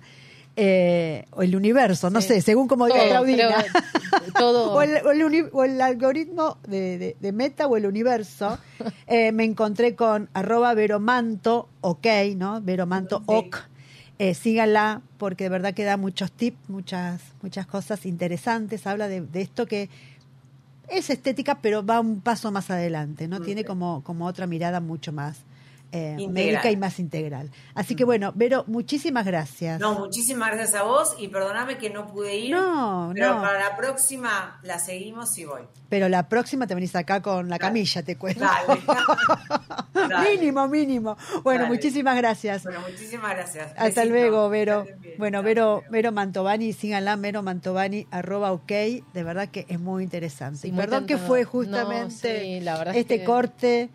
Eh, 0.59 1.25
o 1.31 1.43
el 1.43 1.55
universo, 1.55 2.09
no 2.09 2.19
Sí. 2.19 2.29
sé, 2.29 2.41
según 2.41 2.67
como 2.67 2.87
diga 2.87 3.07
Claudina. 3.09 3.63
todo. 4.37 4.73
o, 4.73 4.81
el, 4.81 5.05
o 5.05 5.11
el 5.11 5.23
uni- 5.23 5.49
o 5.51 5.63
el 5.63 5.79
algoritmo 5.79 6.57
de, 6.67 6.97
de- 6.97 7.15
de 7.19 7.31
Meta 7.31 7.67
o 7.67 7.77
el 7.77 7.85
universo, 7.85 8.57
eh, 9.07 9.31
me 9.31 9.43
encontré 9.43 9.93
con 9.95 10.29
arroba 10.33 10.73
veromanto, 10.73 11.69
ok, 11.81 12.07
¿no? 12.35 12.59
Veromanto, 12.61 13.19
Sí. 13.19 13.23
ok. 13.27 13.57
Eh, 14.19 14.33
síganla 14.33 15.03
porque 15.19 15.43
de 15.43 15.49
verdad 15.51 15.75
que 15.75 15.83
da 15.83 15.95
muchos 15.95 16.31
tips, 16.31 16.57
muchas, 16.69 17.21
muchas 17.43 17.67
cosas 17.67 18.03
interesantes. 18.07 18.87
Habla 18.87 19.07
de, 19.07 19.21
de 19.21 19.41
esto 19.41 19.67
que 19.67 19.91
es 20.87 21.11
estética, 21.11 21.59
pero 21.61 21.85
va 21.85 21.99
un 21.99 22.21
paso 22.21 22.51
más 22.51 22.71
adelante, 22.71 23.27
¿no? 23.27 23.41
Tiene 23.41 23.63
como, 23.63 24.03
como 24.03 24.25
otra 24.25 24.47
mirada 24.47 24.79
mucho 24.79 25.13
más 25.13 25.37
eh, 25.91 26.27
médica 26.29 26.69
y 26.71 26.77
más 26.77 26.99
integral. 26.99 27.49
Así 27.75 27.95
que 27.95 28.03
bueno, 28.03 28.31
Vero, 28.35 28.63
muchísimas 28.67 29.25
gracias. 29.25 29.79
No, 29.79 29.97
muchísimas 29.99 30.51
gracias 30.51 30.75
a 30.79 30.83
vos 30.83 31.15
y 31.17 31.27
perdoname 31.29 31.77
que 31.77 31.89
no 31.89 32.07
pude 32.07 32.35
ir. 32.37 32.51
No, 32.51 33.11
pero 33.13 33.35
no. 33.35 33.41
para 33.41 33.59
la 33.59 33.77
próxima 33.77 34.59
la 34.63 34.79
seguimos 34.79 35.37
y 35.37 35.45
voy. 35.45 35.61
Pero 35.89 36.09
la 36.09 36.27
próxima 36.27 36.67
te 36.67 36.75
venís 36.75 36.95
acá 36.95 37.21
con 37.21 37.45
la 37.49 37.57
Dale. 37.57 37.59
camilla, 37.59 38.03
te 38.03 38.17
cuento. 38.17 38.41
Dale. 38.41 38.81
Dale. 39.93 40.29
mínimo, 40.37 40.67
mínimo. 40.67 41.17
Bueno, 41.43 41.63
Dale. 41.63 41.75
muchísimas 41.75 42.15
gracias. 42.17 42.63
Bueno, 42.63 42.81
muchísimas 42.81 43.31
gracias. 43.35 43.67
Hasta 43.71 43.83
Besito. 44.01 44.05
luego, 44.09 44.49
Vero. 44.49 44.85
Bueno, 45.17 45.41
Vero. 45.43 45.83
Vero 45.89 46.11
Mantovani, 46.11 46.73
síganla, 46.73 47.15
Vero 47.15 47.41
Mantovani, 47.43 48.07
arroba 48.11 48.51
ok, 48.51 48.67
de 48.67 49.23
verdad 49.23 49.49
que 49.49 49.65
es 49.69 49.79
muy 49.79 50.03
interesante. 50.03 50.59
Sí, 50.59 50.67
Y 50.69 50.71
muy 50.71 50.81
Perdón 50.81 51.05
que 51.05 51.17
fue 51.17 51.43
No, 51.43 51.49
justamente 51.49 52.41
sí, 52.41 52.59
la 52.61 52.77
verdad 52.77 52.95
es 52.95 53.01
este 53.01 53.19
que- 53.19 53.25
corte. 53.25 53.89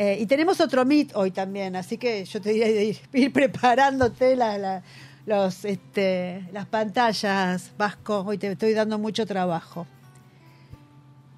Eh, 0.00 0.16
y 0.20 0.26
tenemos 0.26 0.60
otro 0.60 0.84
meet 0.86 1.10
hoy 1.14 1.30
también, 1.32 1.74
así 1.76 1.98
que 1.98 2.24
yo 2.24 2.40
te 2.40 2.50
diría 2.50 2.66
de 2.68 2.84
ir, 2.84 2.98
ir 3.12 3.32
preparándote 3.32 4.34
la- 4.36 4.56
la- 4.56 4.82
los, 5.26 5.66
este, 5.66 6.48
las 6.52 6.64
pantallas, 6.64 7.72
Vasco. 7.76 8.24
Hoy 8.26 8.38
te 8.38 8.50
estoy 8.50 8.72
dando 8.72 8.96
mucho 8.98 9.26
trabajo. 9.26 9.86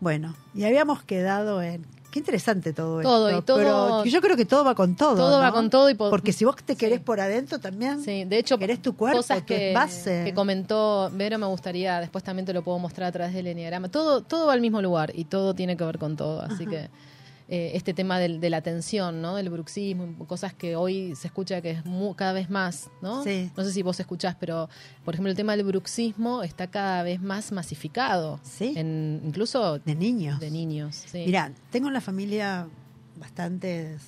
Bueno, 0.01 0.35
y 0.55 0.65
habíamos 0.65 1.03
quedado 1.03 1.63
en... 1.63 1.85
Qué 2.11 2.19
interesante 2.19 2.73
todo, 2.73 3.03
Todo, 3.03 3.29
esto. 3.29 3.41
y 3.41 3.45
todo- 3.45 3.57
pero 3.59 4.05
yo 4.05 4.21
creo 4.21 4.37
que 4.37 4.45
todo 4.45 4.65
va 4.65 4.75
con 4.75 4.97
todo. 4.97 5.15
Todo 5.15 5.39
va 5.41 5.53
con 5.53 5.71
todo 5.71 5.89
y 5.91 5.95
po- 5.95 6.11
Porque 6.11 6.33
si 6.33 6.45
vos 6.45 6.57
te 6.57 6.75
querés 6.75 6.99
Sí. 6.99 7.05
por 7.05 7.21
adentro 7.21 7.61
también, 7.61 8.03
Sí, 8.03 8.25
de 8.25 8.39
hecho, 8.39 8.59
querés 8.59 8.83
tu 8.83 8.97
cuerpo, 8.97 9.19
cosas 9.19 9.41
tu 9.41 9.47
que, 9.47 9.73
base. 9.73 10.23
que 10.25 10.35
comentó 10.35 11.09
Vero 11.13 11.39
me 11.39 11.47
gustaría, 11.47 12.01
después 12.01 12.25
también 12.25 12.47
te 12.47 12.53
lo 12.53 12.63
puedo 12.63 12.81
mostrar 12.81 13.09
a 13.09 13.13
través 13.13 13.33
del 13.33 13.47
enneagrama. 13.47 13.89
Todo, 13.91 14.23
todo 14.23 14.47
va 14.49 14.55
al 14.55 14.61
mismo 14.61 14.83
lugar 14.83 15.13
y 15.15 15.25
todo 15.27 15.55
tiene 15.55 15.77
que 15.77 15.85
ver 15.85 15.99
con 15.99 16.17
todo. 16.17 16.43
Así 16.43 16.67
que 16.67 16.89
eh, 17.53 17.73
este 17.75 17.93
tema 17.95 18.21
del- 18.21 18.39
de 18.39 18.49
la 18.49 18.59
atención, 18.59 19.21
¿no? 19.21 19.35
Del 19.35 19.51
bruxismo, 19.51 20.25
cosas 20.27 20.55
que 20.55 20.77
hoy 20.77 21.17
se 21.17 21.27
escucha 21.27 21.61
que 21.61 21.71
es 21.73 21.83
cada 22.17 22.33
vez 22.33 22.49
más, 22.49 22.89
¿no? 23.03 23.25
Sí. 23.25 23.51
No 23.57 23.65
sé 23.65 23.73
si 23.73 23.83
vos 23.83 23.99
escuchás, 23.99 24.37
pero 24.39 24.69
por 25.05 25.15
ejemplo 25.15 25.31
el 25.31 25.37
tema 25.37 25.57
del 25.57 25.67
bruxismo 25.67 26.45
está 26.45 26.69
cada 26.69 27.03
vez 27.03 27.21
más 27.21 27.51
masificado. 27.51 28.39
Sí. 28.45 28.75
En, 28.77 29.21
incluso 29.25 29.81
de 29.81 29.95
niños. 29.97 30.39
de 30.39 30.51
niños. 30.51 30.95
Sí. 31.07 31.25
Mirá, 31.27 31.51
tengo 31.71 31.89
en 31.89 31.95
la 31.95 32.01
familia 32.01 32.69
bastantes 33.19 34.01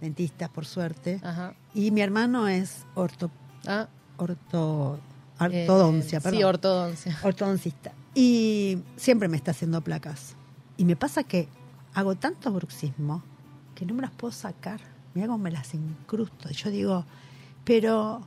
dentistas, 0.00 0.48
por 0.50 0.66
suerte, 0.66 1.20
Ajá. 1.22 1.54
y 1.74 1.90
mi 1.90 2.00
hermano 2.00 2.48
es 2.48 2.84
orto, 2.94 3.30
Ah, 3.66 3.88
orto, 4.16 4.98
eh, 5.40 5.62
ortodoncia, 5.66 6.20
perdón. 6.20 6.38
Sí, 6.38 6.44
ortodoncia. 6.44 7.18
ortodoncista. 7.22 7.92
Y 8.14 8.78
siempre 8.96 9.28
me 9.28 9.36
está 9.36 9.50
haciendo 9.50 9.80
placas. 9.82 10.34
Y 10.76 10.84
me 10.84 10.96
pasa 10.96 11.24
que 11.24 11.48
hago 11.96 12.14
tanto 12.14 12.52
bruxismo 12.52 13.22
que 13.74 13.86
no 13.86 13.94
me 13.94 14.02
las 14.02 14.10
puedo 14.10 14.30
sacar. 14.30 14.80
Mira 15.14 15.28
cómo 15.28 15.38
me 15.38 15.50
las 15.50 15.72
incrusto. 15.72 16.48
Y 16.50 16.54
yo 16.54 16.70
digo, 16.70 17.04
pero 17.64 18.20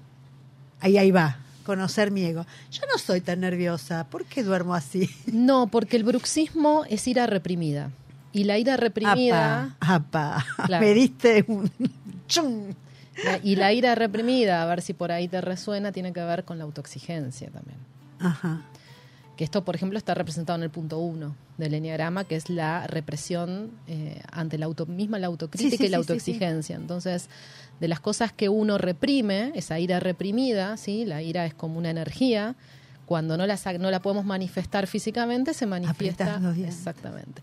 ahí 0.81 0.97
ahí 0.97 1.11
va. 1.11 1.37
conocer 1.63 2.09
mi 2.09 2.23
ego. 2.23 2.47
Yo 2.71 2.81
no 2.91 2.97
soy 2.97 3.21
tan 3.21 3.41
nerviosa. 3.41 4.07
¿Por 4.09 4.25
qué 4.25 4.43
duermo 4.43 4.73
así? 4.73 5.07
No, 5.31 5.67
porque 5.67 5.97
el 5.97 6.03
bruxismo 6.03 6.83
es 6.89 7.07
ira 7.07 7.27
reprimida. 7.27 7.91
Y 8.33 8.45
la 8.45 8.57
ira 8.57 8.75
reprimida. 8.75 9.75
Apa, 9.79 10.37
apa. 10.37 10.45
Claro. 10.65 10.83
Me 10.83 10.93
diste 10.95 11.45
un 11.47 11.71
chum. 12.27 12.73
y 13.43 13.55
la 13.55 13.71
ira 13.71 13.93
reprimida, 13.93 14.63
a 14.63 14.65
ver 14.65 14.81
si 14.81 14.93
por 14.93 15.11
ahí 15.11 15.27
te 15.27 15.41
resuena, 15.41 15.91
tiene 15.91 16.11
que 16.11 16.21
ver 16.21 16.43
con 16.43 16.57
la 16.57 16.63
autoexigencia 16.63 17.51
también. 17.51 17.77
Ajá. 18.19 18.61
Que 19.39 19.45
esto, 19.45 19.63
por 19.63 19.73
ejemplo, 19.73 19.97
está 19.97 20.13
representado 20.15 20.57
en 20.57 20.63
el 20.63 20.69
punto 20.69 20.99
uno 20.99 21.33
del 21.57 21.73
enneagrama, 21.73 22.25
que 22.25 22.35
es 22.35 22.49
la 22.49 22.87
represión 22.87 23.71
eh, 23.87 24.21
ante 24.33 24.57
la 24.57 24.65
auto, 24.65 24.85
misma 24.85 25.17
la 25.17 25.27
autocrítica 25.27 25.77
Sí, 25.77 25.77
sí, 25.77 25.85
y 25.85 25.87
la 25.87 25.95
sí, 25.95 26.01
autoexigencia. 26.01 26.75
Entonces, 26.75 27.29
de 27.79 27.87
las 27.87 28.01
cosas 28.01 28.33
que 28.33 28.49
uno 28.49 28.77
reprime, 28.77 29.53
esa 29.55 29.79
ira 29.79 30.01
reprimida, 30.01 30.75
¿sí? 30.75 31.05
la 31.05 31.21
ira 31.21 31.45
es 31.45 31.53
como 31.53 31.77
una 31.77 31.89
energía, 31.89 32.57
cuando 33.05 33.37
no 33.37 33.47
la, 33.47 33.57
no 33.79 33.89
la 33.89 34.01
podemos 34.01 34.25
manifestar 34.25 34.87
físicamente, 34.87 35.53
se 35.53 35.65
manifiesta. 35.65 36.41
Exactamente. 36.57 37.41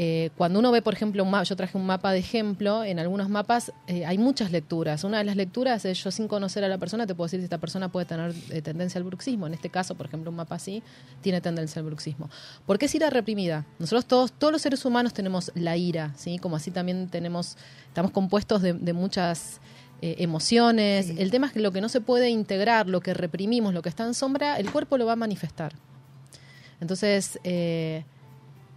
Eh, 0.00 0.30
cuando 0.36 0.60
uno 0.60 0.70
ve, 0.70 0.80
por 0.80 0.94
ejemplo, 0.94 1.24
un 1.24 1.30
mapa, 1.32 1.42
yo 1.42 1.56
traje 1.56 1.76
un 1.76 1.84
mapa 1.84 2.12
de 2.12 2.20
ejemplo, 2.20 2.84
en 2.84 3.00
algunos 3.00 3.28
mapas 3.28 3.72
eh, 3.88 4.06
hay 4.06 4.16
muchas 4.16 4.52
lecturas. 4.52 5.02
Una 5.02 5.18
de 5.18 5.24
las 5.24 5.34
lecturas 5.34 5.84
es 5.84 6.00
yo 6.04 6.12
sin 6.12 6.28
conocer 6.28 6.62
a 6.62 6.68
la 6.68 6.78
persona 6.78 7.04
te 7.04 7.16
puedo 7.16 7.26
decir 7.26 7.40
si 7.40 7.44
esta 7.44 7.58
persona 7.58 7.88
puede 7.88 8.06
tener 8.06 8.32
eh, 8.50 8.62
tendencia 8.62 9.00
al 9.00 9.04
bruxismo. 9.04 9.48
En 9.48 9.54
este 9.54 9.70
caso, 9.70 9.96
por 9.96 10.06
ejemplo, 10.06 10.30
un 10.30 10.36
mapa 10.36 10.54
así 10.54 10.84
tiene 11.20 11.40
tendencia 11.40 11.80
al 11.80 11.86
bruxismo. 11.86 12.30
¿Por 12.64 12.78
qué 12.78 12.86
es 12.86 12.94
ira 12.94 13.10
reprimida? 13.10 13.66
Nosotros 13.80 14.06
todos, 14.06 14.30
todos 14.30 14.52
los 14.52 14.62
seres 14.62 14.84
humanos 14.84 15.14
tenemos 15.14 15.50
la 15.56 15.76
ira, 15.76 16.12
¿sí? 16.16 16.38
Como 16.38 16.54
así 16.54 16.70
también 16.70 17.08
tenemos, 17.08 17.56
estamos 17.88 18.12
compuestos 18.12 18.62
de, 18.62 18.74
de 18.74 18.92
muchas 18.92 19.60
emociones. 20.00 21.06
Sí. 21.06 21.16
El 21.18 21.32
tema 21.32 21.48
es 21.48 21.52
que 21.52 21.58
lo 21.58 21.72
que 21.72 21.80
no 21.80 21.88
se 21.88 22.00
puede 22.00 22.30
integrar, 22.30 22.86
lo 22.86 23.00
que 23.00 23.14
reprimimos, 23.14 23.74
lo 23.74 23.82
que 23.82 23.88
está 23.88 24.04
en 24.04 24.14
sombra, 24.14 24.58
el 24.58 24.70
cuerpo 24.70 24.96
lo 24.96 25.06
va 25.06 25.14
a 25.14 25.16
manifestar. 25.16 25.72
Entonces, 26.80 27.40
eh, 27.42 28.04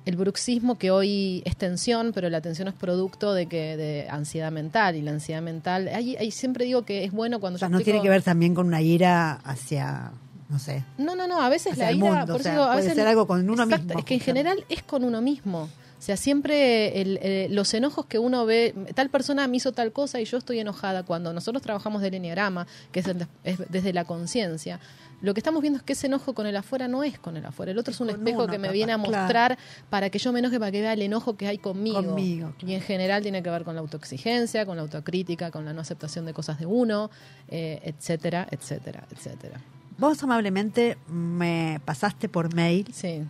el 0.06 0.16
bruxismo 0.16 0.78
que 0.78 0.90
hoy 0.92 1.44
es 1.46 1.56
tensión, 1.56 2.12
pero 2.14 2.30
la 2.30 2.42
tensión 2.42 2.68
es 2.68 2.74
producto 2.74 3.34
de 3.34 3.46
que 3.46 3.78
de 3.78 4.08
ansiedad 4.10 4.52
mental 4.52 4.96
y 4.96 5.02
la 5.02 5.12
ansiedad 5.12 5.42
mental, 5.42 5.88
ahí, 5.90 6.16
ahí 6.18 6.32
siempre 6.32 6.66
digo 6.66 6.84
que 6.84 7.04
es 7.04 7.12
bueno 7.12 7.40
cuando 7.40 7.56
O 7.58 7.60
sea, 7.60 7.68
yo 7.68 7.72
no 7.72 7.78
explico- 7.78 7.94
tiene 7.94 8.04
que 8.04 8.10
ver 8.10 8.24
también 8.24 8.56
con 8.56 8.66
una 8.68 8.82
ira 8.82 9.34
hacia, 9.44 10.12
no 10.50 10.58
sé. 10.60 10.84
No, 10.98 11.16
no, 11.16 11.28
no, 11.28 11.40
a 11.42 11.50
veces 11.50 11.78
la 11.78 11.92
ira, 11.92 12.06
mundo, 12.06 12.26
por 12.34 12.42
o 12.42 12.44
sea, 12.44 12.52
digo, 12.52 12.64
a 12.64 12.68
puede 12.74 12.82
veces 12.82 12.96
ser 12.96 13.08
algo 13.08 13.28
con 13.28 13.48
uno 13.50 13.64
Exacto, 13.64 13.86
mismo, 13.86 14.00
Es 14.00 14.06
que 14.06 14.14
en 14.16 14.20
general 14.22 14.66
es 14.70 14.84
con 14.84 15.04
uno 15.04 15.22
mismo. 15.22 15.70
O 16.02 16.04
sea, 16.04 16.18
siempre 16.18 17.00
el- 17.00 17.20
eh, 17.22 17.48
los 17.52 17.72
enojos 17.76 18.08
que 18.08 18.18
uno 18.18 18.44
ve, 18.48 18.74
tal 18.96 19.12
persona 19.12 19.48
me 19.48 19.58
hizo 19.58 19.72
tal 19.72 19.92
cosa 19.92 20.20
y 20.20 20.26
yo 20.26 20.40
estoy 20.40 20.58
enojada. 20.58 21.04
Cuando 21.04 21.32
nosotros 21.32 21.62
trabajamos 21.62 22.02
del 22.02 22.16
enneagrama, 22.16 22.66
que 22.92 23.02
es, 23.02 23.08
el- 23.08 23.28
es 23.44 23.60
desde 23.70 23.94
la 23.94 24.04
conciencia, 24.04 24.80
lo 25.22 25.36
que 25.36 25.40
estamos 25.42 25.62
viendo 25.62 25.78
es 25.78 25.84
que 25.84 25.94
ese 25.94 26.08
enojo 26.08 26.34
con 26.34 26.48
el 26.48 26.58
afuera 26.58 26.88
no 26.88 27.04
es 27.04 27.20
con 27.20 27.38
el 27.38 27.46
afuera. 27.46 27.72
El 27.72 27.78
otro 27.78 27.94
es 27.94 28.00
un 28.00 28.10
espejo 28.10 28.48
que 28.48 28.58
me 28.58 28.72
viene 28.72 28.94
a 28.94 28.98
claro. 28.98 29.12
mostrar 29.12 29.60
para 29.92 30.10
que 30.10 30.18
yo 30.18 30.32
me 30.34 30.40
enoje, 30.40 30.58
para 30.58 30.72
que 30.72 30.82
vea 30.82 30.94
el 30.94 31.04
enojo 31.04 31.38
que 31.38 31.46
hay 31.48 31.60
conmigo. 31.60 32.04
Conmigo, 32.04 32.56
Y 32.66 32.74
en 32.74 32.82
general 32.82 33.22
tiene 33.22 33.44
que 33.44 33.52
ver 33.52 33.64
con 33.64 33.76
la 33.76 33.82
autoexigencia, 33.82 34.66
con 34.66 34.78
la 34.78 34.82
autocrítica, 34.82 35.52
con 35.52 35.66
la 35.66 35.74
no 35.74 35.82
aceptación 35.82 36.26
de 36.26 36.34
cosas 36.34 36.58
de 36.58 36.66
uno, 36.66 37.12
eh, 37.48 37.80
etcétera, 37.84 38.48
etcétera, 38.50 39.06
etcétera. 39.12 39.62
Vos 40.00 40.24
amablemente 40.24 40.98
me 41.08 41.80
pasaste 41.86 42.28
por 42.28 42.56
mail 42.56 42.88
Sí. 42.92 43.22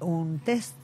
un 0.00 0.40
test 0.40 0.74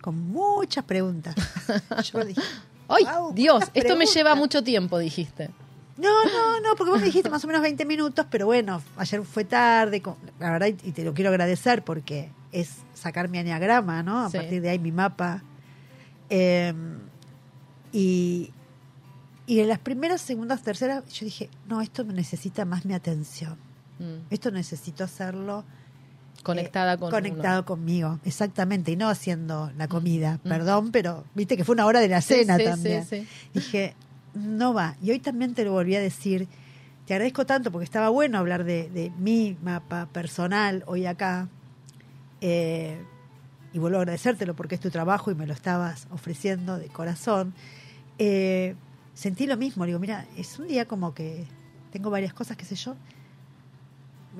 con 0.00 0.18
muchas 0.30 0.84
preguntas. 0.84 1.34
Yo 2.12 2.24
dije, 2.24 2.40
¡Ay, 2.88 3.04
"Guau, 3.04 3.32
Dios! 3.34 3.62
Esto 3.64 3.74
me 3.76 3.82
preguntas". 3.82 4.14
lleva 4.14 4.34
mucho 4.34 4.62
tiempo, 4.64 4.98
dijiste. 4.98 5.50
No, 5.96 6.24
no, 6.24 6.60
no, 6.60 6.76
porque 6.76 6.92
vos 6.92 7.00
me 7.00 7.06
dijiste 7.06 7.28
más 7.28 7.44
o 7.44 7.46
menos 7.46 7.60
20 7.62 7.84
minutos, 7.84 8.24
pero 8.30 8.46
bueno, 8.46 8.82
ayer 8.96 9.22
fue 9.22 9.44
tarde, 9.44 10.02
la 10.38 10.50
verdad, 10.52 10.68
y 10.68 10.92
te 10.92 11.04
lo 11.04 11.12
quiero 11.12 11.28
agradecer 11.28 11.84
porque 11.84 12.30
es 12.52 12.76
sacar 12.94 13.28
mi 13.28 13.36
aniagrama, 13.38 14.02
¿no? 14.02 14.24
A 14.24 14.30
Sí. 14.30 14.38
partir 14.38 14.62
de 14.62 14.70
ahí 14.70 14.78
mi 14.78 14.92
mapa. 14.92 15.42
Eh, 16.30 16.72
y, 17.92 18.50
y 19.46 19.60
en 19.60 19.68
las 19.68 19.78
primeras, 19.78 20.20
segundas, 20.22 20.62
terceras, 20.62 21.04
yo 21.12 21.24
dije, 21.26 21.50
no, 21.68 21.80
esto 21.82 22.04
me 22.04 22.14
necesita 22.14 22.64
más 22.64 22.84
mi 22.86 22.94
atención. 22.94 23.58
Mm. 23.98 24.24
Esto 24.30 24.50
necesito 24.50 25.04
hacerlo 25.04 25.64
Conectada 26.42 26.94
eh, 26.94 26.98
con 26.98 27.10
conectado 27.10 27.64
conmigo, 27.64 28.18
exactamente, 28.24 28.92
y 28.92 28.96
no 28.96 29.08
haciendo 29.08 29.70
la 29.76 29.88
comida, 29.88 30.38
Mm. 30.44 30.48
perdón, 30.48 30.90
pero 30.92 31.24
viste 31.34 31.56
que 31.56 31.64
fue 31.64 31.74
una 31.74 31.86
hora 31.86 32.00
de 32.00 32.08
la 32.08 32.20
Sí, 32.22 32.34
cena 32.34 32.56
sí, 32.56 32.64
también. 32.64 33.04
sí, 33.04 33.20
sí. 33.22 33.28
Dije, 33.54 33.94
no 34.34 34.72
va. 34.72 34.96
Y 35.02 35.10
hoy 35.10 35.18
también 35.18 35.54
te 35.54 35.64
lo 35.64 35.72
volví 35.72 35.94
a 35.96 36.00
decir. 36.00 36.48
Te 37.06 37.14
agradezco 37.14 37.44
tanto 37.44 37.70
porque 37.72 37.84
estaba 37.84 38.08
bueno 38.08 38.38
hablar 38.38 38.64
de, 38.64 38.88
de 38.88 39.10
mi 39.18 39.56
mapa 39.62 40.06
personal 40.12 40.84
hoy 40.86 41.06
acá. 41.06 41.48
Eh, 42.40 43.02
y 43.72 43.78
vuelvo 43.78 43.98
a 43.98 44.00
agradecértelo 44.00 44.54
porque 44.56 44.76
es 44.76 44.80
tu 44.80 44.90
trabajo 44.90 45.30
y 45.30 45.34
me 45.34 45.46
lo 45.46 45.52
estabas 45.52 46.06
ofreciendo 46.10 46.78
de 46.78 46.86
corazón. 46.88 47.52
Eh, 48.18 48.74
sentí 49.14 49.46
lo 49.46 49.56
mismo. 49.56 49.84
Digo, 49.86 49.98
mira, 49.98 50.26
es 50.36 50.58
un 50.58 50.68
día 50.68 50.86
como 50.86 51.12
que 51.14 51.46
tengo 51.92 52.10
varias 52.10 52.32
cosas, 52.32 52.56
qué 52.56 52.64
sé 52.64 52.76
yo. 52.76 52.96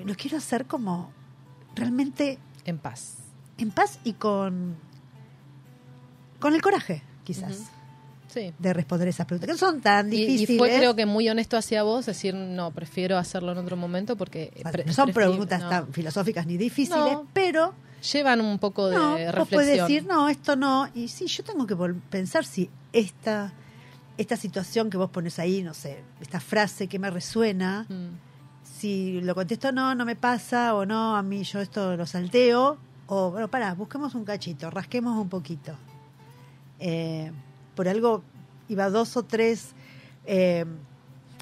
Lo 0.05 0.15
quiero 0.15 0.37
hacer 0.37 0.65
como 0.65 1.11
realmente 1.75 2.37
En 2.65 2.77
paz. 2.77 3.15
en 3.57 3.71
paz 3.71 3.99
y 4.03 4.13
con, 4.13 4.75
con 6.39 6.53
el 6.53 6.61
coraje, 6.61 7.01
quizás. 7.23 7.63
Sí. 8.27 8.53
de 8.59 8.71
responder 8.73 9.09
esas 9.09 9.25
preguntas, 9.27 9.45
que 9.47 9.51
no 9.51 9.57
son 9.57 9.81
tan 9.81 10.11
Y, 10.11 10.15
y 10.15 10.25
difíciles. 10.25 10.57
fue 10.57 10.69
creo 10.77 10.95
que 10.95 11.05
muy 11.05 11.27
honesto 11.27 11.57
hacia 11.57 11.83
vos, 11.83 12.05
decir, 12.05 12.33
no, 12.33 12.71
prefiero 12.71 13.17
hacerlo 13.17 13.51
en 13.51 13.57
otro 13.57 13.75
momento 13.75 14.15
porque... 14.15 14.53
Pre- 14.71 14.85
no 14.85 14.93
son 14.93 15.11
preguntas 15.11 15.59
no. 15.61 15.67
tan 15.69 15.91
filosóficas 15.93 16.47
ni 16.47 16.55
difíciles, 16.55 17.11
No. 17.13 17.27
pero 17.33 17.73
Llevan 18.13 18.39
un 18.41 18.57
poco 18.57 18.87
de 18.89 18.95
no, 18.95 19.09
vos 19.11 19.19
reflexión. 19.19 19.47
puedes 19.49 19.79
decir, 19.81 20.05
no, 20.07 20.29
esto 20.29 20.55
no. 20.55 20.87
Y 20.95 21.09
sí, 21.09 21.27
yo 21.27 21.43
tengo 21.43 21.67
que 21.67 21.75
pensar 22.09 22.45
si 22.45 22.69
esta, 22.93 23.51
esta 24.17 24.37
situación 24.37 24.89
que 24.89 24.95
vos 24.97 25.09
pones 25.11 25.37
ahí, 25.37 25.61
no 25.61 25.73
sé, 25.73 25.99
esta 26.21 26.39
frase 26.39 26.87
que 26.87 26.97
me 26.99 27.09
resuena, 27.11 27.85
Mm. 27.89 28.30
Si 28.81 29.21
lo 29.21 29.35
contesto 29.35 29.71
no, 29.71 29.93
no 29.93 30.05
me 30.05 30.15
pasa, 30.15 30.73
o 30.73 30.87
no, 30.87 31.15
a 31.15 31.21
mí 31.21 31.43
yo 31.43 31.61
esto 31.61 31.95
lo 31.95 32.07
salteo, 32.07 32.79
o 33.05 33.29
bueno, 33.29 33.47
pará, 33.47 33.75
busquemos 33.75 34.15
un 34.15 34.25
cachito, 34.25 34.71
rasquemos 34.71 35.15
un 35.21 35.29
poquito. 35.29 35.75
Eh, 36.79 37.31
por 37.75 37.87
algo 37.87 38.23
iba 38.69 38.89
dos 38.89 39.15
o 39.17 39.23
tres 39.23 39.73
eh, 40.25 40.65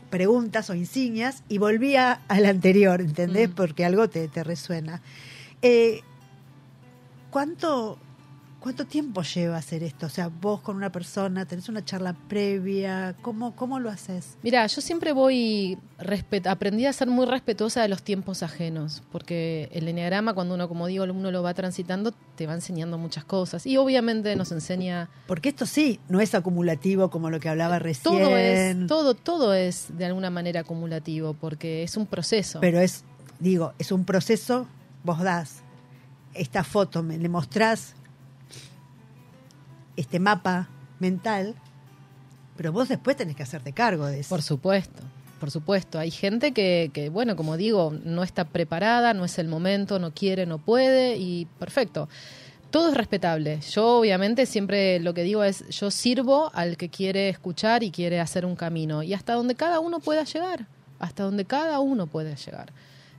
preguntas 0.10 0.70
o 0.70 0.76
insignias 0.76 1.44
y 1.48 1.60
volvía 1.60 2.20
al 2.28 2.46
anterior, 2.46 3.00
¿entendés? 3.00 3.50
Mm. 3.50 3.54
Porque 3.54 3.86
algo 3.86 4.10
te, 4.10 4.28
te 4.28 4.44
resuena. 4.44 5.02
Eh, 5.62 6.02
¿Cuánto 7.30 7.98
cuánto 8.60 8.86
tiempo 8.86 9.22
lleva 9.22 9.58
hacer 9.58 9.84
esto? 9.84 10.06
O 10.06 10.10
sea, 10.10 10.30
vos 10.30 10.62
con 10.62 10.76
una 10.76 10.92
persona, 10.92 11.46
tenés 11.46 11.70
una 11.70 11.84
charla 11.84 12.16
previa, 12.28 13.16
¿cómo, 13.22 13.56
cómo 13.56 13.80
lo 13.80 13.90
haces? 13.90 14.38
Mira, 14.44 14.66
yo 14.68 14.82
siempre 14.82 15.14
voy, 15.14 15.78
aprendí 16.46 16.86
a 16.86 16.94
ser 16.94 17.08
muy 17.08 17.26
respetuosa 17.26 17.82
de 17.82 17.88
los 17.88 18.04
tiempos 18.04 18.44
ajenos, 18.44 19.04
porque 19.12 19.70
el 19.72 19.88
enneagrama, 19.88 20.34
cuando 20.34 20.56
uno, 20.56 20.68
como 20.68 20.88
digo, 20.88 21.06
uno 21.06 21.32
lo 21.32 21.44
va 21.44 21.54
transitando, 21.54 22.14
te 22.36 22.48
va 22.48 22.54
enseñando 22.54 22.98
muchas 22.98 23.24
cosas. 23.24 23.66
Y 23.66 23.78
obviamente 23.78 24.36
nos 24.36 24.52
enseña 24.52 25.10
Porque 25.28 25.50
esto 25.50 25.66
sí, 25.66 26.00
no 26.10 26.20
es 26.22 26.36
acumulativo 26.36 27.10
como 27.10 27.30
lo 27.30 27.40
que 27.40 27.50
hablaba 27.50 27.80
recién. 27.80 28.18
todo 28.18 28.38
es, 28.38 28.88
todo, 28.88 29.14
todo 29.14 29.54
es 29.54 29.88
de 29.98 30.06
alguna 30.06 30.30
manera 30.30 30.62
acumulativo, 30.62 31.34
porque 31.34 31.84
es 31.84 31.98
un 31.98 32.06
proceso. 32.06 32.60
Pero 32.60 32.80
es, 32.80 33.04
digo, 33.40 33.74
es 33.80 33.92
un 33.92 34.06
proceso, 34.06 34.68
vos 35.04 35.20
das 35.20 35.64
esta 36.34 36.64
foto, 36.64 37.04
me, 37.04 37.18
le 37.18 37.28
mostrás 37.28 37.96
este 40.00 40.20
mapa 40.20 40.70
mental, 41.00 41.56
pero 42.56 42.72
vos 42.72 42.88
después 42.88 43.18
tenés 43.18 43.36
que 43.36 43.44
hacerte 43.44 43.74
cargo 43.74 44.06
de 44.06 44.22
eso. 44.22 44.30
Por 44.30 44.42
supuesto, 44.42 45.04
por 45.40 45.52
supuesto. 45.52 46.00
Hay 46.00 46.12
gente 46.12 46.52
que, 46.52 46.92
que, 46.94 47.10
bueno, 47.10 47.36
como 47.36 47.58
digo, 47.58 47.94
no 48.04 48.24
está 48.24 48.46
preparada, 48.46 49.14
no 49.14 49.26
es 49.26 49.40
el 49.40 49.48
momento, 49.48 50.00
no 50.00 50.12
quiere, 50.12 50.46
no 50.46 50.58
puede 50.58 51.18
y 51.18 51.46
perfecto. 51.60 52.08
Todo 52.72 52.90
es 52.90 52.96
respetable. 52.96 53.60
Yo 53.62 53.98
obviamente 54.00 54.46
siempre 54.46 55.00
lo 55.00 55.14
que 55.14 55.24
digo 55.24 55.44
es, 55.44 55.68
yo 55.70 55.90
sirvo 55.90 56.52
al 56.54 56.78
que 56.78 56.90
quiere 56.90 57.30
escuchar 57.30 57.84
y 57.84 57.92
quiere 57.92 58.20
hacer 58.20 58.46
un 58.46 58.56
camino 58.56 59.04
y 59.04 59.14
hasta 59.14 59.34
donde 59.34 59.56
cada 59.56 59.80
uno 59.80 60.00
pueda 60.00 60.24
llegar, 60.24 60.68
hasta 61.00 61.24
donde 61.24 61.46
cada 61.46 61.80
uno 61.80 62.08
puede 62.08 62.36
llegar. 62.36 62.72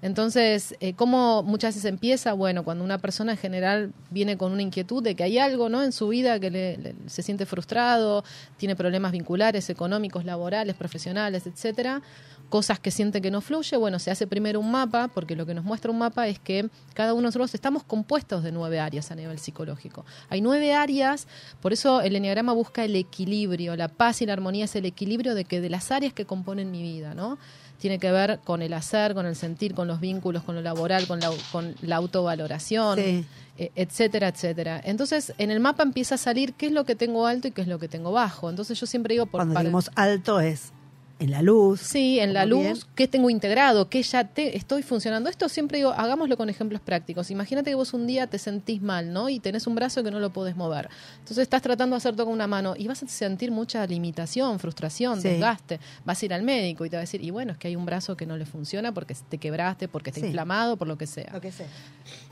Entonces, 0.03 0.75
eh, 0.81 0.95
¿cómo 0.95 1.43
muchas 1.43 1.75
veces 1.75 1.85
empieza? 1.91 2.33
Bueno, 2.33 2.65
cuando 2.65 2.83
una 2.85 2.99
persona 2.99 3.33
en 3.33 3.39
general 3.39 3.93
viene 4.11 4.39
con 4.39 4.51
una 4.53 4.63
inquietud 4.63 5.03
de 5.03 5.15
que 5.15 5.25
hay 5.25 5.39
algo 5.39 5.69
¿no? 5.69 5.83
en 5.83 5.93
su 5.93 6.09
vida 6.09 6.41
que 6.41 6.51
le- 6.51 6.79
le- 6.79 6.95
se 7.07 7.23
siente 7.23 7.45
frustrado, 7.45 8.25
tiene 8.57 8.77
problemas 8.77 9.13
vinculares, 9.13 9.69
económicos, 9.69 10.25
laborales, 10.25 10.75
profesionales, 10.75 11.47
etcétera, 11.47 12.01
cosas 12.49 12.81
que 12.81 12.91
siente 12.91 13.21
que 13.21 13.31
no 13.31 13.43
fluye, 13.43 13.77
bueno, 13.77 13.99
se 13.99 14.11
hace 14.11 14.27
primero 14.27 14.59
un 14.59 14.71
mapa, 14.71 15.09
porque 15.09 15.37
lo 15.37 15.45
que 15.47 15.55
nos 15.55 15.65
muestra 15.65 15.91
un 15.91 15.99
mapa 15.99 16.27
es 16.29 16.39
que 16.41 16.69
cada 16.95 17.13
uno 17.13 17.21
de 17.21 17.27
nosotros 17.27 17.55
estamos 17.55 17.85
compuestos 17.85 18.43
de 18.43 18.51
nueve 18.53 18.81
áreas 18.81 19.11
a 19.13 19.15
nivel 19.15 19.39
psicológico. 19.39 20.05
Hay 20.31 20.41
nueve 20.41 20.73
áreas, 20.75 21.29
por 21.61 21.73
eso 21.73 22.01
el 22.01 22.17
enneagrama 22.17 22.53
busca 22.55 22.85
el 22.85 22.97
equilibrio, 22.97 23.77
la 23.77 23.89
paz 23.89 24.23
y 24.23 24.27
la 24.27 24.33
armonía 24.33 24.65
es 24.65 24.75
el 24.75 24.87
equilibrio 24.87 25.35
de 25.35 25.45
que 25.45 25.61
de 25.61 25.71
las 25.71 25.93
áreas 25.93 26.13
que 26.13 26.25
componen 26.25 26.71
mi 26.73 26.83
vida, 26.83 27.15
¿no? 27.15 27.39
Tiene 27.81 27.99
que 27.99 28.13
ver 28.13 28.39
con 28.45 28.63
el 28.63 28.73
hacer, 28.75 29.15
con 29.15 29.27
el 29.27 29.35
sentir, 29.35 29.75
con 29.75 29.89
los 29.89 29.99
vínculos, 30.01 30.43
con 30.45 30.55
lo 30.55 30.61
laboral, 30.63 31.07
con 31.09 31.19
la, 31.19 31.31
con 31.51 31.75
la 31.83 31.97
autovaloración, 31.97 32.99
Sí. 32.99 33.25
eh, 33.59 33.73
etcétera, 33.75 34.29
etcétera. 34.29 34.81
Entonces, 34.85 35.33
en 35.39 35.51
el 35.51 35.61
mapa 35.61 35.83
empieza 35.83 36.15
a 36.15 36.19
salir 36.19 36.53
qué 36.55 36.67
es 36.67 36.73
lo 36.73 36.85
que 36.85 36.95
tengo 36.95 37.27
alto 37.27 37.49
y 37.49 37.51
qué 37.51 37.63
es 37.63 37.69
lo 37.69 37.79
que 37.79 37.89
tengo 37.89 38.13
bajo. 38.13 38.49
Entonces, 38.51 38.79
yo 38.79 38.87
siempre 38.87 39.15
digo, 39.15 39.27
por 39.27 39.39
Cuando 39.41 39.55
para- 39.55 39.65
decimos 39.65 39.91
alto 39.97 40.41
es 40.41 40.73
en 41.21 41.31
la 41.31 41.43
luz. 41.43 41.81
Sí, 41.83 42.19
en 42.19 42.33
la 42.35 42.47
luz, 42.47 42.63
bien. 42.63 42.77
qué 42.97 43.07
tengo 43.07 43.29
integrado, 43.31 43.89
qué 43.89 44.03
ya 44.03 44.25
te 44.25 44.57
estoy 44.57 44.83
funcionando. 44.83 45.29
Esto 45.31 45.49
siempre 45.51 45.79
digo, 45.79 45.91
hagámoslo 45.91 46.37
con 46.37 46.49
ejemplos 46.49 46.81
prácticos. 46.81 47.31
Imagínate 47.31 47.71
que 47.71 47.75
vos 47.75 47.93
un 47.95 48.07
día 48.07 48.27
te 48.27 48.39
sentís 48.39 48.81
mal, 48.83 49.13
¿no? 49.13 49.29
Y 49.29 49.39
tenés 49.39 49.67
un 49.67 49.75
brazo 49.75 50.03
que 50.03 50.11
no 50.11 50.19
lo 50.19 50.31
podés 50.31 50.57
mover. 50.57 50.89
Entonces 51.19 51.39
estás 51.43 51.61
tratando 51.63 51.95
de 51.95 51.99
hacer 51.99 52.15
todo 52.15 52.25
con 52.25 52.35
una 52.35 52.47
mano 52.47 52.75
y 52.77 52.89
vas 52.89 53.03
a 53.03 53.07
sentir 53.07 53.51
mucha 53.51 53.87
limitación, 53.87 54.59
frustración, 54.59 55.21
Sí. 55.21 55.29
desgaste. 55.29 55.79
Vas 56.05 56.23
a 56.23 56.25
ir 56.25 56.33
al 56.35 56.43
médico 56.43 56.85
y 56.87 56.91
te 56.91 56.97
va 56.97 57.01
a 57.01 57.03
decir, 57.03 57.23
y 57.23 57.31
bueno, 57.31 57.53
es 57.53 57.59
que 57.59 57.69
hay 57.69 57.77
un 57.77 57.85
brazo 57.85 58.17
que 58.17 58.25
no 58.27 58.37
le 58.39 58.47
funciona 58.47 58.93
porque 58.93 59.15
te 59.29 59.37
quebraste, 59.39 59.89
porque 59.89 60.11
está 60.11 60.21
Sí. 60.21 60.27
inflamado, 60.29 60.77
por 60.79 60.89
lo 60.89 60.97
que 60.97 61.07
sea. 61.07 61.31
Lo 61.33 61.41
que 61.43 61.53
sea. 61.53 61.67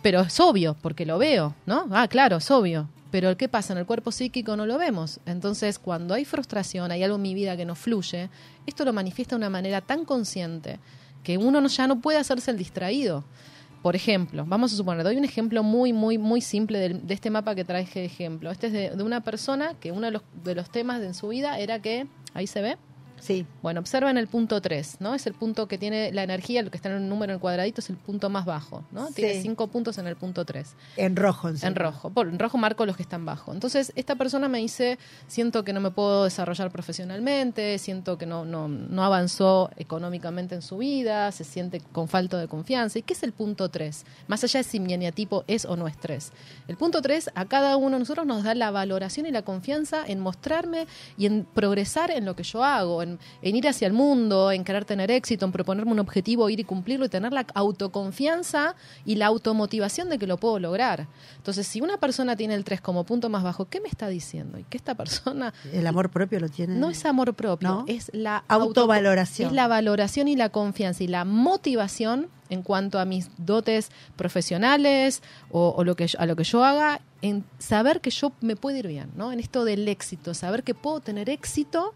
Pero 0.03 0.23
es 0.23 0.41
obvio, 0.41 0.77
porque 0.81 1.05
lo 1.05 1.19
veo, 1.19 1.55
¿no? 1.67 1.87
Ah, 1.91 2.09
claro, 2.09 2.39
es 2.39 2.51
obvio. 2.51 2.89
Pero 3.11 3.37
¿qué 3.37 3.49
pasa? 3.49 3.73
En 3.73 3.79
el 3.79 3.87
cuerpo 3.87 4.13
psíquico 4.13 4.57
no 4.57 4.67
lo 4.67 4.77
vemos. 4.79 5.21
Entonces, 5.25 5.79
cuando 5.79 6.15
hay 6.15 6.25
frustración, 6.25 6.91
hay 6.93 7.03
algo 7.03 7.17
en 7.17 7.23
mi 7.23 7.35
vida 7.35 7.57
que 7.57 7.65
no 7.65 7.75
fluye, 7.75 8.29
esto 8.67 8.85
lo 8.85 8.93
manifiesta 8.93 9.35
de 9.35 9.39
una 9.39 9.51
manera 9.51 9.81
tan 9.81 10.05
consciente 10.05 10.79
que 11.23 11.39
uno 11.39 11.61
no- 11.61 11.69
ya 11.69 11.87
no 11.87 12.01
puede 12.01 12.19
hacerse 12.19 12.51
el 12.51 12.59
distraído. 12.59 13.25
Por 13.83 13.95
ejemplo, 13.97 14.45
vamos 14.47 14.73
a 14.73 14.77
suponer, 14.77 15.05
doy 15.05 15.17
un 15.17 15.25
ejemplo 15.25 15.63
muy, 15.63 15.93
muy, 15.93 16.19
muy 16.19 16.41
simple 16.41 16.79
del- 16.81 17.07
de, 17.07 17.15
este 17.15 17.31
mapa 17.31 17.55
que 17.55 17.65
traje 17.65 18.01
de 18.01 18.07
ejemplo. 18.07 18.51
Este 18.51 18.67
es 18.67 18.73
de, 18.73 18.91
de 18.91 19.03
una 19.03 19.23
persona 19.23 19.75
que 19.81 19.93
uno 19.93 20.07
de 20.07 20.11
los, 20.11 20.23
de 20.45 20.55
los 20.55 20.69
temas 20.71 21.01
de 21.01 21.07
en 21.07 21.15
su 21.15 21.29
vida 21.29 21.59
era 21.61 21.81
que, 21.81 22.07
ahí 22.35 22.47
se 22.47 22.61
ve, 22.61 22.77
Sí. 23.21 23.47
bueno, 23.63 23.81
observen 23.81 24.19
el 24.19 24.29
punto 24.29 24.61
3, 24.61 24.99
¿no? 25.01 25.15
Es 25.15 25.27
el 25.27 25.35
punto 25.35 25.69
que 25.69 25.79
tiene 25.79 26.13
la 26.13 26.23
energía, 26.23 26.63
lo 26.63 26.71
que 26.71 26.77
está 26.77 26.89
en 26.89 26.97
el 26.97 27.09
número 27.09 27.33
en 27.33 27.37
el 27.37 27.41
cuadradito 27.41 27.81
es 27.81 27.91
el 27.91 27.97
punto 27.97 28.31
más 28.31 28.45
bajo, 28.45 28.85
¿no? 28.91 29.09
Tiene 29.09 29.41
cinco 29.43 29.69
puntos 29.69 29.99
en 29.99 30.07
el 30.07 30.17
punto 30.17 30.45
3. 30.45 30.75
En 30.97 31.17
rojo. 31.17 31.49
encima. 31.49 31.69
En 31.69 31.75
rojo. 31.75 32.11
Por, 32.11 32.29
en 32.29 32.39
rojo 32.39 32.59
marco 32.59 32.87
los 32.87 32.97
que 32.97 33.03
están 33.03 33.25
bajo. 33.25 33.53
Entonces, 33.53 33.93
esta 33.97 34.17
persona 34.17 34.49
me 34.49 34.59
dice, 34.59 34.99
siento 35.27 35.65
que 35.65 35.73
no 35.73 35.81
me 35.81 35.91
puedo 35.91 36.25
desarrollar 36.25 36.71
profesionalmente, 36.71 37.79
siento 37.79 38.19
que 38.19 38.27
no, 38.27 38.45
no, 38.45 38.69
no 38.69 39.05
avanzó 39.05 39.71
económicamente 39.77 40.55
en 40.55 40.63
su 40.63 40.79
vida, 40.79 41.33
se 41.33 41.45
siente 41.45 41.81
con 41.81 42.09
falta 42.09 42.39
de 42.39 42.49
confianza. 42.49 42.99
¿Y 42.99 43.03
qué 43.03 43.15
es 43.15 43.23
el 43.23 43.33
punto 43.33 43.69
3? 43.69 44.05
Más 44.27 44.45
allá 44.45 44.59
de 44.59 44.65
si 44.65 44.81
mi 44.81 44.93
eneatipo 44.93 45.45
es 45.47 45.65
o 45.65 45.77
no 45.77 45.89
es 45.89 45.99
3. 45.99 46.33
El 46.69 46.77
punto 46.77 47.03
3 47.03 47.31
a 47.35 47.45
cada 47.47 47.77
uno 47.77 47.97
de 47.97 48.01
nosotros 48.01 48.27
nos 48.27 48.45
da 48.45 48.55
la 48.55 48.71
valoración 48.71 49.27
y 49.27 49.31
la 49.31 49.43
confianza 49.43 50.05
en 50.07 50.21
mostrarme 50.21 50.87
y 51.17 51.27
en 51.27 51.45
progresar 51.45 52.11
en 52.11 52.25
lo 52.25 52.37
que 52.37 52.43
yo 52.43 52.65
hago, 52.65 53.03
en, 53.03 53.08
en 53.43 53.57
ir 53.57 53.67
hacia 53.69 53.87
el 53.87 53.93
mundo, 53.93 54.51
en 54.53 54.65
querer 54.65 54.85
tener 54.85 55.11
éxito, 55.11 55.47
en 55.47 55.53
proponerme 55.53 55.93
un 55.93 56.01
objetivo, 56.01 56.51
ir 56.51 56.61
y 56.61 56.65
cumplirlo 56.65 57.07
y 57.07 57.09
tener 57.09 57.33
la 57.33 57.47
autoconfianza 57.55 58.75
y 59.05 59.15
la 59.17 59.27
automotivación 59.27 60.09
de 60.09 60.19
que 60.19 60.27
lo 60.27 60.37
puedo 60.37 60.59
lograr. 60.59 61.07
Entonces, 61.37 61.67
si 61.67 61.81
una 61.81 61.97
persona 61.97 62.37
tiene 62.37 62.55
el 62.55 62.65
3 62.65 62.81
como 62.81 63.05
punto 63.05 63.29
más 63.29 63.43
bajo, 63.43 63.65
¿qué 63.67 63.81
me 63.81 63.89
está 63.89 64.09
diciendo? 64.09 64.59
Y 64.59 64.65
que 64.65 64.77
esta 64.77 64.95
persona 64.95 65.55
El 65.73 65.87
amor 65.87 66.11
propio 66.11 66.41
lo 66.41 66.49
tiene. 66.49 66.75
no 66.77 66.91
es 66.91 67.05
amor 67.07 67.35
propio, 67.35 67.69
¿No? 67.69 67.85
es 67.89 68.11
la 68.13 68.45
auto- 68.49 68.69
Autovaloración. 68.81 69.49
es 69.49 69.55
la 69.55 69.69
valoración 69.69 70.29
y 70.29 70.37
la 70.37 70.49
confianza 70.51 71.03
y 71.05 71.09
la 71.09 71.25
motivación 71.25 72.29
en 72.51 72.63
cuanto 72.63 72.99
a 72.99 73.05
mis 73.05 73.29
dotes 73.37 73.91
profesionales 74.17 75.23
o, 75.51 75.75
o 75.77 75.85
lo 75.85 75.97
que 75.97 76.07
yo- 76.07 76.19
a 76.21 76.27
lo 76.27 76.37
que 76.37 76.45
yo 76.45 76.65
haga, 76.65 77.01
en 77.21 77.45
saber 77.59 78.01
que 78.01 78.11
yo 78.11 78.33
me 78.41 78.57
puedo 78.57 78.77
ir 78.79 78.87
bien, 78.87 79.11
¿no? 79.17 79.33
En 79.33 79.41
esto 79.41 79.65
del 79.65 79.87
éxito, 79.89 80.33
saber 80.35 80.63
que 80.63 80.75
puedo 80.75 81.01
tener 81.01 81.29
éxito, 81.29 81.93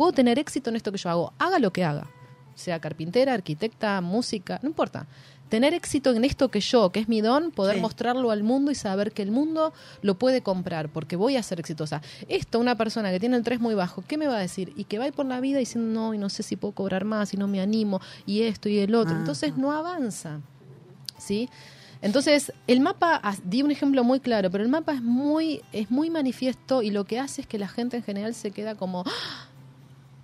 puedo 0.00 0.12
tener 0.12 0.38
éxito 0.38 0.70
en 0.70 0.76
esto 0.76 0.90
que 0.92 0.96
yo 0.96 1.10
hago, 1.10 1.34
haga 1.38 1.58
lo 1.58 1.74
que 1.74 1.84
haga, 1.84 2.06
sea 2.54 2.80
carpintera, 2.80 3.34
arquitecta, 3.34 4.00
música, 4.00 4.58
no 4.62 4.70
importa. 4.70 5.06
Tener 5.50 5.74
éxito 5.74 6.10
en 6.14 6.24
esto 6.24 6.48
que 6.48 6.60
yo, 6.60 6.88
que 6.88 7.00
es 7.00 7.08
mi 7.10 7.20
don, 7.20 7.50
poder 7.50 7.74
Sí. 7.76 7.82
mostrarlo 7.82 8.30
al 8.30 8.42
mundo 8.42 8.70
y 8.70 8.74
saber 8.74 9.12
que 9.12 9.20
el 9.20 9.30
mundo 9.30 9.74
lo 10.00 10.14
puede 10.14 10.40
comprar 10.40 10.88
porque 10.88 11.16
voy 11.16 11.36
a 11.36 11.42
ser 11.42 11.60
exitosa. 11.60 12.00
Esto, 12.30 12.58
una 12.58 12.76
persona 12.76 13.10
que 13.10 13.20
tiene 13.20 13.36
el 13.36 13.42
3 13.42 13.60
muy 13.60 13.74
bajo, 13.74 14.02
¿qué 14.08 14.16
me 14.16 14.26
va 14.26 14.36
a 14.36 14.40
decir? 14.40 14.72
Y 14.74 14.84
que 14.84 14.96
va 14.96 15.04
a 15.04 15.08
ir 15.08 15.12
por 15.12 15.26
la 15.26 15.38
vida 15.38 15.58
diciendo, 15.58 15.92
no, 15.92 16.14
y 16.14 16.18
no 16.18 16.30
sé 16.30 16.44
si 16.44 16.56
puedo 16.56 16.72
cobrar 16.72 17.04
más, 17.04 17.34
y 17.34 17.36
no 17.36 17.46
me 17.46 17.60
animo, 17.60 18.00
y 18.24 18.44
esto 18.44 18.70
y 18.70 18.78
el 18.78 18.94
otro. 18.94 19.12
Ajá. 19.12 19.20
Entonces 19.20 19.58
no 19.58 19.70
avanza. 19.70 20.40
¿Sí? 21.18 21.50
Entonces, 22.00 22.54
el 22.66 22.80
mapa, 22.80 23.20
ah, 23.22 23.36
di 23.44 23.60
un 23.60 23.70
ejemplo 23.70 24.02
muy 24.02 24.20
claro, 24.20 24.50
pero 24.50 24.64
el 24.64 24.70
mapa 24.70 24.94
es 24.94 25.02
muy, 25.02 25.60
es 25.74 25.90
muy 25.90 26.08
manifiesto 26.08 26.80
y 26.80 26.90
lo 26.90 27.04
que 27.04 27.18
hace 27.18 27.42
es 27.42 27.46
que 27.46 27.58
la 27.58 27.68
gente 27.68 27.98
en 27.98 28.02
general 28.02 28.34
se 28.34 28.50
queda 28.52 28.76
como, 28.76 29.04
¡ah! 29.06 29.46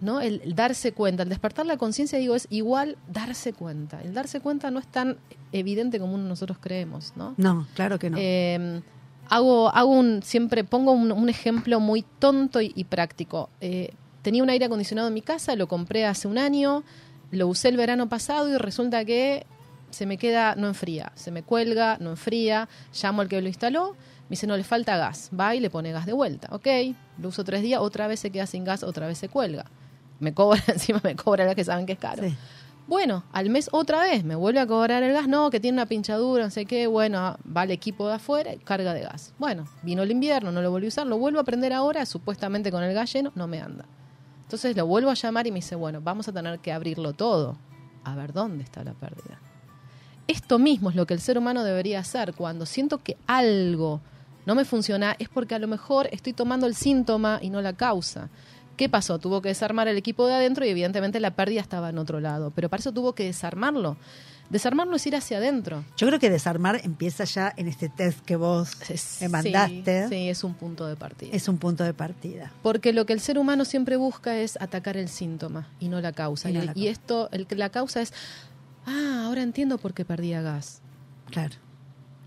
¿No? 0.01 0.21
El, 0.21 0.41
el 0.45 0.55
darse 0.55 0.93
cuenta, 0.93 1.23
el 1.23 1.29
despertar 1.29 1.67
la 1.67 1.77
conciencia, 1.77 2.19
digo, 2.19 2.35
es 2.35 2.47
igual 2.51 2.99
darse 3.09 3.53
cuenta. 3.53 4.03
El 4.03 4.15
darse 4.15 4.41
cuenta 4.41 4.71
no 4.71 4.79
es 4.79 4.87
tan 4.87 5.19
evidente 5.53 5.99
como 5.99 6.19
nosotros 6.19 6.59
creemos, 6.61 7.13
¿no? 7.17 7.35
No, 7.37 7.67
claro 7.75 7.99
que 7.99 8.11
no. 8.11 8.19
Eh, 8.21 8.83
hago, 9.29 9.69
hago 9.71 9.91
un, 9.91 10.23
siempre 10.23 10.65
pongo 10.65 10.93
un, 10.93 11.13
un 11.13 11.29
ejemplo 11.29 11.81
muy 11.81 12.05
tonto 12.19 12.61
y, 12.61 12.73
y 12.75 12.85
práctico. 12.85 13.51
Eh, 13.61 13.95
tenía 14.23 14.43
un 14.43 14.51
aire 14.51 14.67
acondicionado 14.67 15.09
en 15.09 15.15
mi 15.15 15.23
casa, 15.23 15.55
lo 15.57 15.69
compré 15.69 16.05
hace 16.05 16.29
un 16.29 16.39
año, 16.39 16.83
lo 17.31 17.49
usé 17.49 17.69
el 17.69 17.77
verano 17.77 18.09
pasado 18.09 18.49
y 18.49 18.57
resulta 18.57 19.05
que 19.05 19.47
se 19.91 20.05
me 20.05 20.19
queda, 20.19 20.57
no 20.57 20.67
enfría, 20.67 21.13
se 21.15 21.31
me 21.31 21.43
cuelga, 21.43 21.97
no 22.01 22.11
enfría, 22.11 22.69
llamo 23.01 23.23
al 23.23 23.29
que 23.29 23.41
lo 23.41 23.49
instaló, 23.49 23.93
me 24.29 24.31
dice, 24.31 24.47
no, 24.47 24.57
le 24.57 24.65
falta 24.65 24.97
gas, 24.97 25.31
va 25.39 25.55
y 25.55 25.61
le 25.61 25.71
pone 25.71 25.93
gas 25.93 26.07
de 26.07 26.13
vuelta, 26.13 26.49
ok, 26.51 26.67
lo 27.19 27.29
uso 27.29 27.45
tres 27.45 27.63
días, 27.63 27.81
otra 27.81 28.09
vez 28.09 28.21
se 28.21 28.31
queda 28.31 28.47
sin 28.47 28.65
gas, 28.65 28.83
otra 28.83 29.07
vez 29.07 29.17
se 29.19 29.29
cuelga. 29.29 29.67
Me 30.21 30.35
cobra, 30.35 30.63
encima 30.69 31.01
me 31.03 31.17
cobra 31.17 31.45
el 31.45 31.49
gas 31.49 31.57
que 31.57 31.65
saben 31.65 31.87
que 31.87 31.93
es 31.93 31.99
caro. 31.99 32.23
Sí. 32.23 32.35
Bueno, 32.87 33.25
al 33.33 33.51
mes 33.51 33.69
otra 33.73 34.01
vez 34.03 34.23
me 34.23 34.37
vuelve 34.37 34.61
a 34.61 34.67
cobrar 34.67 35.03
el 35.03 35.13
gas, 35.13 35.27
no, 35.27 35.51
que 35.51 35.59
tiene 35.59 35.77
una 35.77 35.87
pinchadura, 35.87 36.45
no 36.45 36.51
sé 36.51 36.67
qué, 36.67 36.87
bueno, 36.87 37.37
va 37.45 37.65
el 37.65 37.73
equipo 37.73 38.07
de 38.07 38.15
afuera 38.15 38.55
y 38.55 38.59
carga 38.59 38.95
de 38.95 39.01
gas. 39.01 39.35
Bueno, 39.39 39.67
vino 39.83 40.05
el 40.05 40.11
invierno, 40.13 40.53
no 40.53 40.63
lo 40.63 40.71
volví 40.71 40.87
a 40.87 40.89
usar, 40.89 41.07
lo 41.07 41.19
vuelvo 41.19 41.41
a 41.41 41.45
prender 41.45 41.73
ahora, 41.73 42.07
supuestamente 42.07 42.71
con 42.71 42.85
el 42.85 42.95
gas 42.95 43.13
lleno, 43.13 43.33
no 43.35 43.49
me 43.49 43.61
anda. 43.61 43.87
Entonces 44.43 44.77
lo 44.77 44.87
vuelvo 44.87 45.11
a 45.11 45.15
llamar 45.15 45.49
y 45.49 45.51
me 45.51 45.57
dice, 45.57 45.75
bueno, 45.75 46.01
vamos 46.01 46.29
a 46.29 46.33
tener 46.33 46.61
que 46.61 46.73
abrirlo 46.73 47.13
todo. 47.13 47.59
A 48.05 48.15
ver 48.15 48.33
dónde 48.33 48.63
está 48.63 48.85
la 48.85 48.95
pérdida. 48.95 49.41
Esto 50.29 50.61
mismo 50.61 50.91
es 50.91 50.95
lo 50.95 51.07
que 51.07 51.15
el 51.15 51.21
ser 51.21 51.39
humano 51.39 51.65
debería 51.65 51.99
hacer. 51.99 52.35
Cuando 52.35 52.67
siento 52.67 52.99
que 52.99 53.17
algo 53.27 54.01
no 54.45 54.55
me 54.55 54.65
funciona, 54.65 55.17
es 55.19 55.29
porque 55.29 55.57
a 55.57 55.59
lo 55.59 55.67
mejor 55.67 56.09
estoy 56.13 56.33
tomando 56.33 56.69
el 56.69 56.77
síntoma 56.77 57.41
y 57.43 57.51
no 57.51 57.61
la 57.61 57.73
causa. 57.73 58.29
¿Qué 58.77 58.89
pasó? 58.89 59.19
Tuvo 59.19 59.41
que 59.43 59.49
desarmar 59.49 59.89
el 59.89 59.97
equipo 59.97 60.27
de 60.27 60.35
adentro 60.35 60.65
y 60.65 60.69
evidentemente 60.69 61.19
la 61.21 61.35
pérdida 61.35 61.61
estaba 61.61 61.89
en 61.91 61.99
otro 61.99 62.21
lado. 62.21 62.53
Pero 62.55 62.69
para 62.69 62.81
eso 62.81 62.93
tuvo 62.93 63.15
que 63.15 63.25
desarmarlo. 63.25 63.97
Desarmarlo 64.51 64.95
es 64.95 65.05
ir 65.07 65.17
hacia 65.17 65.39
adentro. 65.39 65.83
Yo 65.97 66.07
creo 66.07 66.21
que 66.21 66.31
desarmar 66.31 66.81
empieza 66.85 67.25
ya 67.25 67.53
en 67.57 67.67
este 67.67 67.89
test 67.89 68.21
que 68.21 68.37
vos 68.37 68.77
me 69.21 69.29
mandaste. 69.29 70.05
Sí, 70.05 70.09
sí, 70.15 70.29
es 70.29 70.45
un 70.45 70.55
punto 70.55 70.87
de 70.87 70.95
partida. 70.95 71.31
Es 71.35 71.49
un 71.49 71.59
punto 71.59 71.83
de 71.83 71.93
partida. 71.95 72.53
Porque 72.63 72.93
lo 72.93 73.07
que 73.07 73.13
el 73.13 73.19
ser 73.21 73.39
humano 73.39 73.65
siempre 73.65 73.97
busca 73.97 74.39
es 74.39 74.57
atacar 74.61 74.97
el 74.97 75.09
síntoma 75.09 75.67
y 75.81 75.89
no 75.89 76.01
la 76.01 76.13
causa. 76.13 76.49
Y 76.49 76.53
Y, 76.53 76.59
no 76.59 76.65
la 76.65 76.73
y 76.73 76.75
causa. 76.75 76.91
esto, 76.91 77.29
el, 77.33 77.47
la 77.51 77.71
causa 77.71 78.01
es, 78.03 78.13
ah, 78.87 79.25
ahora 79.27 79.43
entiendo 79.43 79.79
por 79.79 79.95
qué 79.95 80.05
perdía 80.05 80.43
gas. 80.43 80.81
Claro, 81.31 81.57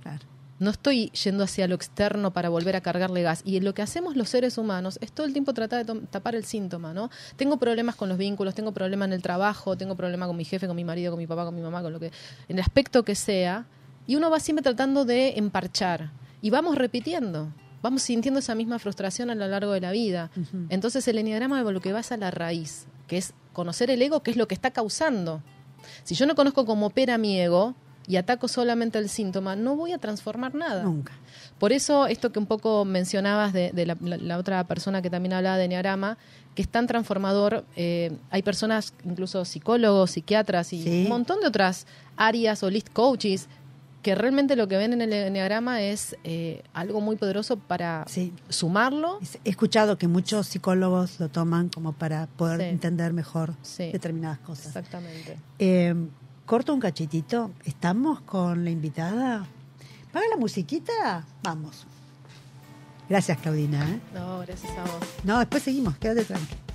claro. 0.04 0.26
No 0.60 0.70
estoy 0.70 1.10
yendo 1.12 1.46
hacia 1.46 1.68
lo 1.68 1.76
externo 1.76 2.32
para 2.32 2.50
volver 2.50 2.76
a 2.76 2.82
cargarle 2.82 3.22
gas. 3.22 3.42
Y 3.46 3.60
lo 3.62 3.74
que 3.74 3.82
hacemos 3.82 4.18
los 4.18 4.30
seres 4.30 4.58
humanos 4.58 5.00
es 5.02 5.12
todo 5.12 5.26
el 5.26 5.32
tiempo 5.32 5.54
tratar 5.54 5.86
de 5.86 6.02
tapar 6.08 6.36
el 6.36 6.44
síntoma, 6.44 6.94
¿no? 6.94 7.10
Tengo 7.38 7.58
problemas 7.58 7.96
con 7.96 8.10
los 8.10 8.18
vínculos, 8.18 8.56
tengo 8.56 8.74
problemas 8.74 9.08
en 9.08 9.14
el 9.14 9.22
trabajo, 9.22 9.78
tengo 9.78 9.96
problemas 9.96 10.28
con 10.28 10.36
mi 10.36 10.44
jefe, 10.44 10.68
con 10.68 10.76
mi 10.76 10.84
marido, 10.84 11.12
con 11.12 11.18
mi 11.18 11.28
papá, 11.28 11.46
con 11.46 11.56
mi 11.56 11.62
mamá, 11.62 11.82
con 11.82 11.94
lo 11.94 12.00
que, 12.00 12.08
en 12.50 12.58
el 12.58 12.60
aspecto 12.60 13.04
que 13.04 13.16
sea. 13.16 13.66
Y 14.06 14.16
uno 14.16 14.30
va 14.30 14.40
siempre 14.40 14.64
tratando 14.64 15.06
de 15.06 15.38
emparchar. 15.38 16.12
Y 16.42 16.50
vamos 16.50 16.78
repitiendo. 16.78 17.54
Vamos 17.82 18.02
sintiendo 18.02 18.42
esa 18.42 18.56
misma 18.56 18.80
frustración 18.80 19.30
a 19.30 19.36
lo 19.36 19.48
largo 19.48 19.72
de 19.72 19.80
la 19.80 19.92
vida. 19.92 20.32
Entonces 20.70 21.08
el 21.08 21.18
enneagrama 21.18 21.62
lo 21.62 21.80
que 21.80 21.94
va 21.94 22.02
es 22.02 22.12
a 22.12 22.18
la 22.18 22.32
raíz, 22.32 22.88
que 23.08 23.18
es 23.18 23.34
conocer 23.54 23.90
el 23.90 24.02
ego, 24.02 24.22
que 24.22 24.32
es 24.32 24.38
lo 24.38 24.48
que 24.48 24.56
está 24.56 24.72
causando. 24.72 25.42
Si 26.04 26.16
yo 26.16 26.26
no 26.26 26.36
conozco 26.36 26.66
cómo 26.66 26.88
opera 26.88 27.18
mi 27.18 27.40
ego 27.40 27.76
y 28.10 28.18
ataco 28.18 28.48
solamente 28.50 28.98
el 28.98 29.08
síntoma, 29.08 29.56
no 29.56 29.76
voy 29.78 29.94
a 29.94 30.00
transformar 30.00 30.54
nada. 30.56 30.84
Nunca. 30.84 31.14
Por 31.60 31.72
eso, 31.72 32.08
esto 32.08 32.32
que 32.32 32.40
un 32.40 32.48
poco 32.48 32.84
mencionabas 32.84 33.54
de, 33.54 33.72
de 33.72 33.86
la, 33.86 33.96
la- 34.02 34.18
la 34.18 34.38
otra 34.38 34.62
persona 34.66 35.02
que 35.02 35.10
también 35.12 35.32
hablaba 35.34 35.58
de 35.58 35.66
Enneagrama, 35.66 36.18
que 36.56 36.64
es 36.64 36.68
tan 36.68 36.88
transformador, 36.88 37.64
eh, 37.76 38.12
hay 38.32 38.42
personas, 38.42 38.94
incluso 39.06 39.46
psicólogos, 39.46 40.12
psiquiatras 40.12 40.74
y 40.74 40.82
Sí. 40.84 41.04
un 41.04 41.10
montón 41.10 41.40
de 41.40 41.48
otras 41.48 41.86
áreas 42.18 42.64
o 42.64 42.70
list 42.72 42.90
coaches, 42.92 43.48
que 44.02 44.16
realmente 44.16 44.56
lo 44.56 44.68
que 44.70 44.78
ven 44.78 44.94
en 44.94 45.02
el 45.02 45.12
Enneagrama 45.14 45.82
es 45.82 46.16
eh, 46.24 46.64
algo 46.74 47.02
muy 47.02 47.16
poderoso 47.18 47.58
para 47.60 48.06
Sí. 48.08 48.34
sumarlo. 48.48 49.20
He 49.46 49.50
escuchado 49.50 49.98
que 49.98 50.08
muchos 50.08 50.48
psicólogos 50.48 51.20
lo 51.20 51.28
toman 51.30 51.70
como 51.70 51.94
para 51.94 52.26
poder 52.38 52.60
Sí. 52.62 52.66
entender 52.68 53.14
mejor 53.14 53.54
Sí. 53.62 53.92
determinadas 53.92 54.40
cosas. 54.40 54.68
Exactamente. 54.68 55.38
Eh, 55.60 55.94
corto 56.50 56.74
un 56.74 56.80
cachitito. 56.80 57.52
¿Estamos 57.64 58.22
con 58.22 58.66
la 58.66 58.72
invitada? 58.72 59.46
¿Paga 60.12 60.26
la 60.32 60.36
musiquita? 60.36 61.24
Vamos. 61.44 61.86
Gracias, 63.08 63.38
Claudina. 63.38 63.88
¿eh? 63.88 64.00
No, 64.16 64.40
gracias 64.40 64.72
a 64.76 64.82
vos. 64.82 65.08
No, 65.24 65.38
después 65.38 65.62
seguimos. 65.62 65.96
Quédate 65.98 66.26
tranquilo. 66.26 66.69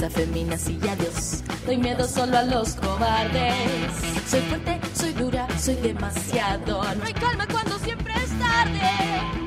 Mis 0.00 0.02
afeminas 0.02 0.68
y 0.68 0.78
adiós. 0.88 1.42
Doy 1.66 1.76
miedo 1.76 2.06
solo 2.08 2.38
a 2.38 2.42
los 2.42 2.74
cobardes. 2.74 3.54
Soy 4.26 4.40
fuerte, 4.42 4.80
soy 4.94 5.12
dura, 5.12 5.46
soy 5.58 5.74
demasiado. 5.76 6.82
No 6.94 7.04
hay 7.04 7.12
calma 7.12 7.46
cuando 7.46 7.78
siempre 7.78 8.14
es 8.14 8.30
tarde 8.38 9.40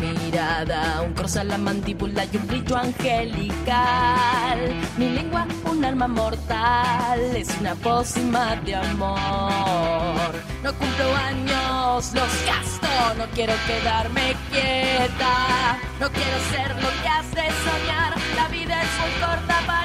mi 0.00 0.12
mirada, 0.12 1.02
un 1.02 1.12
cross 1.12 1.36
a 1.36 1.44
la 1.44 1.58
mandíbula 1.58 2.24
y 2.24 2.36
un 2.36 2.46
brillo 2.46 2.76
angelical. 2.76 4.58
Mi 4.96 5.10
lengua, 5.10 5.46
un 5.64 5.84
arma 5.84 6.08
mortal, 6.08 7.20
es 7.36 7.48
una 7.60 7.74
pócima 7.74 8.56
de 8.56 8.76
amor. 8.76 10.30
No 10.62 10.72
cumplo 10.74 11.16
años, 11.16 12.12
los 12.14 12.46
gasto, 12.46 13.14
no 13.18 13.26
quiero 13.34 13.52
quedarme 13.66 14.34
quieta. 14.50 15.78
No 16.00 16.08
quiero 16.10 16.38
ser 16.50 16.70
lo 16.82 16.88
que 17.02 17.08
hace 17.08 17.42
soñar, 17.66 18.14
la 18.36 18.48
vida 18.48 18.82
es 18.82 19.00
muy 19.00 19.20
corta 19.20 19.60
para 19.66 19.79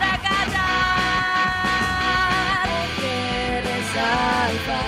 Quieres 3.96 4.10
alfa, 4.10 4.82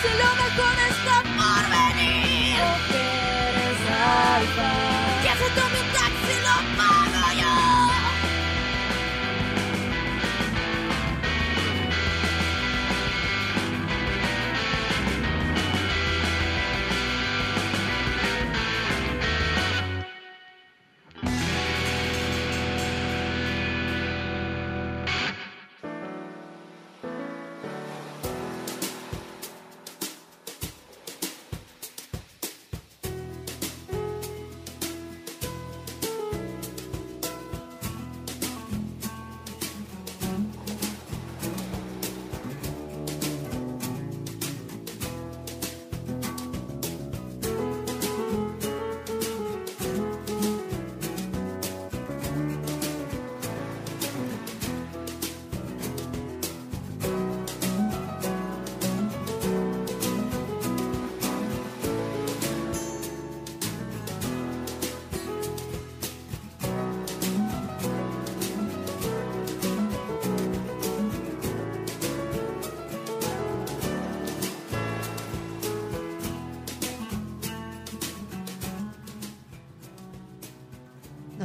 si 0.00 0.10
lo 0.22 0.30
mejor 0.42 0.76
está 0.88 1.16
por 1.38 1.62
venir. 1.74 2.56
Quieres 2.88 3.80
alfa, 3.90 4.93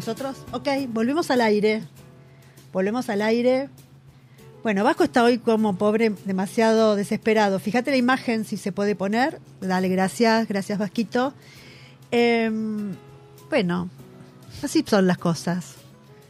Nosotros, 0.10 0.38
ok, 0.54 0.68
volvemos 0.88 1.30
al 1.30 1.40
aire. 1.40 1.84
Volvemos 2.74 3.12
al 3.12 3.22
aire. 3.22 3.70
Bueno, 4.64 4.84
Vasco 4.84 5.04
está 5.04 5.24
hoy 5.24 5.38
como 5.38 5.78
pobre, 5.78 6.16
demasiado 6.26 6.96
desesperado. 6.96 7.60
Fíjate 7.60 7.92
la 7.92 7.98
imagen 7.98 8.44
si 8.44 8.58
se 8.58 8.72
puede 8.72 8.96
poner. 8.96 9.40
Dale, 9.62 9.88
gracias, 9.88 10.48
gracias 10.48 10.80
Vasquito. 10.80 11.32
Em, 12.10 12.96
bueno, 13.52 13.88
así 14.64 14.84
son 14.84 15.06
las 15.06 15.20
cosas. 15.20 15.76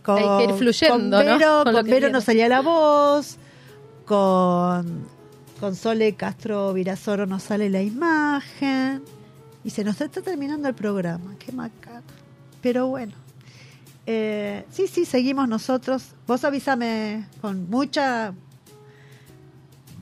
Con, 0.04 0.18
Hay 0.18 0.40
que 0.40 0.52
ir 0.52 0.58
fluyendo, 0.60 1.18
con 1.18 1.26
¿no? 1.26 1.64
Con 1.64 1.86
con 1.88 2.12
no 2.12 2.20
salía 2.20 2.50
la 2.50 2.60
voz. 2.60 3.38
Con, 4.04 5.06
con 5.58 5.74
Sole 5.78 6.16
Castro 6.16 6.74
Virasoro 6.74 7.26
nos 7.28 7.44
sale 7.44 7.70
la 7.70 7.82
imagen. 7.82 9.04
Y 9.64 9.70
se 9.70 9.86
nos 9.86 10.02
está 10.02 10.22
terminando 10.22 10.68
el 10.68 10.76
programa. 10.76 11.36
Qué 11.40 11.54
macana. 11.54 12.04
Pero 12.62 12.88
bueno. 12.88 13.29
Eh, 14.12 14.66
sí, 14.72 14.88
sí, 14.88 15.06
seguimos 15.06 15.48
nosotros. 15.48 16.16
Vos 16.26 16.44
avísame 16.44 17.28
con 17.42 17.70
mucha. 17.70 18.34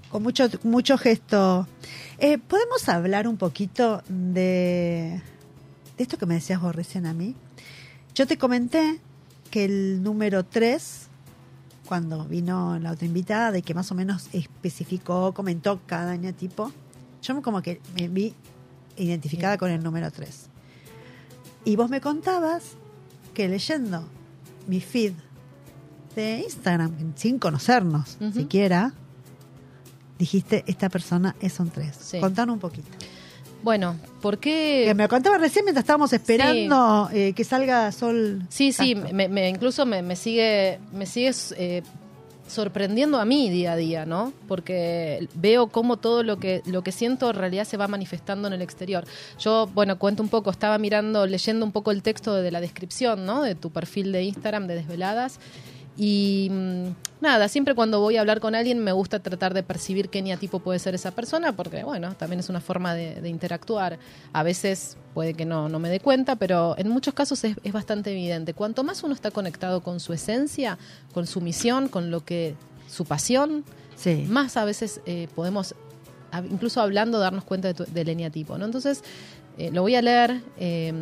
con 0.09 0.23
mucho, 0.23 0.47
mucho 0.63 0.97
gesto. 0.97 1.67
Eh, 2.17 2.37
¿Podemos 2.37 2.87
hablar 2.87 3.27
un 3.27 3.35
poquito 3.35 4.01
de, 4.07 5.21
esto 5.97 6.17
que 6.17 6.25
me 6.25 6.35
decías 6.35 6.61
vos 6.61 6.73
recién 6.73 7.05
a 7.05 7.13
mí? 7.13 7.35
Yo 8.15 8.25
te 8.27 8.37
comenté 8.37 9.01
que 9.51 9.65
el 9.65 10.01
número 10.01 10.45
3, 10.45 11.07
cuando 11.85 12.23
vino 12.23 12.79
la 12.79 12.93
otra 12.93 13.05
invitada, 13.05 13.51
de 13.51 13.61
que 13.61 13.73
más 13.73 13.91
o 13.91 13.95
menos 13.95 14.29
especificó, 14.31 15.33
comentó 15.33 15.81
cada 15.85 16.11
año 16.11 16.33
tipo, 16.33 16.71
yo 17.21 17.41
como 17.41 17.61
que 17.61 17.81
me 17.93 18.07
vi 18.07 18.33
identificada 18.95 19.57
con 19.57 19.69
el 19.69 19.83
número 19.83 20.09
3. 20.11 20.47
Y 21.65 21.75
vos 21.75 21.89
me 21.89 21.99
contabas 21.99 22.77
que 23.37 23.47
leyendo 23.47 24.03
mi 24.65 24.81
feed 24.81 25.13
de 26.15 26.39
Instagram, 26.39 26.91
sin 27.15 27.37
conocernos 27.37 28.17
Ujú. 28.19 28.31
siquiera, 28.39 28.93
dijiste, 30.17 30.63
esta 30.65 30.89
persona 30.89 31.35
es 31.39 31.59
un 31.59 31.69
3. 31.69 31.95
Sí. 31.95 32.19
Contanos 32.19 32.55
un 32.55 32.59
poquito. 32.59 32.87
Bueno, 33.61 33.95
¿por 34.23 34.39
qué? 34.39 34.85
Que 34.87 34.95
me 34.95 35.07
contabas 35.07 35.39
recién 35.39 35.65
mientras 35.65 35.83
estábamos 35.83 36.11
esperando 36.13 37.09
eh, 37.13 37.33
que 37.33 37.43
salga 37.43 37.91
Sol. 37.91 38.41
Sí, 38.49 38.71
sí, 38.71 38.95
me, 38.95 39.27
me- 39.29 39.49
incluso 39.49 39.85
me, 39.85 40.01
me 40.01 40.15
sigue, 40.15 40.79
me 40.91 41.05
sigue 41.05 41.31
eh, 41.57 41.83
sorprendiendo 42.47 43.19
a 43.19 43.25
mí 43.25 43.49
día 43.49 43.73
a 43.73 43.75
día, 43.75 44.05
¿no? 44.05 44.33
Porque 44.47 45.27
veo 45.35 45.67
cómo 45.67 45.97
todo 45.97 46.23
lo 46.23 46.37
que, 46.37 46.61
lo 46.65 46.83
que 46.83 46.91
siento 46.91 47.29
en 47.29 47.35
realidad 47.35 47.65
se 47.65 47.77
va 47.77 47.87
manifestando 47.87 48.47
en 48.47 48.53
el 48.53 48.61
exterior. 48.61 49.05
Yo, 49.39 49.69
bueno, 49.73 49.99
cuento 49.99 50.23
un 50.23 50.29
poco, 50.29 50.49
estaba 50.49 50.77
mirando, 50.77 51.25
leyendo 51.25 51.65
un 51.65 51.71
poco 51.71 51.91
el 51.91 52.01
texto 52.01 52.35
de 52.35 52.51
la 52.51 52.61
descripción, 52.61 53.25
¿no? 53.25 53.43
De 53.43 53.55
tu 53.55 53.71
perfil 53.71 54.11
de 54.11 54.23
Instagram 54.23 54.67
de 54.67 54.75
Desveladas. 54.75 55.39
Y 55.97 56.49
mm, 56.51 56.87
nada, 57.21 57.47
siempre 57.47 57.73
cuando 57.73 57.99
voy 57.99 58.17
a 58.17 58.21
hablar 58.21 58.39
con 58.39 58.53
alguien 58.53 58.79
me 58.83 58.91
gusta 58.91 59.19
tratar 59.19 59.53
de 59.55 59.63
percibir 59.63 60.09
qué 60.09 60.21
tipo 60.39 60.59
puede 60.59 60.77
ser 60.79 60.93
esa 60.93 61.11
persona, 61.11 61.53
porque 61.55 61.83
bueno, 61.83 62.13
también 62.15 62.39
es 62.39 62.49
una 62.49 62.61
forma 62.61 62.93
de, 62.93 63.19
de 63.21 63.29
interactuar. 63.29 63.97
A 64.33 64.43
veces 64.43 64.95
puede 65.15 65.33
que 65.33 65.45
no, 65.45 65.69
no 65.69 65.79
me 65.79 65.89
dé 65.89 65.99
cuenta, 65.99 66.35
pero 66.35 66.75
en 66.77 66.89
muchos 66.89 67.13
casos 67.15 67.43
es, 67.43 67.57
es 67.63 67.73
bastante 67.73 68.11
evidente. 68.11 68.53
Cuanto 68.53 68.83
más 68.83 69.01
uno 69.03 69.15
está 69.15 69.31
conectado 69.31 69.81
con 69.81 69.99
su 69.99 70.13
esencia, 70.13 70.77
con 71.13 71.25
su 71.25 71.41
misión, 71.41 71.87
con 71.87 72.11
lo 72.11 72.23
que 72.23 72.55
su 72.87 73.05
pasión, 73.05 73.63
Sí. 73.95 74.25
más 74.29 74.57
a 74.57 74.65
veces 74.65 75.01
eh, 75.07 75.27
podemos, 75.33 75.73
incluso 76.51 76.81
hablando, 76.81 77.17
darnos 77.17 77.43
cuenta 77.43 77.69
de 77.69 77.73
tu- 77.73 77.85
del 77.91 78.09
eneatipo. 78.09 78.55
¿no? 78.59 78.65
Entonces, 78.65 79.03
eh, 79.57 79.71
lo 79.71 79.81
voy 79.81 79.95
a 79.95 80.03
leer 80.03 80.41
eh, 80.59 80.93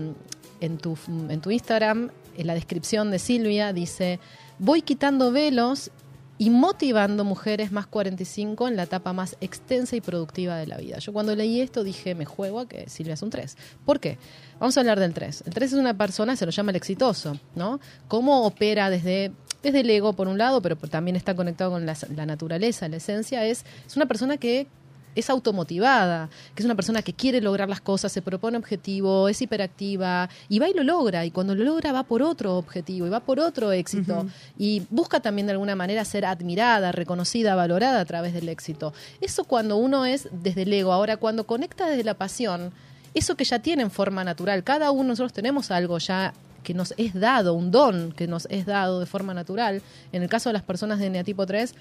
en, 0.61 0.77
tu, 0.77 0.97
en 1.27 1.41
tu 1.41 1.51
Instagram, 1.51 2.11
en 2.37 2.47
la 2.47 2.53
descripción 2.53 3.11
de 3.11 3.19
Silvia, 3.19 3.73
dice, 3.73 4.21
voy 4.59 4.81
quitando 4.81 5.31
velos 5.31 5.91
y 6.37 6.49
motivando 6.49 7.23
mujeres 7.23 7.71
más 7.71 7.87
45 7.87 8.67
en 8.67 8.75
la 8.75 8.83
etapa 8.83 9.13
más 9.13 9.37
extensa 9.39 9.95
y 9.95 10.01
productiva 10.01 10.57
de 10.57 10.67
la 10.67 10.77
vida. 10.77 10.99
Yo 10.99 11.13
cuando 11.13 11.35
leí 11.35 11.61
esto 11.61 11.83
dije, 11.83 12.13
me 12.13 12.25
juego 12.25 12.59
a 12.59 12.67
que 12.67 12.89
Silvia 12.89 13.13
es 13.13 13.21
un 13.21 13.29
3. 13.29 13.55
¿Por 13.85 13.99
qué? 13.99 14.17
Vamos 14.59 14.75
a 14.75 14.81
hablar 14.81 14.99
del 14.99 15.13
3. 15.13 15.43
El 15.45 15.53
3 15.53 15.73
es 15.73 15.79
una 15.79 15.97
persona, 15.97 16.35
se 16.35 16.45
lo 16.45 16.51
llama 16.51 16.71
el 16.71 16.75
exitoso, 16.75 17.39
¿no? 17.55 17.79
¿Cómo 18.09 18.45
opera 18.45 18.89
desde, 18.89 19.31
desde 19.63 19.79
el 19.79 19.89
ego 19.89 20.13
por 20.13 20.27
un 20.27 20.37
lado, 20.37 20.61
pero 20.61 20.75
también 20.75 21.15
está 21.15 21.35
conectado 21.35 21.71
con 21.71 21.85
la, 21.85 21.95
la 22.13 22.25
naturaleza, 22.25 22.89
la 22.89 22.97
esencia? 22.97 23.45
Es, 23.45 23.63
es 23.87 23.95
una 23.95 24.05
persona 24.05 24.35
que 24.35 24.67
es 25.15 25.29
automotivada, 25.29 26.29
que 26.53 26.61
es 26.61 26.65
una 26.65 26.75
persona 26.75 27.01
que 27.01 27.13
quiere 27.13 27.41
lograr 27.41 27.69
las 27.69 27.81
cosas, 27.81 28.11
se 28.11 28.21
propone 28.21 28.57
objetivo, 28.57 29.29
es 29.29 29.41
hiperactiva 29.41 30.29
y 30.49 30.59
va 30.59 30.69
y 30.69 30.73
lo 30.73 30.83
logra. 30.83 31.25
Y 31.25 31.31
cuando 31.31 31.55
lo 31.55 31.63
logra 31.63 31.91
va 31.91 32.03
por 32.03 32.21
otro 32.21 32.57
objetivo 32.57 33.07
y 33.07 33.09
va 33.09 33.21
por 33.21 33.39
otro 33.39 33.71
éxito. 33.71 34.27
Y 34.57 34.83
busca 34.89 35.19
también 35.19 35.47
de 35.47 35.53
alguna 35.53 35.75
manera 35.75 36.05
ser 36.05 36.25
admirada, 36.25 36.91
reconocida, 36.91 37.55
valorada 37.55 38.01
a 38.01 38.05
través 38.05 38.33
del 38.33 38.49
éxito. 38.49 38.93
Eso 39.21 39.45
cuando 39.45 39.77
uno 39.77 40.05
es 40.05 40.27
desde 40.31 40.63
el 40.63 40.73
ego. 40.73 40.91
Ahora, 40.91 41.17
cuando 41.17 41.45
conecta 41.45 41.87
desde 41.87 42.03
la 42.03 42.15
pasión, 42.15 42.71
eso 43.13 43.35
que 43.35 43.45
ya 43.45 43.59
tiene 43.59 43.83
en 43.83 43.91
forma 43.91 44.23
natural, 44.23 44.63
cada 44.63 44.91
uno 44.91 45.09
nosotros 45.09 45.33
tenemos 45.33 45.71
algo 45.71 45.97
ya 45.97 46.33
que 46.65 46.73
nos 46.73 46.93
es 46.97 47.13
dado, 47.13 47.53
un 47.53 47.71
don 47.71 48.11
que 48.11 48.27
nos 48.27 48.47
es 48.49 48.65
dado 48.65 48.99
de 48.99 49.05
forma 49.05 49.33
natural. 49.33 49.81
En 50.11 50.23
el 50.23 50.29
caso 50.29 50.49
de 50.49 50.53
las 50.53 50.63
personas 50.63 50.99
de 50.99 51.09
Neatipo 51.09 51.45
3, 51.45 51.73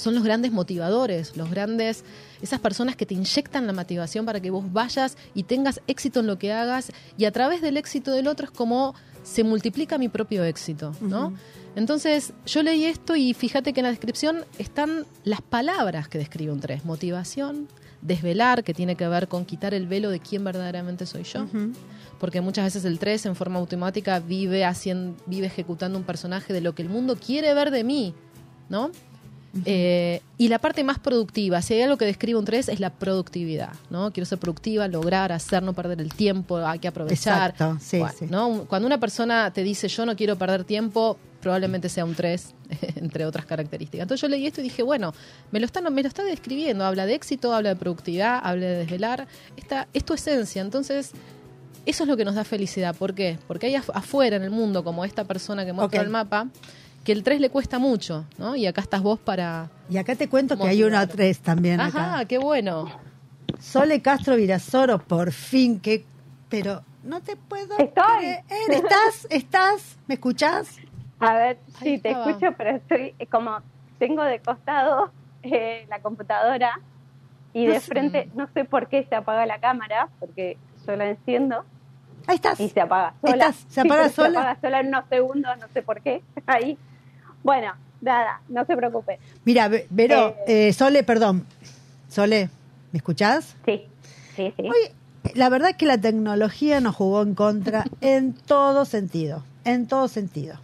son 0.00 0.14
los 0.14 0.24
grandes 0.24 0.52
motivadores, 0.52 1.36
los 1.36 1.50
grandes, 1.50 2.04
esas 2.42 2.60
personas 2.60 2.96
que 2.96 3.06
te 3.06 3.14
inyectan 3.14 3.66
la 3.66 3.72
motivación 3.72 4.26
para 4.26 4.40
que 4.40 4.50
vos 4.50 4.72
vayas 4.72 5.16
y 5.34 5.44
tengas 5.44 5.80
éxito 5.86 6.20
en 6.20 6.26
lo 6.26 6.38
que 6.38 6.52
hagas 6.52 6.92
y 7.16 7.26
a 7.26 7.32
través 7.32 7.60
del 7.60 7.76
éxito 7.76 8.12
del 8.12 8.26
otro 8.26 8.46
es 8.46 8.50
como 8.50 8.94
se 9.22 9.44
multiplica 9.44 9.98
mi 9.98 10.08
propio 10.08 10.44
éxito, 10.44 10.94
¿no? 11.00 11.34
Entonces, 11.76 12.32
yo 12.46 12.62
leí 12.62 12.84
esto 12.84 13.14
y 13.14 13.32
fíjate 13.34 13.72
que 13.72 13.80
en 13.80 13.84
la 13.84 13.90
descripción 13.90 14.44
están 14.58 15.06
las 15.24 15.40
palabras 15.40 16.08
que 16.08 16.18
describe 16.18 16.52
un 16.52 16.60
3. 16.60 16.84
Motivación, 16.84 17.68
desvelar, 18.02 18.64
que 18.64 18.74
tiene 18.74 18.96
que 18.96 19.06
ver 19.06 19.28
con 19.28 19.44
quitar 19.44 19.72
el 19.74 19.86
velo 19.86 20.10
de 20.10 20.18
quién 20.18 20.42
verdaderamente 20.42 21.06
soy 21.06 21.22
yo. 21.22 21.46
Porque 22.18 22.40
muchas 22.40 22.64
veces 22.64 22.84
el 22.84 22.98
3 22.98 23.26
en 23.26 23.36
forma 23.36 23.58
automática 23.60 24.18
vive, 24.18 24.64
haciendo, 24.64 25.16
vive 25.26 25.46
ejecutando 25.46 25.98
un 25.98 26.04
personaje 26.04 26.52
de 26.52 26.60
lo 26.60 26.74
que 26.74 26.82
el 26.82 26.88
mundo 26.88 27.16
quiere 27.16 27.54
ver 27.54 27.70
de 27.70 27.84
mí, 27.84 28.14
¿no? 28.68 28.90
Eh, 29.64 30.22
y 30.38 30.48
la 30.48 30.58
parte 30.60 30.84
más 30.84 30.98
productiva, 31.00 31.60
si 31.60 31.74
hay 31.74 31.82
algo 31.82 31.96
que 31.96 32.04
describe 32.04 32.38
un 32.38 32.44
3 32.44 32.68
es 32.68 32.78
la 32.80 32.90
productividad, 32.90 33.72
¿no? 33.90 34.12
Quiero 34.12 34.24
ser 34.24 34.38
productiva, 34.38 34.86
lograr, 34.86 35.32
hacer, 35.32 35.62
no 35.62 35.72
perder 35.72 36.00
el 36.00 36.14
tiempo, 36.14 36.58
hay 36.58 36.78
que 36.78 36.86
aprovechar. 36.88 37.50
Exacto, 37.50 37.78
sí, 37.80 37.98
Bueno, 37.98 38.14
sí. 38.18 38.26
¿no? 38.30 38.64
Cuando 38.68 38.86
una 38.86 38.98
persona 39.00 39.50
te 39.52 39.62
dice 39.64 39.88
yo 39.88 40.06
no 40.06 40.14
quiero 40.14 40.36
perder 40.36 40.62
tiempo, 40.64 41.18
probablemente 41.42 41.88
sea 41.88 42.04
un 42.04 42.14
3, 42.14 42.54
entre 42.96 43.26
otras 43.26 43.44
características. 43.44 44.02
Entonces 44.04 44.22
yo 44.22 44.28
leí 44.28 44.46
esto 44.46 44.60
y 44.60 44.64
dije, 44.64 44.82
bueno, 44.84 45.12
me 45.50 45.58
lo 45.58 45.66
está, 45.66 45.80
me 45.80 46.00
lo 46.02 46.06
está 46.08 46.22
describiendo, 46.22 46.84
habla 46.84 47.06
de 47.06 47.14
éxito, 47.14 47.52
habla 47.52 47.70
de 47.70 47.76
productividad, 47.76 48.40
habla 48.44 48.66
de 48.66 48.76
desvelar, 48.76 49.26
esta, 49.56 49.88
es 49.92 50.04
tu 50.04 50.14
esencia, 50.14 50.62
entonces... 50.62 51.10
Eso 51.86 52.02
es 52.04 52.10
lo 52.10 52.16
que 52.18 52.26
nos 52.26 52.34
da 52.34 52.44
felicidad. 52.44 52.94
¿Por 52.94 53.14
qué? 53.14 53.38
Porque 53.48 53.68
hay 53.68 53.72
af- 53.72 53.90
afuera 53.94 54.36
en 54.36 54.42
el 54.42 54.50
mundo, 54.50 54.84
como 54.84 55.02
esta 55.02 55.24
persona 55.24 55.64
que 55.64 55.72
muestra 55.72 56.02
el 56.02 56.10
mapa, 56.10 56.46
que 57.04 57.12
el 57.12 57.22
3 57.22 57.40
le 57.40 57.50
cuesta 57.50 57.78
mucho, 57.78 58.26
¿no? 58.38 58.56
Y 58.56 58.66
acá 58.66 58.80
estás 58.82 59.02
vos 59.02 59.18
para... 59.18 59.70
Y 59.88 59.96
acá 59.96 60.14
te 60.16 60.28
cuento 60.28 60.56
que 60.58 60.68
hay 60.68 60.82
una 60.82 60.98
Motivar. 61.00 61.16
tres 61.16 61.38
también 61.40 61.80
Ajá, 61.80 62.16
acá. 62.16 62.24
qué 62.26 62.38
bueno. 62.38 62.90
Sole 63.58 64.00
Castro 64.02 64.36
Virasoro, 64.36 64.98
por 64.98 65.32
fin, 65.32 65.80
que 65.80 66.04
pero 66.48 66.82
no 67.04 67.20
te 67.22 67.36
puedo 67.36 67.76
Estoy. 67.78 68.04
creer. 68.18 68.44
¿Estás? 68.68 69.26
¿Estás? 69.30 69.96
¿Me 70.06 70.14
escuchás? 70.14 70.76
A 71.20 71.34
ver, 71.34 71.58
Ahí 71.80 71.96
sí, 71.96 71.98
te 71.98 72.10
escucho, 72.10 72.52
pero 72.56 72.70
estoy 72.76 73.14
eh, 73.18 73.26
como 73.26 73.58
tengo 73.98 74.22
de 74.24 74.40
costado 74.40 75.10
eh, 75.42 75.86
la 75.88 76.00
computadora 76.00 76.80
y 77.52 77.66
No 77.66 77.72
de 77.74 77.80
sé. 77.80 77.86
frente, 77.86 78.28
no 78.34 78.48
sé 78.54 78.64
por 78.64 78.88
qué 78.88 79.04
se 79.08 79.14
apaga 79.14 79.44
la 79.46 79.58
cámara, 79.60 80.08
porque 80.18 80.56
yo 80.86 80.96
la 80.96 81.08
enciendo 81.08 81.64
Ahí 82.26 82.36
estás. 82.36 82.58
y 82.60 82.68
se 82.68 82.80
apaga 82.80 83.14
sola. 83.20 83.32
¿Estás? 83.34 83.56
¿Se 83.68 83.82
Sí, 83.82 83.88
apaga 83.88 84.08
sola? 84.10 84.30
Se 84.30 84.38
apaga 84.38 84.60
sola 84.60 84.80
en 84.80 84.86
unos 84.88 85.04
segundos, 85.08 85.58
no 85.58 85.68
sé 85.72 85.82
por 85.82 86.00
qué. 86.02 86.22
Ahí. 86.46 86.78
Bueno, 87.42 87.72
nada, 88.00 88.40
no 88.48 88.64
se 88.64 88.76
preocupe. 88.76 89.18
Mira, 89.44 89.68
Ve- 89.68 89.86
Vero, 89.90 90.34
eh, 90.46 90.72
Sole, 90.72 91.02
perdón. 91.02 91.46
Sole, 92.08 92.48
¿me 92.92 92.98
escuchás? 92.98 93.54
Sí, 93.64 93.82
sí, 94.36 94.52
sí. 94.56 94.62
Oye, 94.68 94.92
la 95.34 95.48
verdad 95.48 95.70
es 95.70 95.76
que 95.76 95.86
la 95.86 95.98
tecnología 95.98 96.80
nos 96.80 96.96
jugó 96.96 97.22
en 97.22 97.34
contra 97.34 97.84
en 98.00 98.32
todo 98.34 98.84
sentido, 98.84 99.42
en 99.64 99.86
todo 99.86 100.08
sentido. 100.08 100.56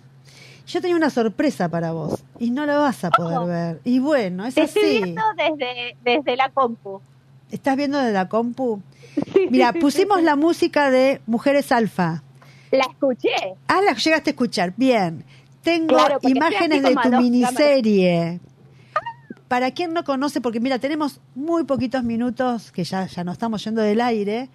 Yo 0.66 0.80
tenía 0.80 0.96
una 0.96 1.10
sorpresa 1.10 1.68
para 1.68 1.92
vos 1.92 2.24
y 2.40 2.50
no 2.50 2.66
la 2.66 2.76
vas 2.78 3.04
a 3.04 3.10
poder 3.10 3.46
ver. 3.46 3.80
Y 3.84 4.00
bueno, 4.00 4.44
es 4.44 4.54
Te 4.56 4.62
estoy 4.62 4.82
así. 4.82 5.02
viendo 5.04 5.22
desde, 5.36 5.96
desde 6.02 6.36
la 6.36 6.50
compu. 6.50 7.00
¿Estás 7.52 7.76
viendo 7.76 7.98
de 8.00 8.12
la 8.12 8.28
compu? 8.28 8.82
Mira, 9.48 9.72
pusimos 9.72 10.20
la 10.24 10.34
música 10.34 10.90
de 10.90 11.20
Mujeres 11.26 11.70
Alfa. 11.70 12.24
La 12.72 12.84
escuché. 12.90 13.30
Ah, 13.68 13.80
la 13.86 13.92
llegaste 13.94 14.30
a 14.30 14.32
escuchar. 14.32 14.72
Bien. 14.76 15.24
Tengo 15.66 15.88
Claro, 15.88 16.18
imágenes 16.22 16.80
de 16.80 16.94
tu 16.94 17.10
miniserie. 17.10 18.38
Para 19.48 19.72
quien 19.72 19.92
no 19.92 20.04
conoce, 20.04 20.40
porque 20.40 20.60
mira, 20.60 20.78
tenemos 20.78 21.20
muy 21.34 21.64
poquitos 21.64 22.04
minutos, 22.04 22.70
que 22.70 22.84
ya, 22.84 23.06
ya 23.06 23.24
nos 23.24 23.32
estamos 23.32 23.64
yendo 23.64 23.82
del 23.82 24.00
aire, 24.00 24.48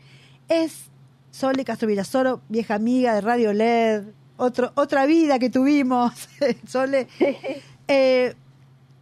es 0.48 0.86
Sole 1.30 1.66
Castro 1.66 1.90
Virasoro, 1.90 2.40
vieja 2.48 2.76
amiga 2.76 3.14
de 3.14 3.20
Radio 3.20 3.52
LED, 3.52 4.04
otro, 4.38 4.72
otra 4.76 5.06
vida 5.06 5.38
que 5.38 5.50
tuvimos, 5.50 6.30
Sole. 6.66 7.08
Eh, 7.94 8.34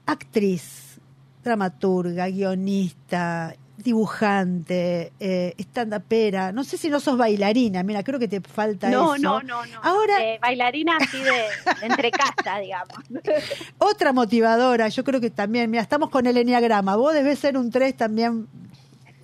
actriz, 0.08 1.00
dramaturga, 1.44 2.28
guionista, 2.28 3.56
dibujante, 3.84 5.12
eh, 5.20 5.54
stand-upera. 5.60 6.52
No 6.52 6.64
sé 6.64 6.78
si 6.78 6.90
no 6.90 7.00
sos 7.00 7.18
bailarina, 7.18 7.84
mira, 7.84 8.04
creo 8.04 8.20
que 8.20 8.28
te 8.28 8.42
falta 8.42 8.90
No, 8.90 9.16
eso. 9.16 9.22
no, 9.24 9.42
no, 9.42 9.66
no. 9.66 9.80
Ahora- 9.84 10.24
Eh, 10.24 10.40
bailarina 10.42 10.98
así 11.00 11.18
de, 11.20 11.32
de 11.32 11.86
entre 11.88 12.12
casa, 12.12 12.60
digamos. 12.60 12.98
Otra 13.78 14.14
motivadora, 14.14 14.88
yo 14.90 15.04
creo 15.04 15.20
que 15.22 15.30
también, 15.32 15.70
mira, 15.70 15.84
estamos 15.84 16.10
con 16.10 16.26
el 16.28 16.38
enneagrama, 16.38 16.96
vos 16.96 17.14
debes 17.14 17.40
ser 17.40 17.58
un 17.58 17.72
3 17.72 17.96
también 17.98 18.48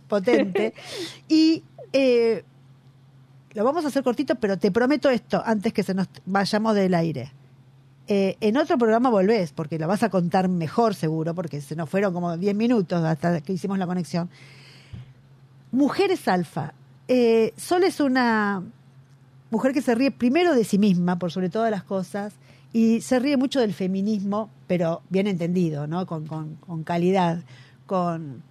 potente. 0.08 0.74
Y 1.28 1.64
eh, 1.93 2.43
lo 3.53 3.64
vamos 3.64 3.86
a 3.86 3.88
hacer 3.88 4.03
cortito, 4.03 4.36
pero 4.36 4.58
te 4.58 4.72
prometo 4.72 5.10
esto 5.10 5.41
antes 5.45 5.74
que 5.74 5.82
se 5.84 5.93
nos 5.93 6.08
vayamos 6.26 6.76
del 6.76 6.93
aire. 6.93 7.32
Eh, 8.08 8.38
en 8.39 8.58
otro 8.58 8.78
programa 8.78 9.10
volvés, 9.10 9.51
porque 9.51 9.80
lo 9.80 9.88
vas 9.88 10.03
a 10.03 10.10
contar 10.10 10.47
mejor 10.47 10.93
seguro, 10.93 11.34
porque 11.34 11.60
se 11.62 11.76
nos 11.76 11.89
fueron 11.89 12.14
como 12.14 12.38
10 12.38 12.56
minutos 12.56 13.03
hasta 13.03 13.41
que 13.41 13.53
hicimos 13.53 13.80
la 13.80 13.88
conexión. 13.88 14.30
Mujeres 15.72 16.28
Alfa. 16.28 16.74
Eh, 17.08 17.53
Sol 17.58 17.84
es 17.84 17.99
una 17.99 18.64
mujer 19.49 19.74
que 19.74 19.82
se 19.82 19.95
ríe 19.95 20.12
primero 20.12 20.53
de 20.53 20.64
sí 20.64 20.78
misma, 20.78 21.18
por 21.18 21.32
sobre 21.32 21.49
todas 21.49 21.72
las 21.72 21.84
cosas, 21.84 22.34
y 22.74 23.01
se 23.01 23.20
ríe 23.20 23.38
mucho 23.38 23.60
del 23.60 23.74
feminismo, 23.74 24.49
pero 24.68 25.01
bien 25.10 25.28
entendido, 25.28 25.88
¿no? 25.88 26.06
Con, 26.06 26.28
con, 26.28 26.56
con 26.56 26.84
calidad, 26.84 27.39
con 27.86 28.43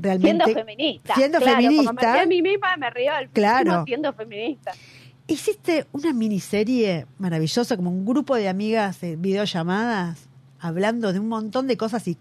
realmente... 0.00 0.44
Siendo 0.44 0.64
feminista. 0.64 1.14
Siendo 1.14 1.38
claro, 1.38 1.56
feminista. 1.56 1.86
Como 1.86 2.00
me 2.00 2.12
río 2.12 2.22
a 2.22 2.26
mí 2.26 2.42
misma, 2.42 2.76
me 2.76 2.90
río 2.90 3.12
al 3.12 3.28
Claro. 3.30 3.84
siendo 3.86 4.12
feminista. 4.12 4.72
Hiciste 5.26 5.86
una 5.92 6.12
miniserie 6.12 7.06
maravillosa, 7.18 7.76
como 7.76 7.90
un 7.90 8.04
grupo 8.04 8.36
de 8.36 8.48
amigas 8.48 9.02
en 9.02 9.22
videollamadas, 9.22 10.28
hablando 10.60 11.12
de 11.14 11.18
un 11.18 11.28
montón 11.28 11.66
de 11.66 11.78
cosas 11.78 12.06
y 12.08 12.18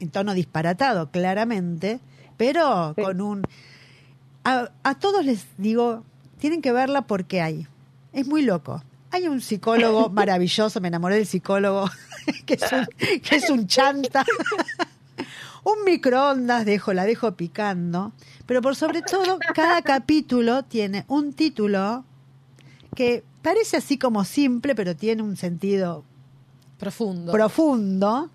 en 0.00 0.10
tono 0.10 0.34
disparatado, 0.34 1.10
claramente, 1.10 2.00
pero 2.36 2.92
Sí. 2.96 3.02
con 3.02 3.20
un... 3.22 3.42
A, 4.44 4.70
a 4.82 4.98
todos 4.98 5.24
les 5.24 5.46
digo, 5.56 6.04
tienen 6.38 6.60
que 6.60 6.72
verla 6.72 7.02
porque 7.02 7.40
hay. 7.40 7.66
Es 8.12 8.26
muy 8.26 8.42
loco. 8.42 8.82
Hay 9.12 9.28
un 9.28 9.40
psicólogo 9.40 10.10
maravilloso, 10.10 10.80
me 10.80 10.88
enamoré 10.88 11.14
del 11.16 11.26
psicólogo, 11.26 11.88
que 12.46 12.54
es 12.54 12.72
un, 12.72 12.86
que 13.20 13.36
es 13.36 13.48
un 13.48 13.66
chanta. 13.66 14.26
un 15.64 15.84
microondas, 15.86 16.66
dejo, 16.66 16.92
la 16.92 17.04
dejo 17.04 17.32
picando. 17.34 18.12
Pero 18.44 18.60
por 18.60 18.76
sobre 18.76 19.00
todo, 19.00 19.38
cada 19.54 19.80
capítulo 19.80 20.64
tiene 20.64 21.04
un 21.08 21.32
título 21.32 22.04
que 22.94 23.24
parece 23.42 23.76
así 23.76 23.98
como 23.98 24.24
simple, 24.24 24.74
pero 24.74 24.94
tiene 24.96 25.22
un 25.22 25.36
sentido 25.36 26.04
Profundo. 26.78 27.32
profundo. 27.32 28.30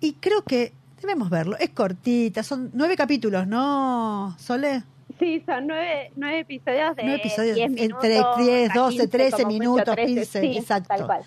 Y 0.00 0.14
creo 0.14 0.42
que 0.42 0.72
debemos 1.00 1.30
verlo. 1.30 1.56
Es 1.58 1.70
cortita, 1.70 2.42
son 2.42 2.70
nueve 2.74 2.96
capítulos, 2.96 3.46
¿no, 3.46 4.36
Sole? 4.38 4.82
Sí, 5.18 5.42
son 5.46 5.66
nueve, 5.66 6.12
nueve 6.16 6.40
episodios 6.40 6.94
de 6.94 7.02
Nueve 7.02 7.20
episodios, 7.20 7.56
10 7.56 7.70
entre 7.80 8.08
minutos, 8.14 8.36
10, 8.38 8.70
a 8.70 8.74
12, 8.74 8.90
15, 8.98 9.08
13 9.08 9.30
como 9.30 9.46
mucho, 9.46 9.58
minutos, 9.58 9.94
13, 9.96 10.06
15, 10.06 10.40
sí, 10.40 10.58
exacto. 10.58 10.88
Tal 10.88 11.06
cual. 11.06 11.22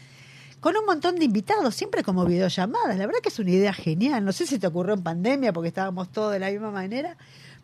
Con 0.60 0.78
un 0.78 0.86
montón 0.86 1.16
de 1.16 1.26
invitados, 1.26 1.74
siempre 1.76 2.04
como 2.04 2.24
videollamadas. 2.26 2.96
La 2.98 3.06
verdad 3.08 3.20
que 3.24 3.30
es 3.30 3.40
una 3.40 3.50
idea 3.50 3.74
genial. 3.74 4.24
No 4.24 4.32
sé 4.32 4.46
si 4.46 4.60
te 4.60 4.68
ocurrió 4.68 4.94
en 4.94 5.02
pandemia 5.02 5.52
porque 5.52 5.70
estábamos 5.70 6.10
todos 6.10 6.32
de 6.34 6.40
la 6.40 6.52
misma 6.52 6.70
manera, 6.72 7.18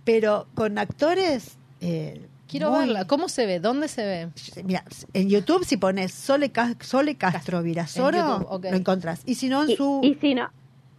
pero 0.03 0.47
con 0.55 0.77
actores. 0.77 1.57
eh, 1.81 2.27
Quiero 2.47 2.71
muy- 2.71 2.79
verla. 2.79 3.05
¿Cómo 3.05 3.27
se 3.29 3.45
ve? 3.45 3.59
¿Dónde 3.59 3.87
se 3.87 4.05
ve? 4.05 4.29
Mira, 4.63 4.83
en 5.13 5.29
YouTube 5.29 5.65
si 5.65 5.77
pones 5.77 6.13
Sole, 6.13 6.51
Ca- 6.51 6.75
Sole 6.81 7.15
Castro 7.15 7.61
Virasoro, 7.61 8.59
lo 8.61 8.75
encontrás. 8.75 9.21
Y 9.25 9.35
si 9.35 9.49
no, 9.49 9.63
en 9.63 9.71
Y, 9.71 9.75
su... 9.75 9.99
y 10.03 10.15
si 10.15 10.33
no, 10.35 10.49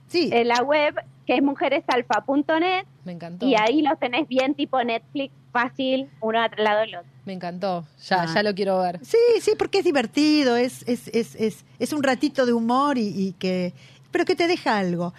sí, 0.08 0.28
en 0.32 0.48
la 0.48 0.62
web, 0.62 0.94
que 1.26 1.36
es 1.36 1.42
mujeresalfa.net, 1.42 2.84
Me 3.04 3.12
encantó. 3.12 3.46
y 3.46 3.54
ahí 3.54 3.82
los 3.82 3.98
tenés 3.98 4.28
bien 4.28 4.54
tipo 4.54 4.82
Netflix, 4.82 5.32
fácil, 5.52 6.08
uno 6.20 6.40
al 6.40 6.50
lado 6.56 6.80
del 6.80 6.94
otro. 6.96 7.08
Me 7.24 7.32
encantó. 7.32 7.86
Ya, 8.08 8.22
Ah. 8.22 8.30
ya 8.34 8.42
lo 8.42 8.54
quiero 8.54 8.78
ver. 8.80 9.00
sí, 9.02 9.16
sí, 9.40 9.52
porque 9.58 9.78
es 9.78 9.84
divertido, 9.84 10.56
es, 10.56 10.82
es, 10.86 11.08
es, 11.08 11.34
es, 11.36 11.64
es 11.78 11.92
un 11.92 12.02
ratito 12.02 12.46
de 12.46 12.52
humor 12.52 12.98
y, 12.98 13.08
y 13.08 13.32
que... 13.32 13.72
Pero 14.10 14.24
que 14.24 14.34
te 14.34 14.46
deja 14.46 14.78
algo. 14.78 15.12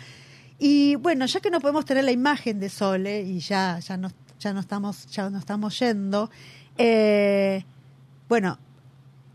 Y 0.57 0.95
bueno, 0.95 1.25
ya 1.27 1.39
que 1.39 1.51
no 1.51 1.59
podemos 1.59 1.85
tener 1.85 2.03
la 2.03 2.11
imagen 2.11 2.59
de 2.59 2.69
Sole 2.69 3.21
y 3.21 3.39
ya, 3.39 3.79
ya, 3.79 3.97
no, 3.97 4.09
ya, 4.39 4.53
no, 4.53 4.59
estamos, 4.59 5.05
ya 5.07 5.29
no 5.29 5.37
estamos 5.37 5.77
yendo, 5.79 6.29
eh, 6.77 7.63
bueno, 8.27 8.57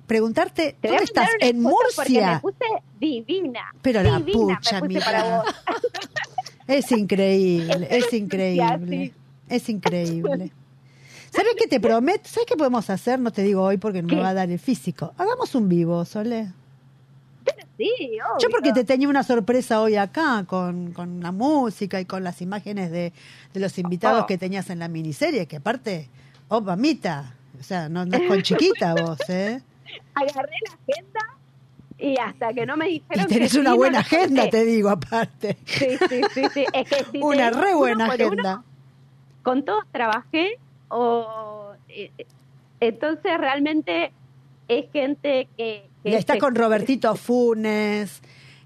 preguntarte, 0.07 0.77
¿dónde 0.83 1.05
estás? 1.05 1.29
En 1.41 1.61
Murcia. 1.61 2.35
me 2.35 2.41
puse 2.41 2.65
divina. 2.99 3.75
Pero 3.83 4.03
la 4.03 4.21
pucha, 4.21 4.81
me 4.81 4.81
puse 4.81 4.89
mira. 4.89 5.05
para 5.05 5.37
vos. 5.37 5.55
Es 6.67 6.91
increíble, 6.93 7.89
es 7.91 8.13
increíble, 8.13 9.13
es 9.49 9.69
increíble. 9.69 10.53
¿Sabes 11.31 11.55
qué 11.59 11.67
te 11.67 11.81
prometo? 11.81 12.29
¿Sabes 12.29 12.47
qué 12.47 12.57
podemos 12.57 12.89
hacer? 12.91 13.19
No 13.19 13.33
te 13.33 13.43
digo 13.43 13.63
hoy 13.63 13.77
porque 13.77 14.03
no 14.03 14.09
me 14.09 14.21
va 14.21 14.31
a 14.31 14.35
dar 14.35 14.51
el 14.51 14.59
físico. 14.59 15.13
Hagamos 15.19 15.55
un 15.55 15.69
vivo, 15.69 16.05
Sole. 16.05 16.53
Sí, 17.77 17.91
Yo 18.39 18.49
obvio. 18.49 18.51
porque 18.51 18.73
te 18.73 18.85
tenía 18.85 19.09
una 19.09 19.23
sorpresa 19.25 19.81
hoy 19.81 19.97
acá 19.97 20.45
con, 20.47 20.93
con 20.93 21.21
la 21.21 21.33
música 21.33 22.01
y 22.01 22.05
con 22.05 22.23
las 22.23 22.41
imágenes 22.41 22.91
de, 22.91 23.13
de 23.53 23.61
los 23.61 23.79
invitados 23.79 24.25
Oh. 24.25 24.27
que 24.27 24.39
tenías 24.39 24.71
en 24.71 24.79
la 24.79 24.89
miniserie, 24.89 25.47
que 25.47 25.57
aparte, 25.57 26.09
oh, 26.49 26.61
mamita, 26.61 27.35
o 27.59 27.63
sea, 27.63 27.89
no, 27.89 28.03
es 28.05 28.29
con 28.29 28.43
chiquita 28.43 28.95
vos, 28.95 29.19
¿eh? 29.29 29.61
agarré 30.15 30.57
la 30.69 30.75
agenda 30.75 31.21
y 31.99 32.17
hasta 32.19 32.53
que 32.53 32.67
no 32.67 32.77
me 32.77 32.89
Y 32.91 33.01
dijeron 33.01 33.27
tenés 33.29 33.53
que 33.53 33.59
una 33.61 33.71
sí, 33.73 33.77
buena 33.77 33.99
agenda, 34.01 34.49
te 34.51 34.65
digo, 34.65 34.91
aparte. 34.91 35.57
Sí, 35.65 35.87
sí, 36.09 36.21
sí, 36.33 36.43
sí. 36.53 36.65
Es 36.73 36.89
que 36.89 37.05
si 37.11 37.19
Una 37.23 37.51
re 37.51 37.69
uno 37.71 37.79
buena 37.79 38.05
uno, 38.07 38.13
agenda. 38.13 38.63
con 39.43 39.65
todos 39.65 39.85
trabajé 39.93 40.59
o 40.89 41.73
eh, 41.89 42.11
eh, 42.19 42.27
entonces 42.81 43.37
realmente 43.39 44.13
es 44.69 44.91
gente 44.93 45.49
que 45.57 45.89
Y 46.05 46.15
estás 46.15 46.35
se- 46.35 46.41
con 46.41 46.55
Robertito 46.55 47.15
Funes. 47.17 48.21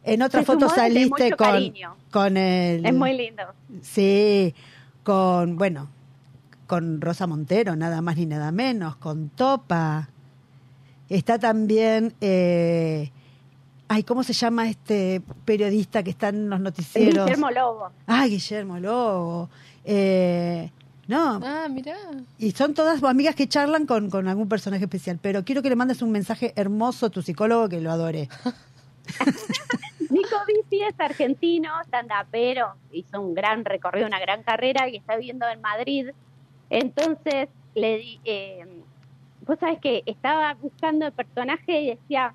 En 0.04 0.22
otra 0.22 0.42
foto 0.42 0.68
saliste 0.68 1.30
con, 1.30 1.46
cariño. 1.46 1.96
con 2.10 2.36
el. 2.36 2.84
es 2.84 2.94
muy 2.94 3.16
lindo. 3.16 3.42
Sí, 3.82 4.54
con, 5.02 5.56
bueno, 5.56 5.88
con 6.66 7.00
Rosa 7.00 7.26
Montero, 7.26 7.76
nada 7.76 8.00
más 8.00 8.16
ni 8.16 8.26
nada 8.26 8.50
menos, 8.52 8.96
con 8.96 9.28
Topa. 9.30 10.08
Está 11.08 11.38
también, 11.38 12.14
eh, 12.20 13.10
ay, 13.88 14.02
¿cómo 14.02 14.22
se 14.22 14.32
llama 14.34 14.68
este 14.68 15.22
periodista 15.44 16.02
que 16.02 16.10
está 16.10 16.28
en 16.28 16.48
los 16.50 16.60
noticieros? 16.60 17.24
Guillermo 17.24 17.50
Lobo. 17.50 17.90
Ah, 18.06 18.26
Guillermo 18.26 18.78
Lobo. 18.78 19.48
Eh, 19.84 20.70
no, 21.08 21.40
Ah, 21.44 21.66
mirá. 21.68 21.96
y 22.38 22.52
son 22.52 22.74
todas 22.74 23.02
amigas 23.02 23.34
que 23.34 23.48
charlan 23.48 23.86
con, 23.86 24.08
con 24.10 24.28
algún 24.28 24.48
personaje 24.48 24.84
especial, 24.84 25.18
pero 25.20 25.44
quiero 25.44 25.62
que 25.62 25.68
le 25.70 25.74
mandes 25.76 26.00
un 26.02 26.12
mensaje 26.12 26.52
hermoso 26.54 27.06
a 27.06 27.10
tu 27.10 27.22
psicólogo 27.22 27.68
que 27.68 27.80
lo 27.80 27.90
adore. 27.90 28.28
Nico 30.10 30.36
Bici 30.46 30.82
es 30.82 30.94
argentino, 30.98 31.70
stand-upero, 31.86 32.74
hizo 32.92 33.20
un 33.20 33.34
gran 33.34 33.64
recorrido, 33.64 34.06
una 34.06 34.18
gran 34.20 34.42
carrera 34.42 34.88
y 34.88 34.96
está 34.96 35.16
viviendo 35.16 35.46
en 35.48 35.60
Madrid. 35.60 36.10
Entonces, 36.70 37.48
le 37.74 37.98
di, 37.98 38.20
eh, 38.24 38.64
vos 39.46 39.58
sabés 39.58 39.78
que 39.80 40.02
estaba 40.06 40.54
buscando 40.54 41.06
el 41.06 41.12
personaje 41.12 41.80
y 41.82 41.86
decía, 41.90 42.32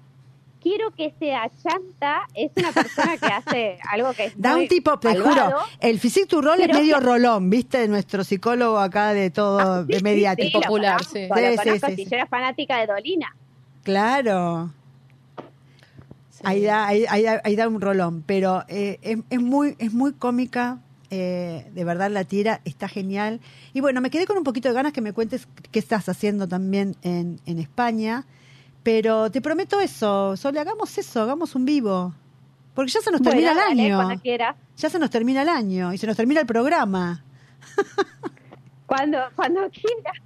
quiero 0.63 0.89
que 0.91 1.13
sea 1.19 1.51
Chanta, 1.61 2.21
es 2.33 2.51
una 2.55 2.71
persona 2.71 3.17
que 3.17 3.25
hace 3.27 3.77
algo 3.91 4.13
que 4.13 4.25
es 4.25 4.33
Da 4.37 4.53
muy 4.53 4.63
un 4.63 4.67
tipo, 4.69 4.97
te 4.97 5.09
malvado. 5.09 5.33
juro, 5.51 5.57
el 5.81 5.99
physique 5.99 6.25
tu 6.25 6.41
rol 6.41 6.59
es 6.61 6.69
medio 6.73 6.99
rolón, 7.01 7.49
¿viste? 7.49 7.87
Nuestro 7.87 8.23
psicólogo 8.23 8.79
acá 8.79 9.13
de 9.13 9.29
todo, 9.29 9.59
Ah, 9.59 9.83
Sí, 9.85 9.91
de 9.93 9.97
sí, 9.99 10.03
mediático. 10.03 10.47
sí, 10.47 10.53
lo 10.53 10.61
Popular, 10.61 10.93
conozco, 10.93 11.13
sí. 11.13 11.27
lo 11.27 11.35
Sí, 11.35 11.41
sí, 11.51 11.57
conozco, 11.57 11.87
sí, 11.89 11.95
si 11.97 12.03
sí. 12.05 12.09
yo 12.09 12.15
era 12.15 12.25
fanática 12.27 12.77
de 12.79 12.87
Dolina. 12.87 13.35
Claro. 13.83 14.71
Sí. 16.29 16.41
Ahí 16.45 16.61
da, 16.63 16.87
ahí, 16.87 17.05
ahí 17.09 17.23
da, 17.23 17.41
ahí 17.43 17.55
da 17.55 17.67
un 17.67 17.79
rolón, 17.81 18.23
pero 18.25 18.63
eh, 18.67 18.99
es, 19.01 19.19
es 19.29 19.39
muy, 19.41 19.75
es 19.79 19.93
muy 19.93 20.13
cómica, 20.13 20.79
eh, 21.11 21.69
de 21.73 21.83
verdad 21.83 22.09
la 22.09 22.23
tira, 22.23 22.61
está 22.65 22.87
genial. 22.87 23.39
Y 23.73 23.81
bueno, 23.81 24.01
me 24.01 24.09
quedé 24.09 24.25
con 24.25 24.37
un 24.37 24.43
poquito 24.43 24.69
de 24.69 24.75
ganas 24.75 24.93
que 24.93 25.01
me 25.01 25.13
cuentes 25.13 25.47
qué 25.71 25.79
estás 25.79 26.09
haciendo 26.09 26.47
también 26.47 26.95
en, 27.03 27.39
en 27.45 27.59
España, 27.59 28.25
pero 28.83 29.31
te 29.31 29.41
prometo 29.41 29.79
eso, 29.79 30.35
Sole, 30.37 30.59
hagamos 30.59 30.97
eso, 30.97 31.21
hagamos 31.21 31.55
un 31.55 31.65
vivo, 31.65 32.13
porque 32.73 32.91
ya 32.91 33.01
se 33.01 33.11
nos 33.11 33.21
termina 33.21 33.53
Bueno, 33.53 33.69
el 33.71 33.77
dale, 33.77 33.93
año, 33.93 34.49
ya 34.75 34.89
se 34.89 34.99
nos 34.99 35.09
termina 35.09 35.41
el 35.41 35.49
año 35.49 35.93
y 35.93 35.97
se 35.97 36.05
nos 36.05 36.15
termina 36.17 36.41
el 36.41 36.47
programa. 36.47 37.23
Cuando, 38.85 39.17
cuando 39.35 39.61
quieras. 39.69 40.17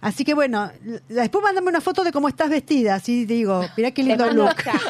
Así 0.00 0.24
que 0.24 0.34
bueno, 0.34 0.70
después 1.08 1.42
mandame 1.42 1.68
una 1.68 1.80
foto 1.80 2.04
de 2.04 2.12
cómo 2.12 2.28
estás 2.28 2.50
vestida, 2.50 2.96
así 2.96 3.24
digo, 3.24 3.64
mirá 3.76 3.90
qué 3.92 4.02
lindo 4.02 4.30
look. 4.32 4.54
ya. 4.64 4.80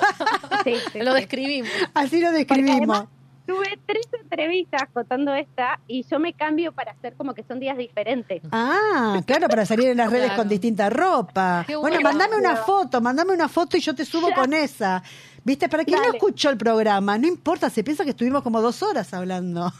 Sí, 0.64 0.74
sí, 0.92 0.98
Lo 1.00 1.12
describimos. 1.14 1.70
Así 1.92 2.20
lo 2.20 2.32
describimos. 2.32 3.04
Tuve 3.46 3.78
tres 3.86 4.06
entrevistas 4.22 4.84
contando 4.92 5.34
esta 5.34 5.78
y 5.86 6.02
yo 6.10 6.18
me 6.18 6.32
cambio 6.32 6.72
para 6.72 6.92
hacer 6.92 7.14
como 7.14 7.34
que 7.34 7.42
son 7.44 7.60
días 7.60 7.76
diferentes. 7.76 8.40
Ah, 8.52 9.20
claro, 9.26 9.48
para 9.48 9.66
salir 9.66 9.88
en 9.88 9.98
las 9.98 10.10
redes 10.10 10.26
Claro. 10.28 10.42
con 10.42 10.48
distinta 10.48 10.88
ropa. 10.88 11.64
Qué 11.66 11.76
Bueno, 11.76 11.96
bueno. 12.00 12.08
mandame 12.08 12.36
una 12.38 12.56
foto, 12.56 13.00
mandame 13.02 13.32
una 13.34 13.48
foto 13.48 13.76
y 13.76 13.80
yo 13.80 13.94
te 13.94 14.04
subo 14.06 14.30
Ya. 14.30 14.34
con 14.34 14.52
esa. 14.54 15.02
¿Viste? 15.44 15.68
Para 15.68 15.84
quien 15.84 16.00
no 16.00 16.10
escuchó 16.10 16.48
el 16.48 16.56
programa, 16.56 17.18
no 17.18 17.26
importa, 17.26 17.68
se 17.68 17.84
piensa 17.84 18.02
que 18.04 18.10
estuvimos 18.10 18.42
como 18.42 18.62
dos 18.62 18.82
horas 18.82 19.12
hablando. 19.12 19.70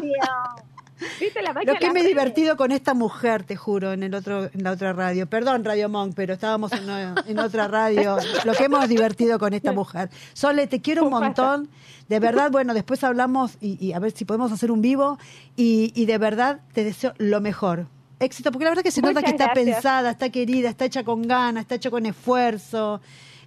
Dios. 0.00 0.64
¿Viste 1.20 1.42
la 1.42 1.52
magia 1.52 1.72
Lo 1.72 1.78
que 1.78 1.90
me 1.92 2.00
he 2.00 2.04
divertido 2.04 2.56
con 2.56 2.72
esta 2.72 2.94
mujer, 2.94 3.44
te 3.44 3.56
juro, 3.56 3.92
en 3.92 4.02
el 4.02 4.14
otro, 4.14 4.44
en 4.44 4.62
la 4.62 4.72
otra 4.72 4.92
radio. 4.92 5.26
Perdón, 5.26 5.64
Radio 5.64 5.88
Monk, 5.88 6.14
pero 6.14 6.34
estábamos 6.34 6.72
en, 6.72 6.88
en 7.26 7.38
otra 7.38 7.68
radio. 7.68 8.16
Lo 8.44 8.52
que 8.54 8.64
hemos 8.64 8.88
divertido 8.88 9.38
con 9.38 9.54
esta 9.54 9.72
mujer. 9.72 10.10
Sole, 10.32 10.66
te 10.66 10.80
quiero 10.80 11.04
un 11.04 11.10
montón. 11.10 11.68
De 12.08 12.20
verdad, 12.20 12.50
bueno, 12.50 12.74
después 12.74 13.04
hablamos 13.04 13.58
y, 13.60 13.84
y 13.84 13.92
a 13.92 13.98
ver 13.98 14.12
si 14.12 14.24
podemos 14.24 14.50
hacer 14.50 14.70
un 14.70 14.80
vivo. 14.80 15.18
Y, 15.56 15.92
y 15.94 16.06
de 16.06 16.18
verdad 16.18 16.60
te 16.72 16.84
deseo 16.84 17.14
lo 17.18 17.40
mejor. 17.40 17.86
Éxito, 18.20 18.50
porque 18.50 18.64
la 18.64 18.70
verdad 18.70 18.82
que 18.82 18.90
se 18.90 19.00
nota 19.00 19.22
que 19.22 19.30
está 19.30 19.52
pensada, 19.52 20.10
está 20.10 20.30
querida, 20.30 20.68
está 20.68 20.84
hecha 20.84 21.04
con 21.04 21.22
ganas, 21.22 21.62
está 21.62 21.76
hecha 21.76 21.90
con 21.90 22.04
esfuerzo. 22.04 23.00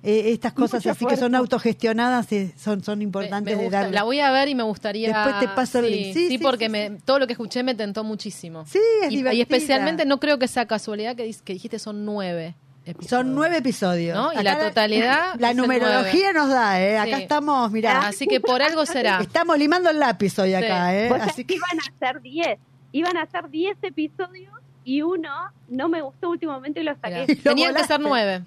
Eh, 0.03 0.31
estas 0.31 0.53
cosas 0.53 0.85
así 0.87 1.05
que 1.05 1.15
son 1.15 1.35
autogestionadas 1.35 2.31
eh, 2.31 2.53
son, 2.57 2.83
son 2.83 3.01
importantes 3.03 3.55
me 3.55 3.63
de 3.63 3.69
darle. 3.69 3.91
La 3.93 4.03
voy 4.03 4.19
a 4.19 4.31
ver 4.31 4.47
y 4.49 4.55
me 4.55 4.63
gustaría. 4.63 5.07
Después 5.09 5.39
te 5.39 5.47
paso 5.55 5.79
el 5.79 5.85
sí, 5.85 5.91
link. 5.91 6.13
Sí, 6.13 6.27
sí, 6.27 6.27
sí, 6.29 6.37
porque 6.39 6.65
sí, 6.65 6.71
me, 6.71 6.89
sí. 6.89 6.95
todo 7.05 7.19
lo 7.19 7.27
que 7.27 7.33
escuché 7.33 7.61
me 7.61 7.75
tentó 7.75 8.03
muchísimo. 8.03 8.65
Sí, 8.65 8.79
es 9.03 9.11
y, 9.11 9.17
divertida. 9.17 9.33
y 9.37 9.41
especialmente 9.41 10.05
no 10.05 10.19
creo 10.19 10.39
que 10.39 10.47
sea 10.47 10.65
casualidad 10.65 11.15
que, 11.15 11.23
dijiste 11.45 11.77
son 11.77 12.03
nueve. 12.03 12.55
episodios. 12.83 13.09
Son 13.11 13.35
nueve 13.35 13.57
episodios. 13.57 14.17
¿No? 14.17 14.33
Y 14.33 14.37
Acá 14.37 14.43
la 14.43 14.59
totalidad 14.59 15.35
La 15.39 15.51
el 15.51 15.57
numerología 15.57 16.33
nos 16.33 16.49
da, 16.49 16.81
¿eh? 16.81 16.97
Acá 16.97 17.17
Sí. 17.17 17.21
estamos, 17.23 17.71
mirá. 17.71 18.07
Así 18.07 18.25
que 18.25 18.39
por 18.39 18.63
algo 18.63 18.85
será. 18.87 19.19
Estamos 19.21 19.55
limando 19.59 19.91
el 19.91 19.99
lápiz 19.99 20.39
hoy 20.39 20.55
acá, 20.55 20.89
Sí. 20.89 20.95
¿eh? 20.97 21.09
Así 21.21 21.45
que 21.45 21.53
iban 21.55 21.77
a 21.79 21.99
ser 21.99 22.21
10. 22.21 22.57
Iban 22.93 23.17
a 23.17 23.25
ser 23.27 23.49
10 23.51 23.77
episodios 23.83 24.51
y 24.83 25.01
uno 25.01 25.29
no 25.69 25.87
me 25.89 26.01
gustó 26.01 26.29
últimamente 26.29 26.81
y 26.81 26.83
lo 26.83 26.95
saqué. 26.95 27.27
Lo 27.43 27.43
Tenían 27.51 27.73
que 27.75 27.83
ser 27.83 27.99
nueve. 27.99 28.43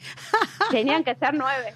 Tenían 0.71 1.05
que 1.05 1.15
ser 1.15 1.35
9. 1.35 1.75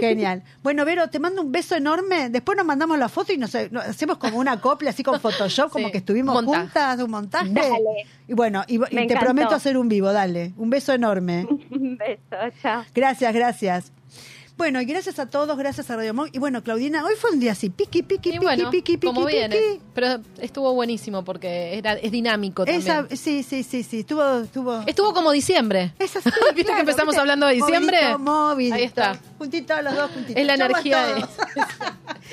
genial. 0.00 0.42
Bueno, 0.62 0.84
Vero, 0.84 1.08
te 1.08 1.18
mando 1.20 1.42
un 1.42 1.52
beso 1.52 1.76
enorme. 1.76 2.28
Después 2.30 2.56
nos 2.56 2.66
mandamos 2.66 2.98
la 2.98 3.08
foto 3.08 3.32
y 3.32 3.38
nos, 3.38 3.54
nos 3.70 3.84
hacemos 3.84 4.18
como 4.18 4.38
una 4.38 4.60
copla 4.60 4.90
así 4.90 5.02
con 5.04 5.20
Photoshop, 5.20 5.70
como 5.70 5.86
Sí. 5.86 5.92
que 5.92 5.98
estuvimos 5.98 6.34
Montaje. 6.34 6.60
juntas, 6.62 7.00
un 7.00 7.10
montaje. 7.10 7.50
Dale. 7.50 8.06
Y 8.26 8.34
bueno, 8.34 8.64
y, 8.66 8.78
te 8.80 9.02
encantó. 9.04 9.24
prometo 9.24 9.54
hacer 9.54 9.76
un 9.76 9.88
vivo, 9.88 10.12
dale. 10.12 10.52
Un 10.56 10.70
beso 10.70 10.92
enorme. 10.92 11.46
Un 11.70 11.96
beso, 11.96 12.36
chao. 12.62 12.84
Gracias, 12.94 13.32
gracias. 13.32 13.92
Bueno, 14.56 14.80
y 14.80 14.86
gracias 14.86 15.18
a 15.18 15.26
todos, 15.28 15.54
gracias 15.58 15.90
a 15.90 15.96
Radio 15.96 16.14
Monk. 16.14 16.30
Y 16.32 16.38
bueno, 16.38 16.62
Claudina, 16.62 17.04
hoy 17.04 17.14
fue 17.16 17.30
un 17.30 17.40
día 17.40 17.52
así, 17.52 17.68
piqui, 17.68 18.02
piqui, 18.02 18.30
Y 18.30 18.32
piqui, 18.32 18.44
bueno, 18.44 18.70
piqui, 18.70 18.96
piqui, 18.96 19.06
como 19.06 19.26
piqui. 19.26 19.36
viene. 19.36 19.80
Pero 19.94 20.20
estuvo 20.38 20.72
buenísimo 20.72 21.22
porque 21.24 21.76
era, 21.76 21.92
es 21.92 22.10
dinámico 22.10 22.64
también. 22.64 22.80
Esa, 22.80 23.06
sí, 23.14 23.42
sí, 23.42 23.62
sí, 23.62 23.82
sí, 23.82 24.00
estuvo, 24.00 24.38
estuvo. 24.38 24.80
Estuvo 24.86 25.12
como 25.12 25.30
diciembre. 25.32 25.92
Es 25.98 26.16
así, 26.16 26.30
¿Viste 26.54 26.72
que 26.72 26.80
empezamos 26.80 27.14
hablando 27.18 27.46
de 27.46 27.54
diciembre? 27.56 27.98
Movidito, 28.16 28.18
movidito. 28.18 28.74
Ahí 28.76 28.84
está. 28.84 29.18
Juntitos 29.36 29.82
los 29.82 29.94
dos, 29.94 30.10
juntitos. 30.12 30.36
Es 30.40 30.46
la 30.46 30.56
Chau 30.56 30.66
energía 30.66 31.06
de- 31.06 31.26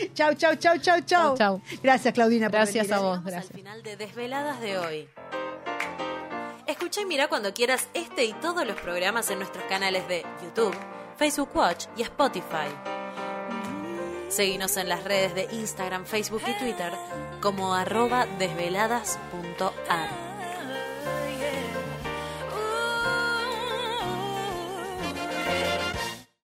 chau, 0.13 0.33
chau, 0.35 0.55
chau, 0.55 0.77
chau, 0.77 1.01
chau. 1.01 1.37
Chau. 1.37 1.61
Gracias, 1.83 2.13
Claudina, 2.13 2.45
por 2.49 2.59
Gracias 2.59 2.87
venir, 2.87 2.93
a 2.93 2.97
¿eh? 2.97 3.01
vos. 3.09 3.23
Gracias. 3.25 3.51
al 3.51 3.57
final 3.57 3.83
de 3.83 3.97
Desveladas 3.97 4.61
de 4.61 4.77
hoy. 4.77 5.07
Escucha 6.67 7.01
y 7.01 7.05
mira 7.05 7.27
cuando 7.27 7.53
quieras 7.53 7.89
este 7.93 8.23
y 8.23 8.31
todos 8.35 8.65
los 8.65 8.79
programas 8.79 9.29
en 9.29 9.39
nuestros 9.39 9.65
canales 9.65 10.07
de 10.07 10.25
YouTube, 10.41 10.73
Facebook 11.17 11.49
Watch 11.53 11.85
y 11.95 12.01
Spotify. 12.01 12.69
Seguinos 14.29 14.77
en 14.77 14.89
las 14.89 15.03
redes 15.03 15.35
de 15.35 15.47
Instagram, 15.51 16.05
Facebook 16.05 16.41
y 16.47 16.57
Twitter 16.57 16.91
como 17.39 17.75
arroba 17.75 18.25
desveladas.ar. 18.39 20.32